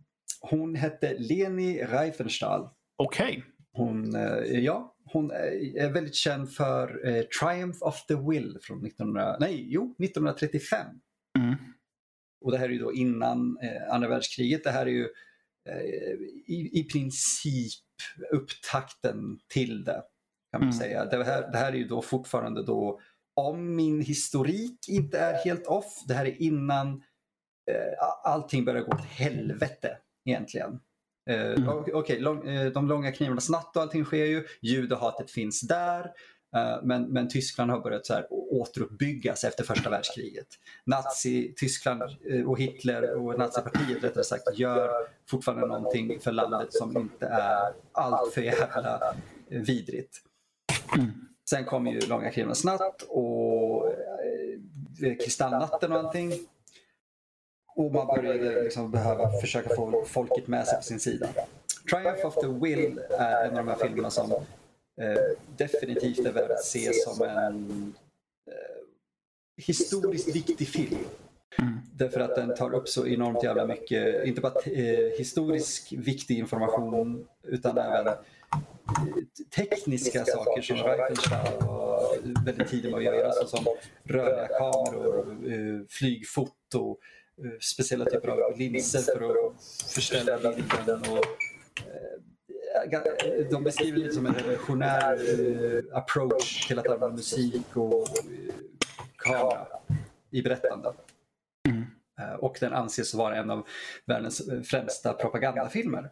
hon 0.41 0.75
hette 0.75 1.15
Leni 1.19 1.83
Reifenstahl. 1.85 2.69
Okej. 2.97 3.25
Okay. 3.25 3.43
Hon, 3.73 4.17
uh, 4.17 4.61
ja, 4.61 4.97
hon 5.05 5.31
är 5.31 5.93
väldigt 5.93 6.15
känd 6.15 6.53
för 6.53 6.87
Triumph 7.41 7.79
of 7.83 8.07
the 8.07 8.15
Will 8.15 8.59
från 8.63 8.87
1900, 8.87 9.37
nej, 9.41 9.67
jo, 9.69 9.95
1935. 9.99 10.87
Mm. 11.39 11.55
Och 12.45 12.53
det 12.53 12.59
här 12.59 12.65
är 12.65 12.73
ju 12.73 12.79
då 12.79 12.93
innan 12.93 13.59
andra 13.91 14.09
världskriget. 14.09 14.65
Det 14.65 14.71
här 14.71 14.87
är 14.87 14.91
ju 14.91 15.09
Eh, 15.09 15.11
i, 16.47 16.81
i 16.81 16.85
princip 16.85 17.73
upptakten 18.33 19.39
till 19.49 19.85
det. 19.85 20.03
kan 20.53 20.61
man 20.61 20.69
mm. 20.69 20.73
säga. 20.73 21.05
Det 21.05 21.25
här, 21.25 21.53
det 21.53 21.59
här 21.59 21.73
är 21.73 21.77
ju 21.77 21.89
då 21.89 22.03
fortfarande 22.03 22.63
då, 22.63 23.01
om 23.37 23.77
min 23.77 24.01
historik 24.01 24.89
inte 24.89 25.19
är 25.19 25.45
helt 25.45 25.67
off, 25.67 26.05
det 26.09 26.15
här 26.15 26.27
är 26.27 26.43
innan 26.43 26.89
eh, 27.71 28.09
allting 28.25 28.65
börjar 28.65 28.83
gå 28.83 28.93
åt 28.93 29.05
helvete 29.05 29.99
egentligen. 30.25 30.81
Eh, 31.31 31.53
mm. 31.53 31.69
Okej, 31.69 31.95
okay, 31.95 32.19
lång, 32.19 32.49
eh, 32.49 32.73
de 32.73 32.89
långa 32.89 33.13
knivarnas 33.13 33.51
natt 33.51 33.77
och 33.77 33.83
allting 33.83 34.05
sker 34.05 34.25
ju. 34.25 34.45
Judehatet 34.63 35.31
finns 35.31 35.61
där. 35.61 36.11
Eh, 36.55 36.79
men, 36.83 37.03
men 37.03 37.29
Tyskland 37.29 37.71
har 37.71 37.81
börjat 37.81 38.07
så 38.07 38.15
här 38.15 38.27
återuppbyggas 38.31 39.45
efter 39.45 39.65
första 39.65 39.91
världskriget. 39.91 40.47
Nazi-Tyskland 40.85 42.03
eh, 42.03 42.51
och 42.51 42.59
Hitler 42.59 43.15
och 43.15 43.39
nazipartiet 43.39 44.05
rättare 44.05 44.25
sagt 44.25 44.59
gör 44.59 44.91
fortfarande 45.31 45.67
någonting 45.67 46.21
för 46.21 46.33
landet 46.33 46.73
som 46.73 46.97
inte 46.97 47.27
är 47.27 47.73
allt 47.93 48.35
för 48.35 48.41
jävla 48.41 49.15
vidrigt. 49.49 50.21
Sen 51.51 51.65
kommer 51.65 51.93
ju 51.93 52.01
Långa 52.01 52.31
krigens 52.31 52.65
natt 52.65 53.03
och 53.09 53.89
eh, 53.89 55.09
eh, 55.09 55.17
Kristallnatten 55.17 55.93
och 55.93 55.99
allting. 55.99 56.33
Och 57.77 57.93
man 57.93 58.07
började 58.07 58.63
liksom 58.63 58.91
behöva 58.91 59.31
försöka 59.41 59.75
få 59.77 60.05
folket 60.07 60.47
med 60.47 60.67
sig 60.67 60.77
på 60.77 60.83
sin 60.83 61.01
sida. 61.01 61.29
Triumph 61.91 62.27
of 62.27 62.35
the 62.35 62.47
Will 62.47 63.01
är 63.19 63.45
en 63.45 63.59
av 63.59 63.67
de 63.67 63.69
här 63.69 63.77
filmerna 63.77 64.11
som 64.11 64.33
eh, 65.01 65.37
definitivt 65.57 66.27
är 66.27 66.33
värd 66.33 66.51
att 66.51 66.65
se 66.65 66.93
som 66.93 67.23
en 67.23 67.95
eh, 68.47 69.65
historiskt 69.65 70.37
viktig 70.37 70.69
film. 70.69 70.99
Mm. 71.59 71.79
Därför 71.93 72.21
att 72.21 72.35
den 72.35 72.55
tar 72.55 72.75
upp 72.75 72.89
så 72.89 73.07
enormt 73.07 73.43
jävla 73.43 73.67
mycket, 73.67 74.27
inte 74.27 74.41
bara 74.41 74.61
eh, 74.65 75.19
historisk 75.19 75.93
viktig 75.93 76.39
information 76.39 77.27
utan 77.43 77.79
även 77.79 78.07
eh, 78.07 78.15
tekniska 79.57 80.25
saker 80.25 80.63
som 80.63 80.77
Reichenstahl 80.77 81.67
var 81.67 82.17
väldigt 82.45 82.69
tidig 82.69 82.91
med 82.91 82.99
att 82.99 83.05
göra 83.05 83.33
såsom 83.33 83.65
rörliga 84.05 84.49
kameror, 84.49 85.37
eh, 85.47 85.87
flygfoto, 85.89 86.97
speciella 87.61 88.05
typer 88.05 88.29
av 88.29 88.59
linser 88.59 89.03
för 89.19 89.47
att 89.47 89.63
förställa 89.95 90.39
bilden 90.39 91.01
och 91.01 91.25
de 93.51 93.65
beskriver 93.65 93.99
det 93.99 94.13
som 94.13 94.27
en 94.27 94.35
revolutionär 94.35 95.13
eh, 95.13 95.99
approach 95.99 96.67
till 96.67 96.79
att 96.79 96.87
använda 96.87 97.17
musik 97.17 97.77
och 97.77 97.93
eh, 97.93 98.55
kamera 99.17 99.67
i 100.31 100.43
berättande. 100.43 100.93
Mm. 101.69 101.85
Eh, 102.21 102.35
och 102.35 102.57
den 102.61 102.73
anses 102.73 103.15
vara 103.15 103.37
en 103.37 103.51
av 103.51 103.67
världens 104.07 104.43
främsta 104.71 105.13
propagandafilmer. 105.13 106.11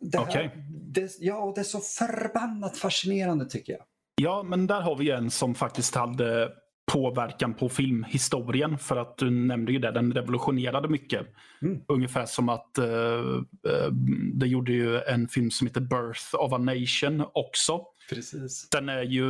Det 0.00 0.18
här, 0.18 0.26
okay. 0.26 0.50
det, 0.68 1.16
ja, 1.18 1.52
det 1.54 1.60
är 1.60 1.64
så 1.64 1.80
förbannat 1.80 2.76
fascinerande 2.76 3.48
tycker 3.48 3.72
jag. 3.72 3.82
Ja, 4.22 4.42
men 4.42 4.66
där 4.66 4.80
har 4.80 4.96
vi 4.96 5.10
en 5.10 5.30
som 5.30 5.54
faktiskt 5.54 5.94
hade 5.94 6.52
påverkan 6.92 7.54
på 7.54 7.68
filmhistorien. 7.68 8.78
För 8.78 8.96
att 8.96 9.18
du 9.18 9.30
nämnde 9.30 9.72
ju 9.72 9.78
det, 9.78 9.92
den 9.92 10.12
revolutionerade 10.12 10.88
mycket. 10.88 11.26
Mm. 11.62 11.80
Ungefär 11.88 12.26
som 12.26 12.48
att 12.48 12.78
uh, 12.78 12.84
uh, 12.84 13.92
det 14.34 14.46
gjorde 14.46 14.72
ju 14.72 15.00
en 15.00 15.28
film 15.28 15.50
som 15.50 15.66
heter 15.66 15.80
Birth 15.80 16.34
of 16.34 16.52
a 16.52 16.58
Nation 16.58 17.24
också. 17.32 17.80
Precis. 18.10 18.68
Den 18.70 18.88
är 18.88 19.02
ju 19.02 19.26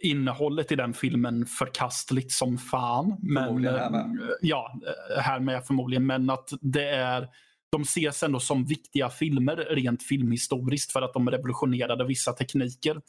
innehållet 0.00 0.72
i 0.72 0.76
den 0.76 0.94
filmen 0.94 1.46
förkastligt 1.46 2.32
som 2.32 2.58
fan. 2.58 3.16
Men, 3.22 3.64
här 3.64 3.90
med. 3.90 4.18
ja, 4.40 4.80
här 5.18 5.40
med 5.40 5.66
förmodligen. 5.66 6.06
Men 6.06 6.30
att 6.30 6.48
det 6.60 6.88
är 6.88 7.28
de 7.72 7.82
ses 7.82 8.22
ändå 8.22 8.40
som 8.40 8.64
viktiga 8.64 9.10
filmer 9.10 9.56
rent 9.56 10.02
filmhistoriskt 10.02 10.92
för 10.92 11.02
att 11.02 11.14
de 11.14 11.30
revolutionerade 11.30 12.04
vissa 12.04 12.32
tekniker. 12.32 13.00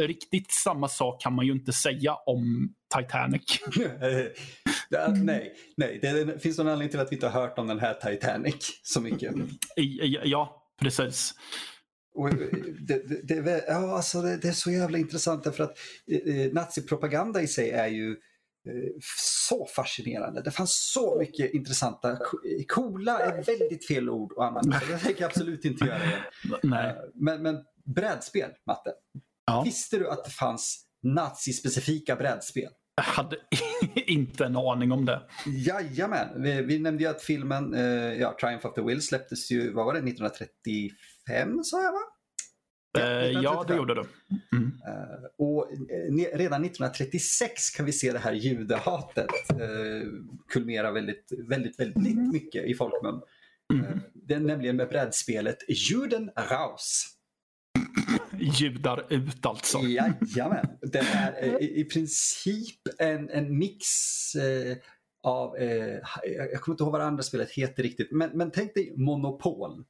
Riktigt 0.00 0.52
samma 0.64 0.88
sak 0.88 1.22
kan 1.22 1.34
man 1.34 1.46
ju 1.46 1.52
inte 1.52 1.72
säga 1.72 2.14
om 2.26 2.74
Titanic. 2.98 3.60
ja, 4.88 5.08
nej, 5.16 5.54
nej. 5.76 5.98
Det 6.02 6.42
finns 6.42 6.58
någon 6.58 6.68
anledning 6.68 6.90
till 6.90 7.00
att 7.00 7.12
vi 7.12 7.16
inte 7.16 7.28
har 7.28 7.40
hört 7.40 7.58
om 7.58 7.66
den 7.66 7.80
här 7.80 7.94
Titanic 7.94 8.80
så 8.82 9.00
mycket. 9.00 9.34
Ja, 10.24 10.72
precis. 10.80 11.34
Och 12.16 12.30
det, 12.80 13.08
det, 13.08 13.40
det, 13.42 13.64
ja, 13.68 13.96
alltså 13.96 14.22
det, 14.22 14.36
det, 14.36 14.48
är 14.48 14.52
så 14.52 14.70
jävla 14.70 14.98
intressant 14.98 15.44
därför 15.44 15.64
att 15.64 15.78
eh, 16.26 16.52
nazipropaganda 16.52 17.42
i 17.42 17.46
sig 17.46 17.70
är 17.70 17.86
ju 17.86 18.10
eh, 18.10 18.90
så 19.46 19.66
fascinerande. 19.66 20.42
Det 20.42 20.50
fanns 20.50 20.92
så 20.92 21.18
mycket 21.18 21.54
intressanta, 21.54 22.18
coola 22.68 23.18
är 23.18 23.42
väldigt 23.42 23.86
fel 23.86 24.10
ord 24.10 24.32
att 24.32 24.44
använda. 24.44 24.80
Så 24.80 24.86
det 24.86 24.98
tänker 24.98 25.20
jag 25.20 25.28
absolut 25.28 25.64
inte 25.64 25.84
göra 25.84 26.04
igen. 26.04 26.20
Nej. 26.62 26.90
Eh, 26.90 26.96
men, 27.14 27.42
men 27.42 27.56
brädspel, 27.84 28.50
Matte. 28.66 28.92
Ja. 29.46 29.62
Visste 29.62 29.98
du 29.98 30.10
att 30.10 30.24
det 30.24 30.30
fanns 30.30 30.86
nazispecifika 31.02 32.16
brädspel? 32.16 32.70
Jag 32.96 33.02
hade 33.02 33.36
inte 34.06 34.44
en 34.44 34.56
aning 34.56 34.92
om 34.92 35.04
det. 35.04 35.22
Jajamän. 35.46 36.42
Vi, 36.42 36.62
vi 36.62 36.78
nämnde 36.78 37.04
ju 37.04 37.10
att 37.10 37.22
filmen 37.22 37.74
eh, 37.74 38.20
ja, 38.20 38.36
Triumph 38.40 38.66
of 38.66 38.74
the 38.74 38.82
Will 38.82 39.02
släpptes 39.02 39.50
ju, 39.50 39.72
vad 39.72 39.86
var 39.86 39.92
det, 39.92 39.98
1935 39.98 41.64
sa 41.64 41.82
jag 41.82 41.92
va? 41.92 41.98
Eh, 42.98 43.30
ja, 43.30 43.64
det 43.68 43.76
gjorde 43.76 43.94
du. 43.94 44.04
Mm. 44.56 44.64
Uh, 44.66 45.26
och 45.38 45.68
uh, 45.72 46.16
redan 46.38 46.64
1936 46.64 47.70
kan 47.70 47.86
vi 47.86 47.92
se 47.92 48.12
det 48.12 48.18
här 48.18 48.32
judehatet 48.32 49.26
kulmera 50.48 50.92
väldigt, 50.92 51.32
väldigt, 51.48 51.80
väldigt 51.80 52.12
Mm. 52.12 52.28
mycket 52.28 52.64
i 52.64 52.74
folkmun. 52.74 53.20
Uh, 53.74 53.96
det 54.14 54.34
är 54.34 54.40
nämligen 54.40 54.76
med 54.76 54.88
brädspelet 54.88 55.58
Juden 55.68 56.30
raus. 56.50 57.15
Judar 58.38 59.12
ut 59.12 59.46
alltså. 59.46 59.78
Jajamän. 59.78 60.66
Det 60.82 60.98
är 60.98 61.48
uh, 61.48 61.62
i, 61.62 61.80
i 61.80 61.84
princip 61.84 62.80
en, 62.98 63.30
en 63.30 63.58
mix 63.58 63.86
av, 65.22 65.56
jag 66.52 66.60
kommer 66.60 66.74
inte 66.74 66.84
ihåg 66.84 66.92
vad 66.92 67.00
det 67.00 67.06
andra 67.06 67.22
spelet 67.22 67.50
heter 67.50 67.82
riktigt, 67.82 68.12
men, 68.12 68.30
men 68.30 68.50
tänk 68.50 68.74
dig 68.74 68.94
Monopol. 68.96 69.84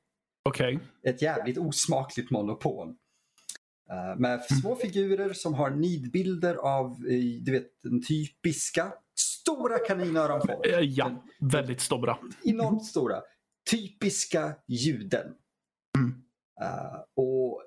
Okej. 0.46 0.76
Okay. 0.76 1.12
Ett 1.12 1.22
jävligt 1.22 1.58
osmakligt 1.58 2.30
monopol. 2.30 2.88
Uh, 2.88 4.20
med 4.20 4.44
små 4.44 4.76
figurer 4.76 5.32
som 5.32 5.54
har 5.54 5.70
nidbilder 5.70 6.54
av 6.54 6.86
uh, 6.90 7.42
du 7.42 7.52
vet, 7.52 7.82
den 7.82 8.02
typiska 8.02 8.92
stora 9.18 9.78
kaninöron 9.78 10.40
på. 10.40 10.62
Uh, 10.66 10.80
ja, 10.80 11.24
väldigt 11.40 11.80
stora. 11.80 12.18
Enormt 12.44 12.84
stora. 12.84 13.22
Typiska 13.70 14.54
juden. 14.66 15.26
Mm. 15.98 16.14
och 17.16 17.62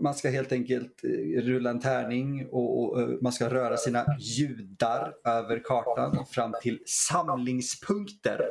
Man 0.00 0.14
ska 0.14 0.30
helt 0.30 0.52
enkelt 0.52 1.04
rulla 1.36 1.70
en 1.70 1.80
tärning 1.80 2.48
och, 2.50 2.82
och 2.82 3.22
man 3.22 3.32
ska 3.32 3.48
röra 3.48 3.76
sina 3.76 4.06
judar 4.18 5.14
över 5.24 5.62
kartan 5.64 6.26
fram 6.26 6.54
till 6.62 6.82
samlingspunkter. 6.86 8.50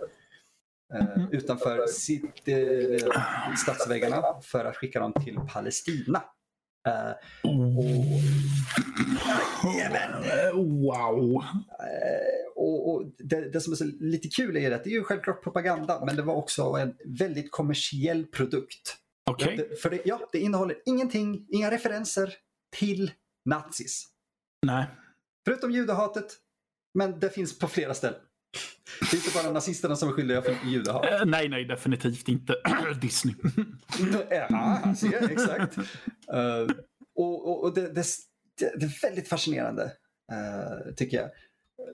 Uh, 0.93 1.25
utanför 1.31 1.87
sitt, 1.87 2.49
stadsväggarna 3.57 4.23
för 4.41 4.65
att 4.65 4.75
skicka 4.75 4.99
dem 4.99 5.13
till 5.13 5.39
Palestina. 5.53 6.23
Och, 10.53 10.65
wow! 10.65 11.43
och, 12.55 12.89
och 12.89 13.05
det, 13.17 13.49
det, 13.49 13.61
som 13.61 13.73
är 13.73 13.77
så 13.77 13.85
lite 13.99 14.27
kul 14.27 14.57
är 14.57 14.71
att 14.71 14.83
det 14.83 14.89
är 14.89 14.93
ju 14.93 15.03
självklart 15.03 15.43
propaganda 15.43 16.05
men 16.05 16.15
det 16.15 16.21
var 16.21 16.35
också 16.35 16.63
en 16.63 16.95
väldigt 17.19 17.51
kommersiell 17.51 18.25
produkt. 18.25 18.97
Okay. 19.31 19.55
Det, 19.55 19.81
för 19.81 19.89
det, 19.89 20.01
ja, 20.05 20.29
det 20.31 20.39
innehåller 20.39 20.77
ingenting, 20.85 21.47
inga 21.49 21.71
referenser 21.71 22.33
till 22.75 23.11
nazis. 23.45 24.07
Nej. 24.65 24.85
Förutom 25.45 25.71
judehatet, 25.71 26.25
men 26.93 27.19
det 27.19 27.29
finns 27.29 27.59
på 27.59 27.67
flera 27.67 27.93
ställen. 27.93 28.19
Det 29.11 29.17
är 29.17 29.25
inte 29.25 29.43
bara 29.43 29.51
nazisterna 29.51 29.95
som 29.95 30.09
är 30.09 30.13
skyldiga 30.13 30.41
för 30.41 30.57
judehat. 30.65 31.05
Uh, 31.05 31.25
nej, 31.25 31.49
nej, 31.49 31.65
definitivt 31.65 32.27
inte. 32.27 32.55
Disney. 33.01 33.35
ja, 34.29 34.95
ser, 34.97 35.31
exakt. 35.31 35.77
Uh, 35.77 36.75
och, 37.15 37.47
och, 37.47 37.63
och 37.63 37.73
det, 37.73 37.81
det, 37.81 38.05
det, 38.57 38.85
är 38.85 39.01
väldigt 39.01 39.29
fascinerande, 39.29 39.83
uh, 40.31 40.93
tycker 40.95 41.17
jag. 41.17 41.29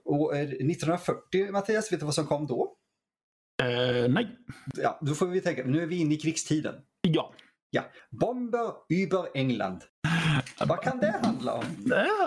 Och 0.06 0.36
1940, 0.36 1.52
Mattias, 1.52 1.92
vet 1.92 2.00
du 2.00 2.06
vad 2.06 2.16
som 2.16 2.28
kom 2.28 2.48
då? 2.48 2.78
nej. 4.10 4.38
Ja, 4.76 5.00
då 5.02 5.16
får 5.16 5.28
vi 5.28 5.42
tänka, 5.42 5.64
nu 5.66 5.82
är 5.82 5.86
vi 5.86 5.96
inne 5.96 6.14
i 6.14 6.18
krigstiden. 6.18 6.76
Ja. 7.02 7.34
Ja, 7.70 7.84
Bomber 8.10 8.74
über 8.90 9.28
England. 9.34 9.84
Vad 10.68 10.82
kan 10.82 11.00
det 11.00 11.20
handla 11.24 11.54
om? 11.54 11.64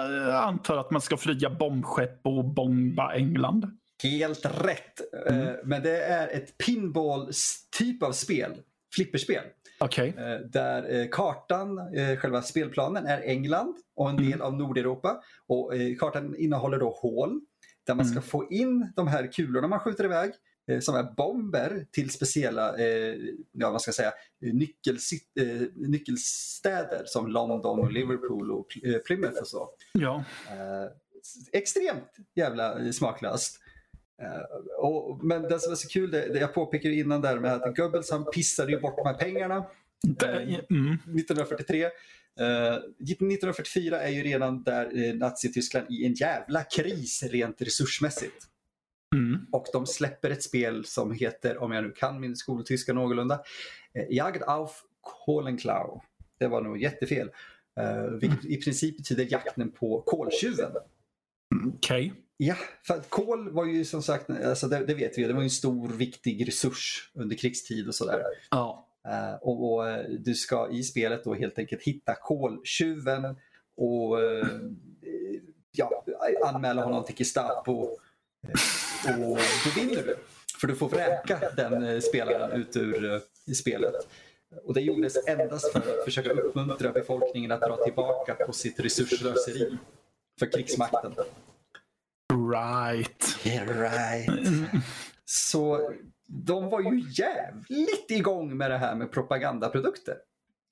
Jag 0.08 0.44
antar 0.44 0.76
att 0.76 0.90
man 0.90 1.00
ska 1.00 1.16
flyga 1.16 1.50
bombskepp 1.50 2.26
och 2.26 2.44
bomba 2.44 3.14
England. 3.14 3.78
Helt 4.02 4.46
rätt. 4.46 5.26
Mm. 5.30 5.56
Men 5.64 5.82
det 5.82 6.04
är 6.04 6.28
ett 6.28 6.58
pinball-typ 6.58 8.02
av 8.02 8.12
spel. 8.12 8.52
Flipperspel. 8.94 9.44
Okay. 9.80 10.12
Där 10.52 11.12
kartan, 11.12 11.78
själva 12.18 12.42
spelplanen, 12.42 13.06
är 13.06 13.20
England 13.20 13.74
och 13.96 14.10
en 14.10 14.16
del 14.16 14.32
mm. 14.32 14.40
av 14.40 14.54
Nordeuropa. 14.54 15.20
Och 15.48 15.72
kartan 15.98 16.36
innehåller 16.36 16.78
då 16.78 16.90
hål 16.90 17.40
där 17.86 17.94
man 17.94 18.04
ska 18.04 18.12
mm. 18.12 18.22
få 18.22 18.50
in 18.50 18.92
de 18.96 19.08
här 19.08 19.32
kulorna 19.32 19.68
man 19.68 19.80
skjuter 19.80 20.04
iväg 20.04 20.32
som 20.80 20.96
är 20.96 21.14
bomber 21.16 21.86
till 21.90 22.10
speciella 22.10 22.78
ja, 23.52 23.70
vad 23.70 23.82
ska 23.82 23.88
jag 23.88 23.94
säga, 23.94 24.12
nyckel, 24.40 24.98
nyckelstäder 25.74 27.02
som 27.06 27.26
London, 27.26 27.80
och 27.80 27.92
Liverpool 27.92 28.50
och 28.50 28.66
Plymouth 29.06 29.40
och 29.40 29.48
så. 29.48 29.68
Ja. 29.92 30.24
Extremt 31.52 32.16
jävla 32.34 32.92
smaklöst. 32.92 33.60
Uh, 34.22 34.84
och, 34.84 35.24
men 35.24 35.42
det 35.42 35.60
som 35.60 35.72
är 35.72 35.76
så 35.76 35.88
kul, 35.88 36.10
det, 36.10 36.32
det 36.32 36.38
jag 36.38 36.54
påpekade 36.54 36.94
innan 36.94 37.20
där 37.20 37.38
med 37.38 37.52
att 37.52 37.76
Goebbels 37.76 38.10
han 38.10 38.24
pissade 38.24 38.72
ju 38.72 38.80
bort 38.80 38.96
de 38.96 39.06
här 39.06 39.14
pengarna. 39.14 39.66
Mm. 40.70 40.94
1943. 40.94 41.84
Uh, 41.84 41.90
1944 42.40 44.00
är 44.00 44.08
ju 44.08 44.22
redan 44.22 44.62
där 44.62 44.96
uh, 44.96 45.14
Nazityskland 45.14 45.86
i 45.90 46.06
en 46.06 46.14
jävla 46.14 46.62
kris 46.62 47.22
rent 47.22 47.62
resursmässigt. 47.62 48.48
Mm. 49.14 49.46
Och 49.52 49.66
de 49.72 49.86
släpper 49.86 50.30
ett 50.30 50.42
spel 50.42 50.84
som 50.84 51.12
heter, 51.12 51.58
om 51.58 51.72
jag 51.72 51.84
nu 51.84 51.90
kan 51.90 52.20
min 52.20 52.36
skoltyska 52.36 52.92
någorlunda, 52.92 53.34
uh, 53.98 54.14
Jagd 54.14 54.42
auf 54.46 54.82
Kohlenklau. 55.00 56.00
Det 56.38 56.46
var 56.46 56.62
nog 56.62 56.78
jättefel. 56.78 57.30
Uh, 57.80 58.18
vilket 58.20 58.44
i 58.44 58.56
princip 58.56 58.96
betyder 58.96 59.26
jakten 59.32 59.70
på 59.70 60.02
koltjuven. 60.06 60.72
Okej. 61.66 62.06
Okay. 62.06 62.20
Ja, 62.36 62.56
för 62.86 62.94
att 62.94 63.10
kol 63.10 63.50
var 63.50 63.64
ju 63.64 63.84
som 63.84 64.02
sagt, 64.02 64.30
alltså 64.30 64.68
det, 64.68 64.86
det, 64.86 64.94
vet 64.94 65.18
vi, 65.18 65.24
det 65.24 65.32
var 65.32 65.40
ju 65.40 65.44
en 65.44 65.50
stor 65.50 65.88
viktig 65.88 66.48
resurs 66.48 67.10
under 67.14 67.36
krigstid 67.36 67.88
och 67.88 67.94
sådär. 67.94 68.22
Ja. 68.50 68.88
Uh, 69.08 69.34
och, 69.42 69.74
och, 69.74 69.84
du 70.18 70.34
ska 70.34 70.70
i 70.70 70.82
spelet 70.82 71.24
då 71.24 71.34
helt 71.34 71.58
enkelt 71.58 71.82
hitta 71.82 72.14
koltjuven 72.14 73.36
och 73.76 74.18
uh, 74.18 74.46
ja, 75.72 76.04
anmäla 76.44 76.84
honom 76.84 77.04
till 77.04 77.16
Gestapo. 77.16 77.98
Och 79.04 79.38
då 79.64 79.80
vinner 79.80 80.02
du. 80.02 80.16
För 80.60 80.66
du 80.66 80.74
får 80.76 80.88
vräka 80.88 81.40
den 81.56 82.02
spelaren 82.02 82.52
ut 82.52 82.76
ur 82.76 83.20
i 83.46 83.54
spelet. 83.54 83.94
Och 84.64 84.74
det 84.74 84.80
gjordes 84.80 85.28
endast 85.28 85.72
för 85.72 85.78
att 85.78 86.04
försöka 86.04 86.30
uppmuntra 86.30 86.92
befolkningen 86.92 87.52
att 87.52 87.60
dra 87.60 87.76
tillbaka 87.76 88.34
på 88.34 88.52
sitt 88.52 88.80
resurslöseri 88.80 89.78
för 90.38 90.52
krigsmakten. 90.52 91.12
Right. 92.52 93.38
Yeah, 93.44 93.68
right. 93.68 94.70
Så 95.24 95.92
de 96.26 96.70
var 96.70 96.80
ju 96.80 97.02
jävligt 97.10 98.10
igång 98.10 98.56
med 98.56 98.70
det 98.70 98.78
här 98.78 98.94
med 98.94 99.12
propagandaprodukter. 99.12 100.14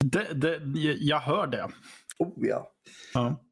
Det, 0.03 0.33
det, 0.33 0.59
jag 0.99 1.19
hör 1.19 1.47
det. 1.47 1.69
Oh 2.19 2.33
ja. 2.35 2.71
ja. 3.13 3.43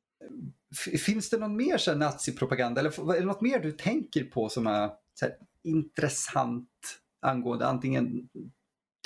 Finns 1.06 1.30
det 1.30 1.38
någon 1.38 1.56
mer 1.56 1.78
så 1.78 1.92
här, 1.92 1.98
nazipropaganda 1.98 2.82
eller 2.82 3.16
är 3.16 3.20
det 3.20 3.26
något 3.26 3.42
mer 3.42 3.60
du 3.60 3.72
tänker 3.72 4.24
på 4.24 4.50
som 4.50 4.68
är 4.68 4.90
här, 5.22 5.32
intressant 5.64 6.70
angående 7.22 7.68
antingen 7.68 8.30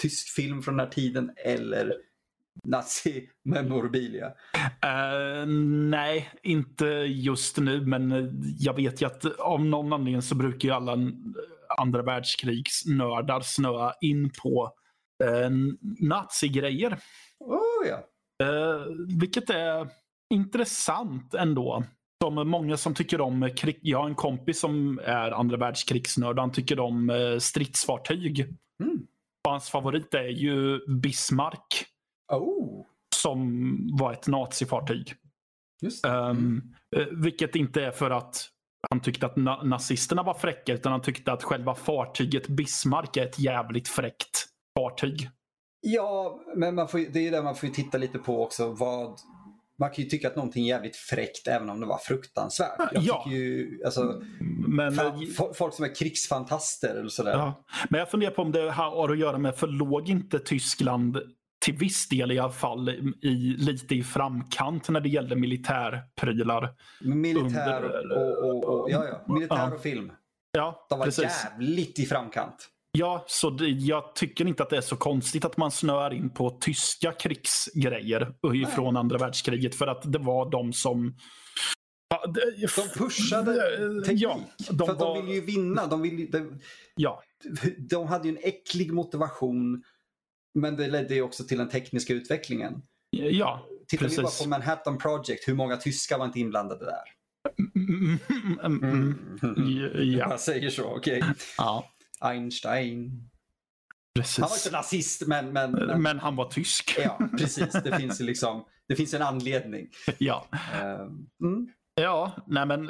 tysk 0.02 0.36
film 0.36 0.62
från 0.62 0.78
den 0.78 0.86
här 0.86 0.94
tiden 0.94 1.32
eller 1.38 1.94
nazi-memorabilia? 2.64 4.28
Uh, 4.86 5.46
nej, 5.90 6.32
inte 6.44 6.86
just 7.08 7.58
nu, 7.58 7.86
men 7.86 8.32
jag 8.60 8.74
vet 8.74 9.02
ju 9.02 9.06
att 9.06 9.26
av 9.40 9.66
någon 9.66 9.94
anledning 9.94 10.22
så 10.22 10.36
brukar 10.36 10.70
ju 10.70 10.76
alla 10.76 10.98
andra 11.78 12.04
världskrigsnördar 12.04 13.42
snöa 13.42 13.94
in 14.02 14.32
på 14.44 14.74
uh, 15.24 15.50
nazigrejer. 16.00 17.00
Oh, 17.40 17.88
ja. 17.88 18.04
Uh, 18.44 18.86
vilket 19.20 19.50
är 19.50 19.90
intressant 20.36 21.34
ändå. 21.34 21.84
Som 22.24 22.50
många 22.50 22.78
som 22.78 22.94
tycker 22.94 23.22
om 23.22 23.50
krig. 23.58 23.80
Jag 23.82 24.00
har 24.00 24.10
en 24.10 24.16
kompis 24.16 24.60
som 24.60 25.00
är 25.04 25.32
andra 25.32 25.58
världskrigsnörd. 25.58 26.40
Han 26.40 26.52
tycker 26.52 26.80
om 26.80 27.12
stridsfartyg. 27.42 28.40
Mm. 28.84 29.08
Hans 29.48 29.70
favorit 29.70 30.14
är 30.14 30.28
ju 30.28 30.80
Bismarck. 30.88 31.86
Oh. 32.34 32.86
Som 33.16 33.78
var 34.00 34.14
ett 34.14 34.28
nazifartyg. 34.28 35.14
Just 35.82 36.06
um, 36.06 36.76
vilket 37.12 37.56
inte 37.56 37.86
är 37.86 37.92
för 37.92 38.12
att 38.12 38.50
han 38.90 39.00
tyckte 39.00 39.26
att 39.26 39.36
na 39.36 39.64
nazisterna 39.64 40.24
var 40.24 40.34
fräcka 40.34 40.74
utan 40.74 40.92
han 40.92 41.02
tyckte 41.02 41.32
att 41.32 41.44
själva 41.44 41.76
fartyget 41.76 42.48
Bismarck 42.48 43.18
är 43.18 43.26
ett 43.26 43.40
jävligt 43.40 43.88
fräckt 43.88 44.46
fartyg. 44.80 45.30
Ja, 45.82 46.40
men 46.56 46.76
man 46.76 46.88
får, 46.88 47.14
det 47.14 47.28
är 47.28 47.32
där 47.32 47.44
man 47.44 47.56
får 47.56 47.68
titta 47.68 47.98
lite 47.98 48.20
på 48.20 48.44
också 48.44 48.70
vad 48.74 49.20
man 49.80 49.90
kan 49.90 50.04
ju 50.04 50.10
tycka 50.10 50.28
att 50.28 50.36
någonting 50.36 50.64
är 50.64 50.68
jävligt 50.68 50.96
fräckt 50.96 51.48
även 51.48 51.70
om 51.70 51.80
det 51.80 51.86
var 51.86 51.98
fruktansvärt. 51.98 52.80
Jag 52.92 53.04
ja. 53.04 53.26
ju, 53.30 53.80
alltså, 53.86 54.22
men, 54.68 54.92
fan, 54.92 55.28
folk 55.54 55.74
som 55.74 55.86
är 55.86 55.96
krigsfantaster 55.96 56.96
eller 56.96 57.10
sådär. 57.10 57.32
Ja. 57.32 57.64
Men 57.90 58.00
jag 58.00 58.12
funderar 58.12 58.32
på 58.32 58.42
om 58.42 58.52
det 58.52 58.72
har 58.72 59.10
att 59.10 59.20
göra 59.20 59.38
med, 59.38 59.56
för 59.56 59.68
låg 59.68 60.10
inte 60.10 60.40
Tyskland 60.40 61.20
till 61.66 61.78
viss 61.78 62.10
del 62.10 62.32
i 62.32 62.40
alla 62.40 62.52
fall 62.52 62.90
i, 63.22 63.56
lite 63.58 63.96
i 63.96 64.04
framkant 64.04 64.90
när 64.90 65.00
det 65.00 65.10
gällde 65.10 65.36
militärprylar. 65.36 66.74
Militär 67.02 67.84
under, 67.84 68.18
och, 68.18 68.50
och, 68.50 68.82
och, 68.82 68.92
ja, 68.92 69.06
ja. 69.08 69.34
Militär 69.34 69.74
och 69.74 69.82
film. 69.82 70.12
Ja, 70.52 70.86
De 70.90 71.00
var 71.00 71.06
precis. 71.06 71.24
jävligt 71.24 72.00
i 72.00 72.06
framkant. 72.06 72.70
Ja, 72.98 73.26
så 73.28 73.50
det, 73.50 73.68
jag 73.68 74.16
tycker 74.16 74.48
inte 74.48 74.64
att 74.64 74.70
det 74.70 74.78
är 74.78 74.82
så 74.82 74.96
konstigt 74.96 75.46
att 75.46 75.58
man 75.58 75.72
snöar 75.72 76.14
in 76.14 76.30
på 76.30 76.50
tyska 76.50 77.12
krigsgrejer 77.12 78.34
från 78.76 78.94
Nej. 78.94 79.00
andra 79.00 79.18
världskriget. 79.18 79.76
För 79.76 79.88
att 79.88 80.12
det 80.12 80.20
var 80.20 80.52
de 80.52 80.74
som... 80.74 81.18
De 82.66 82.68
pushade 82.98 83.56
teknik. 84.06 84.22
Ja, 84.22 84.40
de 84.70 84.88
för 84.88 84.94
var... 84.94 85.16
de 85.16 85.26
ville 85.26 85.36
ju 85.36 85.46
vinna. 85.46 85.88
De, 85.88 86.02
ville, 86.02 86.26
de, 86.26 86.60
ja. 86.96 87.24
de 87.90 88.08
hade 88.08 88.28
ju 88.28 88.38
en 88.38 88.44
äcklig 88.44 88.94
motivation. 88.94 89.84
Men 90.60 90.76
det 90.76 90.88
ledde 90.88 91.16
ju 91.16 91.22
också 91.22 91.44
till 91.44 91.58
den 91.58 91.70
tekniska 91.70 92.14
utvecklingen. 92.14 92.82
Ja, 93.10 93.66
Tittar 93.88 94.06
precis. 94.06 94.20
vi 94.20 94.24
bara 94.24 94.44
på 94.44 94.50
Manhattan 94.50 94.98
Project, 94.98 95.48
hur 95.48 95.54
många 95.54 95.78
tyskar 95.78 96.18
var 96.18 96.26
inte 96.26 96.40
inblandade 96.40 96.86
där? 96.86 97.16
Mm, 97.76 98.18
mm, 98.64 99.18
mm, 99.44 100.12
ja. 100.12 100.30
Jag 100.30 100.40
säger 100.40 100.70
så, 100.70 100.84
okej. 100.84 101.18
Okay. 101.18 101.34
Ja. 101.58 101.92
Einstein. 102.22 103.30
Precis. 104.16 104.40
Han 104.40 104.50
var 104.50 104.58
inte 104.58 104.72
nazist 104.72 105.28
men, 105.28 105.54
men, 105.54 105.72
men... 105.72 106.02
men 106.02 106.20
han 106.20 106.36
var 106.36 106.50
tysk. 106.50 106.96
Ja, 107.04 107.20
precis. 107.38 107.74
Det 107.84 107.98
finns, 107.98 108.20
liksom, 108.20 108.66
det 108.88 108.96
finns 108.96 109.14
en 109.14 109.22
anledning. 109.22 109.88
Ja. 110.18 110.48
Mm. 111.42 111.68
Ja, 112.02 112.32
nej 112.48 112.66
men 112.66 112.90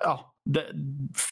ja, 0.00 0.34
det 0.44 0.66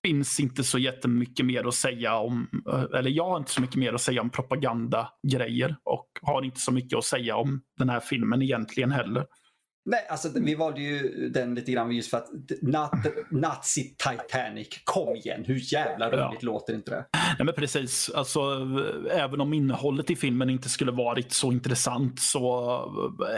finns 0.03 0.41
inte 0.41 0.65
så 0.65 0.79
jättemycket 0.79 1.47
mer 1.47 1.69
att 1.69 1.75
säga 1.75 2.17
om, 2.17 2.49
eller 2.95 3.11
jag 3.11 3.29
har 3.29 3.37
inte 3.37 3.51
så 3.51 3.61
mycket 3.61 3.77
mer 3.77 3.93
att 3.93 4.01
säga 4.01 4.21
om 4.21 4.31
propagandagrejer 4.31 5.77
och 5.85 6.09
har 6.23 6.43
inte 6.43 6.61
så 6.61 6.73
mycket 6.73 6.99
att 6.99 7.05
säga 7.05 7.37
om 7.37 7.63
den 7.79 7.89
här 7.89 8.01
filmen 8.01 8.43
egentligen 8.43 8.91
heller. 8.91 9.27
Nej, 9.85 10.07
alltså 10.09 10.29
vi 10.35 10.55
valde 10.55 10.81
ju 10.81 11.29
den 11.29 11.55
lite 11.55 11.73
grann 11.73 11.93
just 11.93 12.11
för 12.11 12.17
att 12.17 12.29
Nazi 13.31 13.97
Titanic, 13.97 14.69
kom 14.85 15.17
igen, 15.17 15.45
hur 15.45 15.73
jävla 15.73 16.11
roligt 16.11 16.43
ja. 16.43 16.47
låter 16.47 16.75
inte 16.75 16.91
det? 16.91 17.07
Nej 17.39 17.45
men 17.45 17.55
precis, 17.55 18.11
alltså 18.11 18.41
även 19.11 19.41
om 19.41 19.53
innehållet 19.53 20.11
i 20.11 20.17
filmen 20.17 20.51
inte 20.51 20.69
skulle 20.69 20.93
varit 20.93 21.33
så 21.33 21.53
intressant 21.53 22.21
så 22.21 22.71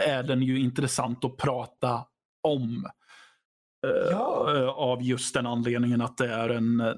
är 0.05 0.23
den 0.23 0.41
ju 0.41 0.59
intressant 0.59 1.25
att 1.25 1.37
prata 1.37 2.05
om. 2.43 2.89
Eh, 3.87 4.11
ja. 4.11 4.73
Av 4.75 5.03
just 5.03 5.33
den 5.33 5.45
anledningen 5.45 6.01
att 6.01 6.17
det 6.17 6.33
är 6.33 6.49
en 6.49 6.79
eh, 6.79 6.93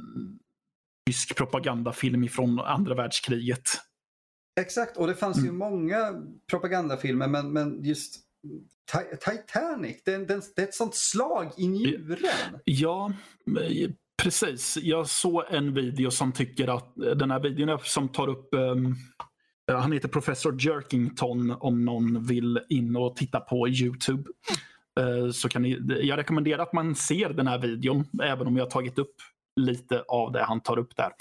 tysk 1.09 1.37
propagandafilm 1.37 2.27
från 2.27 2.59
andra 2.59 2.95
världskriget. 2.95 3.69
Exakt, 4.59 4.97
och 4.97 5.07
det 5.07 5.15
fanns 5.15 5.37
mm. 5.37 5.49
ju 5.49 5.57
många 5.57 6.13
propagandafilmer 6.49 7.27
men, 7.27 7.53
men 7.53 7.83
just 7.83 8.26
Titanic, 9.25 10.03
det 10.03 10.13
är, 10.13 10.19
det 10.55 10.61
är 10.61 10.63
ett 10.63 10.73
sånt 10.73 10.95
slag 10.95 11.51
i 11.57 11.67
njuren. 11.67 12.59
Ja, 12.63 13.13
precis. 14.23 14.77
Jag 14.77 15.09
såg 15.09 15.43
en 15.49 15.73
video 15.73 16.11
som 16.11 16.31
tycker 16.31 16.67
att 16.67 16.93
den 16.95 17.31
här 17.31 17.39
videon 17.39 17.79
som 17.83 18.09
tar 18.09 18.27
upp 18.27 18.49
um, 18.51 18.95
han 19.71 19.91
heter 19.91 20.07
Professor 20.07 20.55
Jerkington 20.59 21.51
om 21.51 21.85
någon 21.85 22.23
vill 22.23 22.59
in 22.69 22.95
och 22.95 23.15
titta 23.15 23.39
på 23.39 23.67
Youtube. 23.67 24.23
Uh, 24.99 25.31
så 25.31 25.49
kan 25.49 25.61
ni, 25.61 25.79
jag 26.01 26.17
rekommenderar 26.17 26.63
att 26.63 26.73
man 26.73 26.95
ser 26.95 27.29
den 27.29 27.47
här 27.47 27.57
videon 27.57 28.05
även 28.23 28.47
om 28.47 28.57
jag 28.57 28.69
tagit 28.69 28.99
upp 28.99 29.15
lite 29.55 30.01
av 30.07 30.31
det 30.31 30.43
han 30.43 30.61
tar 30.61 30.79
upp 30.79 30.93
där. 30.95 31.11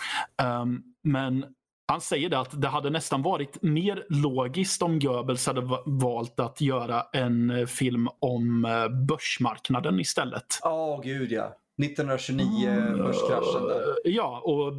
Um, 0.62 0.82
men 1.04 1.44
han 1.88 2.00
säger 2.00 2.28
det 2.28 2.38
att 2.38 2.62
det 2.62 2.68
hade 2.68 2.90
nästan 2.90 3.22
varit 3.22 3.62
mer 3.62 4.06
logiskt 4.08 4.82
om 4.82 4.98
Goebbels 4.98 5.46
hade 5.46 5.80
valt 5.86 6.40
att 6.40 6.60
göra 6.60 7.06
en 7.12 7.50
eh, 7.50 7.66
film 7.66 8.08
om 8.20 8.64
eh, 8.64 8.88
börsmarknaden 8.88 10.00
istället. 10.00 10.46
Ja, 10.62 10.96
oh, 10.96 11.02
gud 11.02 11.32
ja. 11.32 11.56
1929 11.82 12.68
mm, 12.68 12.98
börskraschen 12.98 13.68
där. 13.68 13.94
Ja, 14.04 14.40
och 14.44 14.72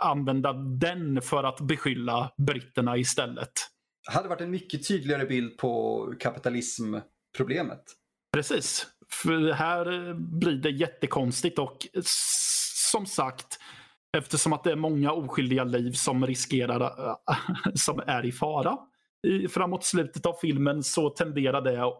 använda 0.00 0.52
den 0.52 1.22
för 1.22 1.44
att 1.44 1.60
beskylla 1.60 2.32
britterna 2.36 2.96
istället. 2.96 3.52
Det 4.06 4.12
hade 4.12 4.28
varit 4.28 4.40
en 4.40 4.50
mycket 4.50 4.88
tydligare 4.88 5.24
bild 5.24 5.58
på 5.58 6.14
kapitalismproblemet. 6.20 7.82
Precis. 8.32 8.86
För 9.10 9.52
här 9.52 10.14
blir 10.38 10.56
det 10.56 10.70
jättekonstigt 10.70 11.58
och 11.58 11.86
som 12.92 13.06
sagt 13.06 13.58
Eftersom 14.16 14.52
att 14.52 14.64
det 14.64 14.72
är 14.72 14.76
många 14.76 15.12
oskyldiga 15.12 15.64
liv 15.64 15.92
som 15.92 16.26
riskerar, 16.26 16.80
äh, 16.80 17.36
som 17.74 18.00
är 18.06 18.26
i 18.26 18.32
fara. 18.32 18.78
I, 19.26 19.48
framåt 19.48 19.84
slutet 19.84 20.26
av 20.26 20.34
filmen 20.40 20.82
så 20.82 21.10
tenderar 21.10 21.60
det 21.60 21.84
att 21.84 21.98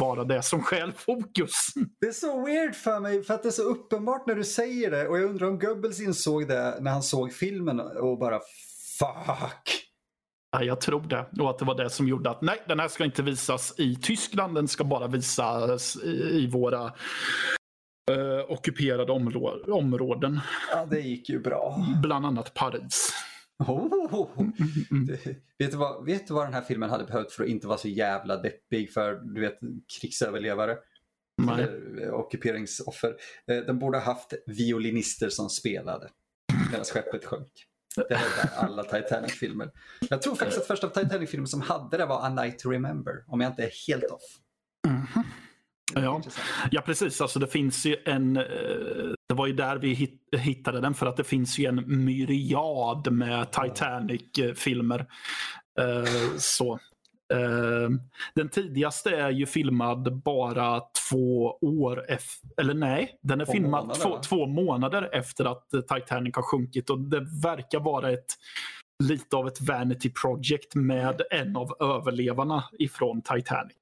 vara 0.00 0.24
det 0.24 0.42
som 0.42 0.62
stjäl 0.62 0.92
fokus. 0.92 1.66
Det 2.00 2.06
är 2.06 2.12
så 2.12 2.46
weird 2.46 2.74
för 2.74 3.00
mig 3.00 3.22
för 3.22 3.34
att 3.34 3.42
det 3.42 3.48
är 3.48 3.50
så 3.50 3.62
uppenbart 3.62 4.26
när 4.26 4.34
du 4.34 4.44
säger 4.44 4.90
det 4.90 5.08
och 5.08 5.18
jag 5.18 5.30
undrar 5.30 5.46
om 5.46 5.58
Goebbels 5.58 6.00
insåg 6.00 6.48
det 6.48 6.78
när 6.80 6.90
han 6.90 7.02
såg 7.02 7.32
filmen 7.32 7.80
och 7.80 8.18
bara 8.18 8.40
fuck. 8.98 9.88
Ja, 10.52 10.62
jag 10.62 10.80
tror 10.80 11.00
det. 11.00 11.42
Och 11.42 11.50
att 11.50 11.58
det 11.58 11.64
var 11.64 11.74
det 11.74 11.90
som 11.90 12.08
gjorde 12.08 12.30
att 12.30 12.42
nej, 12.42 12.62
den 12.68 12.80
här 12.80 12.88
ska 12.88 13.04
inte 13.04 13.22
visas 13.22 13.74
i 13.78 13.96
Tyskland. 13.96 14.54
Den 14.54 14.68
ska 14.68 14.84
bara 14.84 15.06
visas 15.06 15.96
i 16.04 16.46
våra 16.46 16.92
eh, 18.10 18.50
ockuperade 18.50 19.12
områ 19.12 19.62
områden. 19.66 20.40
Ja, 20.70 20.86
det 20.90 21.00
gick 21.00 21.28
ju 21.28 21.38
bra. 21.38 21.86
Bland 22.02 22.26
annat 22.26 22.54
Paris. 22.54 23.12
Oh, 23.58 24.40
mm, 24.40 24.52
mm, 24.90 25.06
det, 25.06 25.26
vet, 25.58 25.70
du 25.70 25.76
vad, 25.76 26.04
vet 26.04 26.26
du 26.26 26.34
vad 26.34 26.46
den 26.46 26.54
här 26.54 26.62
filmen 26.62 26.90
hade 26.90 27.04
behövt 27.04 27.32
för 27.32 27.44
att 27.44 27.50
inte 27.50 27.66
vara 27.66 27.78
så 27.78 27.88
jävla 27.88 28.36
deppig 28.36 28.92
för 28.92 29.14
du 29.14 29.40
vet 29.40 29.58
krigsöverlevare? 30.00 30.76
Nej. 31.42 31.54
Eller 31.54 32.06
eh, 32.06 32.14
ockuperingsoffer. 32.14 33.16
Eh, 33.46 33.56
den 33.56 33.78
borde 33.78 33.98
ha 33.98 34.04
haft 34.04 34.32
violinister 34.46 35.28
som 35.28 35.48
spelade 35.48 36.08
medan 36.70 36.84
skeppet 36.84 37.24
sjönk. 37.24 37.52
Det 37.96 38.14
är 38.14 38.20
alla 38.56 38.82
Titanic-filmer. 38.82 39.70
Jag 40.10 40.22
tror 40.22 40.34
faktiskt 40.34 40.60
att 40.60 40.66
första 40.66 40.88
Titanic-filmen 40.88 41.46
som 41.46 41.60
hade 41.60 41.96
det 41.96 42.06
var 42.06 42.26
A 42.26 42.28
Night 42.28 42.58
to 42.58 42.70
Remember, 42.70 43.24
om 43.26 43.40
jag 43.40 43.52
inte 43.52 43.62
är 43.62 43.70
helt 43.88 44.04
off. 44.04 44.22
Mm 44.88 45.02
-hmm. 45.02 45.22
Ja. 45.94 46.22
ja, 46.70 46.80
precis. 46.80 47.20
Alltså 47.20 47.38
det 47.38 47.46
finns 47.46 47.86
ju 47.86 47.96
en... 48.04 48.36
Eh, 48.36 48.44
det 49.28 49.34
var 49.34 49.46
ju 49.46 49.52
där 49.52 49.76
vi 49.76 50.08
hittade 50.38 50.80
den 50.80 50.94
för 50.94 51.06
att 51.06 51.16
det 51.16 51.24
finns 51.24 51.58
ju 51.58 51.66
en 51.66 52.04
myriad 52.04 53.12
med 53.12 53.50
Titanic-filmer. 53.50 55.06
Eh, 55.80 56.36
så. 56.36 56.72
Eh, 57.32 57.90
den 58.34 58.48
tidigaste 58.48 59.10
är 59.10 59.30
ju 59.30 59.46
filmad 59.46 60.22
bara 60.22 60.80
två 61.10 61.58
år 61.60 62.10
efter, 62.10 62.50
eller 62.56 62.74
nej, 62.74 63.18
den 63.22 63.40
är 63.40 63.44
två 63.44 63.52
filmad 63.52 63.82
månader, 63.82 64.00
två, 64.00 64.18
två, 64.18 64.46
månader 64.46 65.08
efter 65.12 65.44
att 65.44 65.70
Titanic 65.70 66.36
har 66.36 66.42
sjunkit 66.42 66.90
och 66.90 67.00
det 67.00 67.20
verkar 67.42 67.80
vara 67.80 68.10
ett 68.10 68.36
lite 69.04 69.36
av 69.36 69.46
ett 69.46 69.60
vanity 69.60 70.12
project 70.22 70.74
med 70.74 71.22
en 71.30 71.56
av 71.56 71.76
överlevarna 71.80 72.64
ifrån 72.78 73.22
Titanic. 73.22 73.76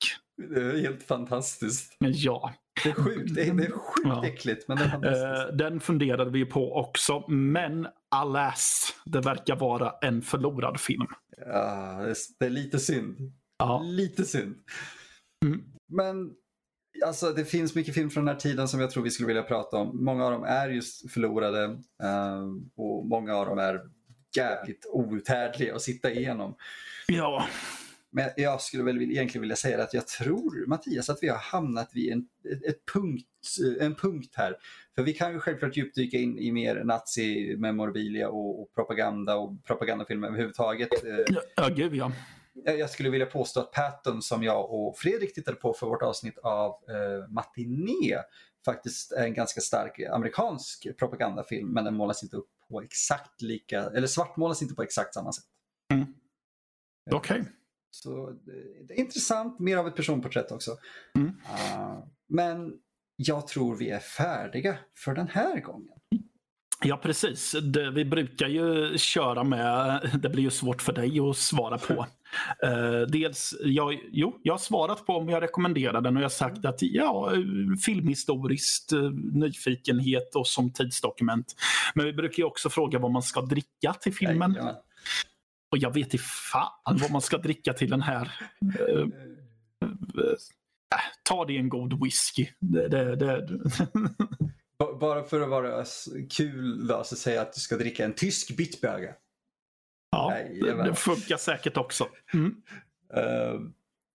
Det 0.49 0.61
är 0.61 0.80
helt 0.80 1.03
fantastiskt. 1.03 1.97
Ja. 1.99 2.55
Det 2.84 2.91
är 2.91 2.95
sjukt, 2.95 3.34
det 3.34 3.43
är, 3.49 3.55
det 3.55 3.64
är 3.64 3.70
sjukt 3.70 4.05
ja. 4.05 4.26
äckligt 4.26 4.68
men 4.68 4.76
det 4.76 4.84
är 4.84 4.88
fantastiskt. 4.88 5.51
Uh, 5.51 5.57
den 5.57 5.80
funderade 5.80 6.30
vi 6.30 6.45
på 6.45 6.76
också, 6.76 7.24
men 7.28 7.86
alas, 8.11 8.95
det 9.05 9.20
verkar 9.20 9.57
vara 9.57 9.93
en 10.03 10.22
förlorad 10.22 10.80
film. 10.80 11.07
Ja, 11.47 12.01
det 12.03 12.11
är, 12.11 12.16
det 12.38 12.47
är 12.47 12.51
lite 12.51 12.78
synd. 12.78 13.32
Ja. 13.59 13.82
Lite 13.84 14.24
synd. 14.24 14.55
Mm. 15.45 15.61
Men 15.88 16.30
alltså, 17.07 17.30
det 17.30 17.45
finns 17.45 17.74
mycket 17.74 17.95
film 17.95 18.11
från 18.11 18.24
den 18.24 18.34
här 18.34 18.41
tiden 18.41 18.68
som 18.68 18.80
jag 18.80 18.91
tror 18.91 19.03
vi 19.03 19.11
skulle 19.11 19.26
vilja 19.26 19.43
prata 19.43 19.76
om. 19.76 20.05
Många 20.05 20.24
av 20.24 20.32
dem 20.32 20.45
är 20.45 20.68
just 20.68 21.12
förlorade 21.12 21.64
eh, 22.03 22.43
och 22.76 23.07
många 23.07 23.34
av 23.34 23.47
dem 23.47 23.59
är 23.59 23.80
jävligt 24.36 24.86
outhärdliga 24.93 25.74
att 25.74 25.82
sitta 25.82 26.11
igenom. 26.11 26.57
Ja. 27.07 27.47
Men 28.12 28.30
jag 28.36 28.61
skulle 28.61 28.82
väl 28.82 29.02
egentligen 29.02 29.40
vilja 29.40 29.56
säga 29.56 29.82
att 29.82 29.94
jag 29.94 30.06
tror, 30.06 30.66
Mattias, 30.66 31.11
att 31.11 31.18
vi 31.22 31.28
har 31.28 31.38
hamnat 31.38 31.90
vid 31.94 32.12
en, 32.12 32.26
ett 32.68 32.86
punkt, 32.92 33.26
en 33.80 33.94
punkt 33.94 34.34
här. 34.36 34.56
För 34.94 35.02
vi 35.02 35.12
kan 35.12 35.32
ju 35.32 35.40
självklart 35.40 35.76
djupdyka 35.76 36.16
in 36.18 36.38
i 36.38 36.52
mer 36.52 36.84
nazi-memorabilia 36.84 38.28
och, 38.28 38.62
och 38.62 38.74
propaganda 38.74 39.36
och 39.36 39.64
propagandafilmer 39.64 40.28
överhuvudtaget. 40.28 40.88
Ja, 41.28 41.40
ja, 41.56 41.68
gud 41.68 41.94
ja. 41.94 42.12
jag 42.64 42.90
skulle 42.90 43.11
vilja 43.11 43.26
påstå 43.26 43.61
att 43.61 43.72
Patton 43.72 44.22
som 44.22 44.42
jag 44.42 44.70
och 44.70 44.98
Fredrik 44.98 45.34
tittade 45.34 45.56
på 45.56 45.72
för 45.72 45.86
vårt 45.86 46.02
avsnitt 46.02 46.38
av 46.38 46.70
eh, 46.70 47.30
Matiné 47.30 48.22
faktiskt 48.64 49.12
är 49.12 49.24
en 49.24 49.34
ganska 49.34 49.61
stark 49.61 50.00
amerikansk 50.00 50.98
propagandafilm 50.98 51.72
men 51.72 51.84
den 51.84 51.94
målas 51.94 52.22
inte 52.22 52.36
upp 52.36 52.50
på 52.68 52.82
exakt 52.82 53.42
lika, 53.42 53.82
eller 53.82 54.06
svartmålas 54.06 54.62
inte 54.62 54.74
på 54.74 54.82
exakt 54.82 55.14
samma 55.14 55.32
sätt. 55.32 55.44
Okej. 57.11 57.44
Så 57.91 58.30
det, 58.30 58.86
det 58.88 58.95
är 58.95 58.99
intressant, 58.99 59.59
mer 59.59 59.76
av 59.76 59.86
ett 59.86 59.97
personporträtt 59.97 60.53
också. 60.53 60.76
Mm. 61.14 61.32
Ah, 61.45 61.97
men 62.28 62.72
jag 63.16 63.47
tror 63.47 63.76
vi 63.76 63.91
är 63.91 63.99
färdiga 63.99 64.78
för 64.97 65.14
den 65.14 65.28
här 65.28 65.61
gången. 65.61 66.01
Ja, 66.82 66.97
precis. 66.97 67.57
Det, 67.62 67.91
vi 67.91 68.05
brukar 68.05 68.49
ju 68.49 68.99
köra 68.99 69.45
med, 69.45 70.11
det 70.22 70.28
blir 70.28 70.43
ju 70.43 70.51
svårt 70.51 70.82
för 70.82 70.93
dig 70.93 71.20
att 71.20 71.36
svara 71.36 71.78
på. 71.78 72.07
Eh, 72.62 73.01
dels, 73.09 73.55
jag, 73.64 73.99
jo, 74.12 74.41
jag 74.43 74.53
har 74.53 74.59
svarat 74.59 75.07
på 75.07 75.12
om 75.12 75.28
jag 75.28 75.43
rekommenderar 75.43 76.01
den 76.01 76.16
och 76.16 76.22
jag 76.22 76.24
har 76.24 76.30
sagt 76.30 76.64
att 76.64 76.82
ja, 76.82 77.32
filmhistoriskt, 77.86 78.93
eh, 78.93 79.11
nyfikenhet 79.32 80.34
och 80.34 80.47
som 80.47 80.72
tidsdokument. 80.72 81.55
Men 81.95 82.07
vi 82.07 82.12
brukar 82.12 82.38
ju 82.38 82.45
också 82.45 82.70
fråga 82.70 82.99
vad 82.99 83.11
man 83.11 83.22
ska 83.22 83.41
dricka 83.41 83.95
till 84.01 84.14
filmen. 84.14 84.53
Jajamän. 84.53 84.74
Och 85.70 85.78
jag 85.78 85.94
vet 85.94 86.04
inte 86.14 86.18
fan 86.52 86.98
vad 87.00 87.10
man 87.10 87.20
ska 87.22 87.38
dricka 87.38 87.72
till 87.72 87.90
den 87.90 88.02
här. 88.02 88.32
Eh, 88.78 88.98
eh, 89.00 89.08
ta 91.22 91.44
det 91.44 91.56
en 91.56 91.68
god 91.68 92.04
whisky. 92.04 92.46
Det, 92.58 92.88
det, 92.88 93.16
det. 93.16 93.48
Bara 95.00 95.22
för 95.24 95.40
att 95.40 95.48
vara 95.48 95.84
kul 96.30 96.86
då, 96.86 97.04
så 97.04 97.16
säger 97.16 97.36
jag 97.38 97.46
att 97.46 97.52
du 97.54 97.60
ska 97.60 97.76
dricka 97.76 98.04
en 98.04 98.14
tysk 98.14 98.56
Bitburger. 98.56 99.14
Ja, 100.10 100.38
Jajamän. 100.38 100.86
det, 100.86 100.94
funkar 100.94 101.36
säkert 101.36 101.76
också. 101.76 102.08
Mm. 102.34 102.54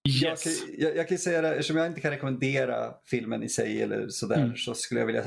Jag 0.01 0.31
Yes. 0.31 0.43
kan, 0.43 0.53
jag, 0.77 0.95
jag 0.97 1.07
kan 1.09 1.17
säga 1.17 1.41
det, 1.41 1.49
eftersom 1.49 1.77
jag 1.77 1.87
inte 1.87 2.01
kan 2.01 2.11
rekommendera 2.11 2.93
filmen 3.05 3.43
i 3.43 3.49
sig 3.49 3.81
eller 3.81 4.09
sådär 4.09 4.35
Mm. 4.43 4.55
så 4.55 4.73
skulle 4.73 4.99
jag 4.99 5.07
vilja 5.07 5.23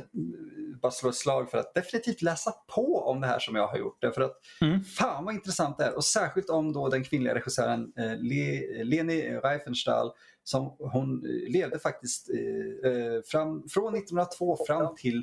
bara 0.82 0.92
slå 0.92 1.08
ett 1.08 1.14
slag 1.16 1.50
för 1.50 1.58
att 1.58 1.74
definitivt 1.74 2.22
läsa 2.22 2.52
på 2.74 3.02
om 3.06 3.20
det 3.20 3.26
här 3.26 3.38
som 3.38 3.56
jag 3.56 3.66
har 3.66 3.78
gjort. 3.78 3.98
Därför 4.00 4.20
att 4.22 4.36
Mm. 4.60 4.84
fan 4.84 5.24
vad 5.24 5.34
intressant 5.34 5.78
det 5.78 5.84
är 5.84 5.96
och 5.96 6.04
särskilt 6.04 6.50
om 6.50 6.72
då 6.72 6.88
den 6.88 7.04
kvinnliga 7.04 7.34
regissören 7.34 7.92
eh, 7.98 8.16
Le, 8.18 8.84
Leni 8.84 9.22
Riefenstahl 9.44 10.10
som 10.44 10.76
hon 10.78 11.24
eh, 11.26 11.52
levde 11.52 11.78
faktiskt 11.78 12.30
eh, 12.30 12.90
eh, 12.92 13.22
fram, 13.26 13.68
från 13.68 13.94
1902 13.94 14.58
fram 14.66 14.94
till 14.96 15.22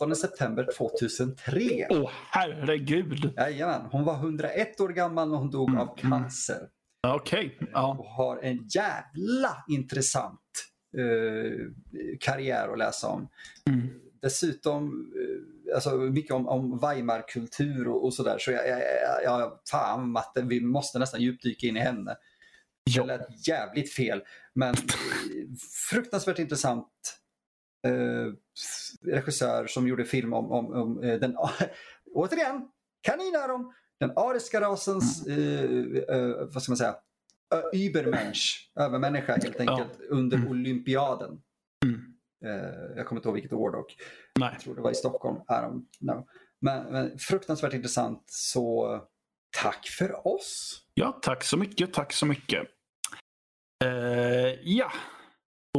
8 0.00 0.14
september 0.14 0.68
2003. 0.78 1.86
Åh 1.90 2.10
herregud. 2.30 3.32
Jajamän, 3.36 3.80
hon 3.90 4.04
var 4.04 4.14
101 4.14 4.80
år 4.80 4.88
gammal 4.88 5.28
när 5.30 5.36
hon 5.36 5.50
dog 5.50 5.68
Mm. 5.70 5.80
av 5.80 5.96
cancer 5.96 6.68
Okej. 7.06 7.58
Ja. 7.72 7.96
och 7.98 8.06
har 8.06 8.36
en 8.38 8.68
jävla 8.74 9.64
intressant 9.68 10.40
eh, 10.98 11.66
karriär 12.20 12.68
att 12.72 12.78
läsa 12.78 13.08
om. 13.08 13.28
Mm. 13.70 13.88
Dessutom 14.22 15.12
eh, 15.16 15.74
alltså 15.74 15.96
mycket 15.96 16.32
om, 16.34 16.48
om 16.48 16.78
Weimarkultur 16.78 17.88
och, 17.88 18.04
och 18.04 18.14
sådär. 18.14 18.38
Så 18.38 18.50
jag, 18.50 18.68
jag, 18.68 18.80
jag, 19.24 19.58
fan 19.70 20.10
Matte, 20.10 20.42
vi 20.42 20.60
måste 20.60 20.98
nästan 20.98 21.20
djupdyka 21.20 21.66
in 21.66 21.76
i 21.76 21.80
henne. 21.80 22.10
Det 22.86 22.92
Ja. 22.96 23.04
lät 23.04 23.48
jävligt 23.48 23.92
fel, 23.92 24.22
men 24.54 24.74
fruktansvärt 25.90 26.38
intressant 26.38 26.88
eh, 27.86 28.32
regissör 29.12 29.66
som 29.66 29.88
gjorde 29.88 30.04
film 30.04 30.32
om, 30.32 30.52
om, 30.52 30.72
om 30.72 31.02
eh, 31.02 31.20
den, 31.20 31.36
återigen, 32.14 32.68
kaninöron, 33.02 33.72
den 34.00 34.12
ariska 34.16 34.60
rasens, 34.60 35.26
eh, 35.26 35.64
eh, 36.16 36.28
vad 36.52 36.62
ska 36.62 36.72
man 36.72 36.76
säga, 36.76 36.96
Übermensch, 37.72 38.70
övermänniska 38.80 39.32
helt 39.36 39.60
enkelt, 39.60 40.00
under 40.08 40.36
Mm. 40.36 40.48
olympiaden. 40.50 41.40
Mm. 41.84 42.15
Eh, 42.44 42.96
jag 42.96 43.06
kommer 43.06 43.18
inte 43.18 43.28
ihåg 43.28 43.34
vilket 43.34 43.52
år 43.52 43.70
dock. 43.72 43.96
Nej. 44.38 44.50
Jag 44.52 44.60
tror 44.60 44.74
det 44.74 44.80
var 44.80 44.90
i 44.90 44.94
Stockholm. 44.94 45.36
I 45.36 45.52
don't 45.52 45.84
know. 45.98 46.26
Men, 46.60 46.92
men 46.92 47.18
fruktansvärt 47.18 47.72
intressant, 47.72 48.24
så 48.26 49.00
tack 49.62 49.86
för 49.86 50.26
oss. 50.26 50.82
Ja, 50.94 51.18
tack 51.22 51.44
så 51.44 51.56
mycket. 51.56 51.92
Tack 51.92 52.12
så 52.12 52.26
mycket. 52.26 52.62
Eh, 53.84 54.48
ja. 54.62 54.92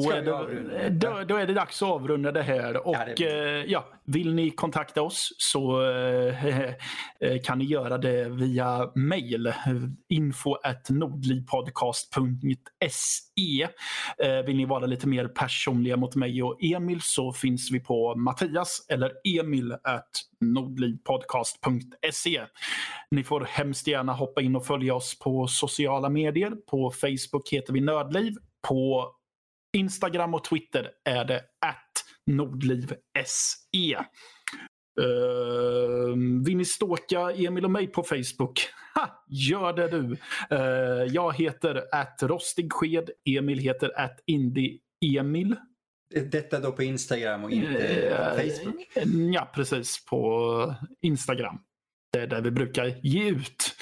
Då 0.03 0.11
är, 0.11 0.21
det, 0.21 0.89
då, 0.89 1.23
då 1.27 1.35
är 1.35 1.47
det 1.47 1.53
dags 1.53 1.81
att 1.81 1.89
avrunda 1.89 2.31
det 2.31 2.43
här. 2.43 2.87
Och 2.87 2.95
Ja, 2.95 3.05
det 3.17 3.59
eh, 3.59 3.65
ja, 3.71 3.85
vill 4.05 4.33
ni 4.33 4.51
kontakta 4.51 5.01
oss 5.01 5.35
så 5.37 5.89
eh, 5.89 6.45
eh, 7.19 7.41
kan 7.43 7.57
ni 7.57 7.65
göra 7.65 7.97
det 7.97 8.29
via 8.29 8.91
mail. 8.95 9.53
Info 10.09 10.53
at 10.53 10.89
nordlivpodcast.se 10.89 13.67
eh, 14.17 14.45
Vill 14.45 14.57
ni 14.57 14.65
vara 14.65 14.85
lite 14.85 15.07
mer 15.07 15.27
personliga 15.27 15.97
mot 15.97 16.15
mig 16.15 16.43
och 16.43 16.63
Emil 16.63 17.01
så 17.01 17.33
finns 17.33 17.71
vi 17.71 17.79
på 17.79 18.15
Mattias 18.15 18.85
eller 18.89 19.11
Emil 19.39 19.71
at 19.71 20.09
nordlivpodcast.se 20.41 22.41
Ni 23.11 23.23
får 23.23 23.41
hemskt 23.41 23.87
gärna 23.87 24.13
hoppa 24.13 24.41
in 24.41 24.55
och 24.55 24.65
följa 24.65 24.95
oss 24.95 25.19
på 25.19 25.47
sociala 25.47 26.09
medier. 26.09 26.51
På 26.51 26.91
Facebook 26.91 27.49
heter 27.49 27.73
vi 27.73 27.81
Nördliv. 27.81 28.33
På 28.67 29.11
Instagram 29.73 30.33
och 30.33 30.43
Twitter 30.43 30.91
är 31.09 31.25
det 31.25 31.37
att 31.37 32.05
nordlivse. 32.25 32.97
Uh, 35.01 36.43
vill 36.45 36.57
ni 36.57 36.65
stalka 36.65 37.31
Emil 37.31 37.65
och 37.65 37.71
mig 37.71 37.87
på 37.87 38.03
Facebook? 38.03 38.69
Ha, 38.95 39.23
gör 39.27 39.73
det 39.73 39.87
du! 39.87 40.17
Eh, 40.49 41.13
jag 41.13 41.35
heter 41.35 41.83
att 41.91 42.23
rostig 42.23 42.73
sked. 42.73 43.09
Emil 43.25 43.59
heter 43.59 43.99
att 43.99 44.19
indie 44.25 44.79
Emil. 45.05 45.55
Detta 46.31 46.59
då 46.59 46.71
på 46.71 46.83
Instagram 46.83 47.43
och 47.43 47.51
inte 47.51 47.87
Eh, 47.87 48.35
Facebook. 48.35 48.87
Ja, 49.33 49.51
precis. 49.55 50.05
På 50.05 50.75
Instagram. 51.01 51.59
Det 52.13 52.19
är 52.19 52.27
där 52.27 52.41
vi 52.41 52.51
brukar 52.51 52.99
ge 53.03 53.29
ut. 53.29 53.75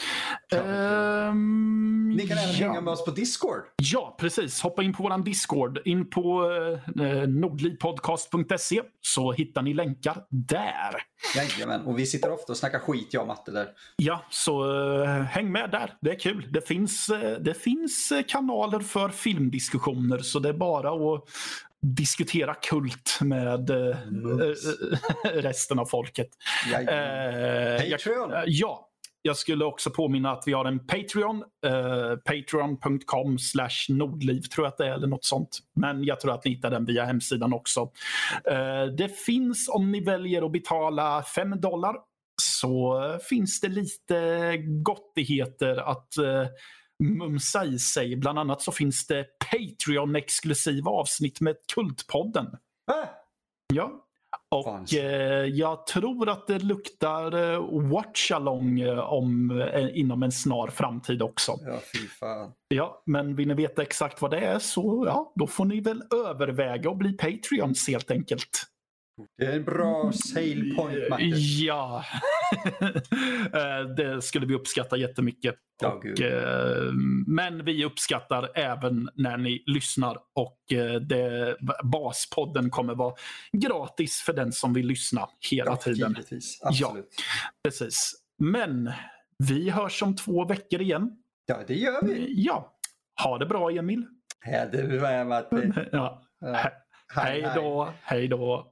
Ehm, 0.51 2.09
Ni 2.15 2.27
kan 2.27 2.37
även 2.37 2.55
ja. 2.55 2.67
hänga 2.67 2.81
med 2.81 2.93
oss 2.93 3.05
på 3.05 3.11
Discord. 3.11 3.61
Ja, 3.77 4.15
precis. 4.19 4.61
Hoppa 4.61 4.83
in 4.83 4.93
på 4.93 5.03
vår 5.03 5.23
Discord. 5.23 5.79
In 5.85 6.09
på 6.09 6.51
eh, 6.99 7.27
nordlivpodcast.se 7.27 8.81
så 9.01 9.31
hittar 9.31 9.61
ni 9.61 9.73
länkar 9.73 10.23
där. 10.29 10.95
Jajamän, 11.35 11.81
och 11.81 11.99
vi 11.99 12.05
sitter 12.05 12.31
ofta 12.31 12.51
och 12.53 12.57
snackar 12.57 12.79
skit 12.79 13.07
jag 13.11 13.21
och 13.21 13.27
Matte 13.27 13.51
där. 13.51 13.67
Ja, 13.97 14.21
så 14.29 14.83
eh, 15.03 15.09
häng 15.09 15.51
med 15.51 15.71
där. 15.71 15.93
Det 16.01 16.09
är 16.11 16.19
kul. 16.19 16.47
Det 16.51 16.67
finns, 16.67 17.09
eh, 17.09 17.39
det 17.39 17.53
finns 17.53 18.11
eh, 18.11 18.23
kanaler 18.27 18.79
för 18.79 19.09
filmdiskussioner 19.09 20.19
så 20.19 20.39
det 20.39 20.49
är 20.49 20.53
bara 20.53 20.89
att 21.15 21.23
diskutera 21.81 22.53
kult 22.53 23.17
med 23.21 23.69
eh, 23.69 23.77
eh, 23.87 25.29
resten 25.33 25.79
av 25.79 25.85
folket. 25.85 26.27
Jajamän. 26.71 26.93
Eh, 26.93 27.85
jag- 27.85 27.99
Patreon. 27.99 28.33
eh, 28.33 28.43
ja. 28.45 28.89
Jag 29.25 29.37
skulle 29.37 29.65
också 29.65 29.89
påminna 29.89 30.31
att 30.31 30.43
vi 30.45 30.53
har 30.53 30.65
en 30.65 30.79
Patreon. 30.87 31.43
Eh, 31.65 32.15
Patreon.com 32.15 33.39
slash 33.39 33.89
Nordliv 33.89 34.41
tror 34.41 34.65
jag 34.65 34.71
att 34.71 34.77
det 34.77 34.87
är 34.87 34.93
eller 34.93 35.07
något 35.07 35.25
sånt. 35.25 35.59
Men 35.75 36.03
jag 36.03 36.19
tror 36.19 36.33
att 36.33 36.45
ni 36.45 36.51
hittar 36.51 36.69
den 36.69 36.85
via 36.85 37.05
hemsidan 37.05 37.53
också. 37.53 37.91
Eh, 38.51 38.85
det 38.97 39.09
finns 39.09 39.69
om 39.69 39.91
ni 39.91 40.03
väljer 40.03 40.45
att 40.45 40.51
betala 40.51 41.23
5 41.23 41.61
dollar 41.61 41.95
så 42.41 43.01
finns 43.29 43.61
det 43.61 43.67
lite 43.67 44.57
gottigheter 44.83 45.77
att 45.77 46.17
eh, 46.17 46.47
mumsa 47.03 47.65
i 47.65 47.79
sig. 47.79 48.15
Bland 48.15 48.39
annat 48.39 48.61
så 48.61 48.71
finns 48.71 49.07
det 49.07 49.25
Patreon-exklusiva 49.51 50.89
avsnitt 50.89 51.41
med 51.41 51.55
Kultpodden. 51.73 52.45
Ah! 52.91 53.07
Ja. 53.73 54.04
Och 54.55 54.93
eh, 54.93 55.45
jag 55.45 55.85
tror 55.85 56.29
att 56.29 56.47
det 56.47 56.59
luktar 56.59 57.53
eh, 57.53 57.89
watchalong 57.91 58.79
eh, 58.79 58.99
om, 58.99 59.61
eh, 59.61 59.97
inom 59.97 60.23
en 60.23 60.31
snar 60.31 60.67
framtid 60.67 61.21
också. 61.21 61.51
Ja, 61.65 61.79
fy 61.93 62.07
fan. 62.07 62.51
Ja, 62.67 63.03
men 63.05 63.35
vill 63.35 63.47
ni 63.47 63.53
veta 63.53 63.81
exakt 63.81 64.21
vad 64.21 64.31
det 64.31 64.39
är 64.39 64.59
så 64.59 65.03
ja, 65.07 65.33
då 65.35 65.47
får 65.47 65.65
ni 65.65 65.79
väl 65.79 66.03
överväga 66.25 66.89
att 66.89 66.97
bli 66.97 67.13
Patreons 67.13 67.87
helt 67.87 68.11
enkelt. 68.11 68.67
Det 69.37 69.45
är 69.45 69.55
en 69.55 69.63
bra 69.63 70.11
sale 70.11 70.73
point, 70.75 71.09
Matte. 71.09 71.23
Ja, 71.23 72.03
Eh, 73.53 73.89
det 73.97 74.21
skulle 74.21 74.45
vi 74.45 74.53
uppskatta 74.55 74.97
jättemycket. 74.97 75.55
Ja, 75.81 75.89
och, 75.93 76.21
eh, 76.21 76.91
men 77.27 77.65
vi 77.65 77.85
uppskattar 77.85 78.49
även 78.55 79.09
när 79.15 79.37
ni 79.37 79.63
lyssnar 79.65 80.17
och 80.35 80.73
eh, 80.73 80.93
det, 81.01 81.57
baspodden 81.83 82.69
kommer 82.69 82.95
vara 82.95 83.13
gratis 83.51 84.21
för 84.25 84.33
den 84.33 84.51
som 84.51 84.73
vill 84.73 84.87
lyssna 84.87 85.29
hela 85.51 85.71
Ja, 85.71 85.75
tiden. 85.75 86.11
givetvis. 86.11 86.59
Absolut. 86.63 87.09
Precis. 87.63 88.11
Men 88.39 88.91
vi 89.47 89.69
hörs 89.69 90.03
om 90.03 90.15
två 90.15 90.45
veckor 90.45 90.81
igen. 90.81 91.11
Ja, 91.45 91.57
det 91.67 91.75
gör 91.75 92.01
vi. 92.05 92.33
Ja, 92.43 92.73
ha 93.23 93.37
det 93.37 93.45
bra 93.45 93.71
Emil. 93.71 94.05
Ja, 94.45 94.65
det 94.65 94.97
var 94.99 95.25
Matte. 95.25 95.87
Ja. 95.91 96.21
Ja. 96.39 96.47
He- 96.47 96.71
Hej 97.15 97.51
då, 97.55 97.89
hej 98.01 98.27
då. 98.27 98.71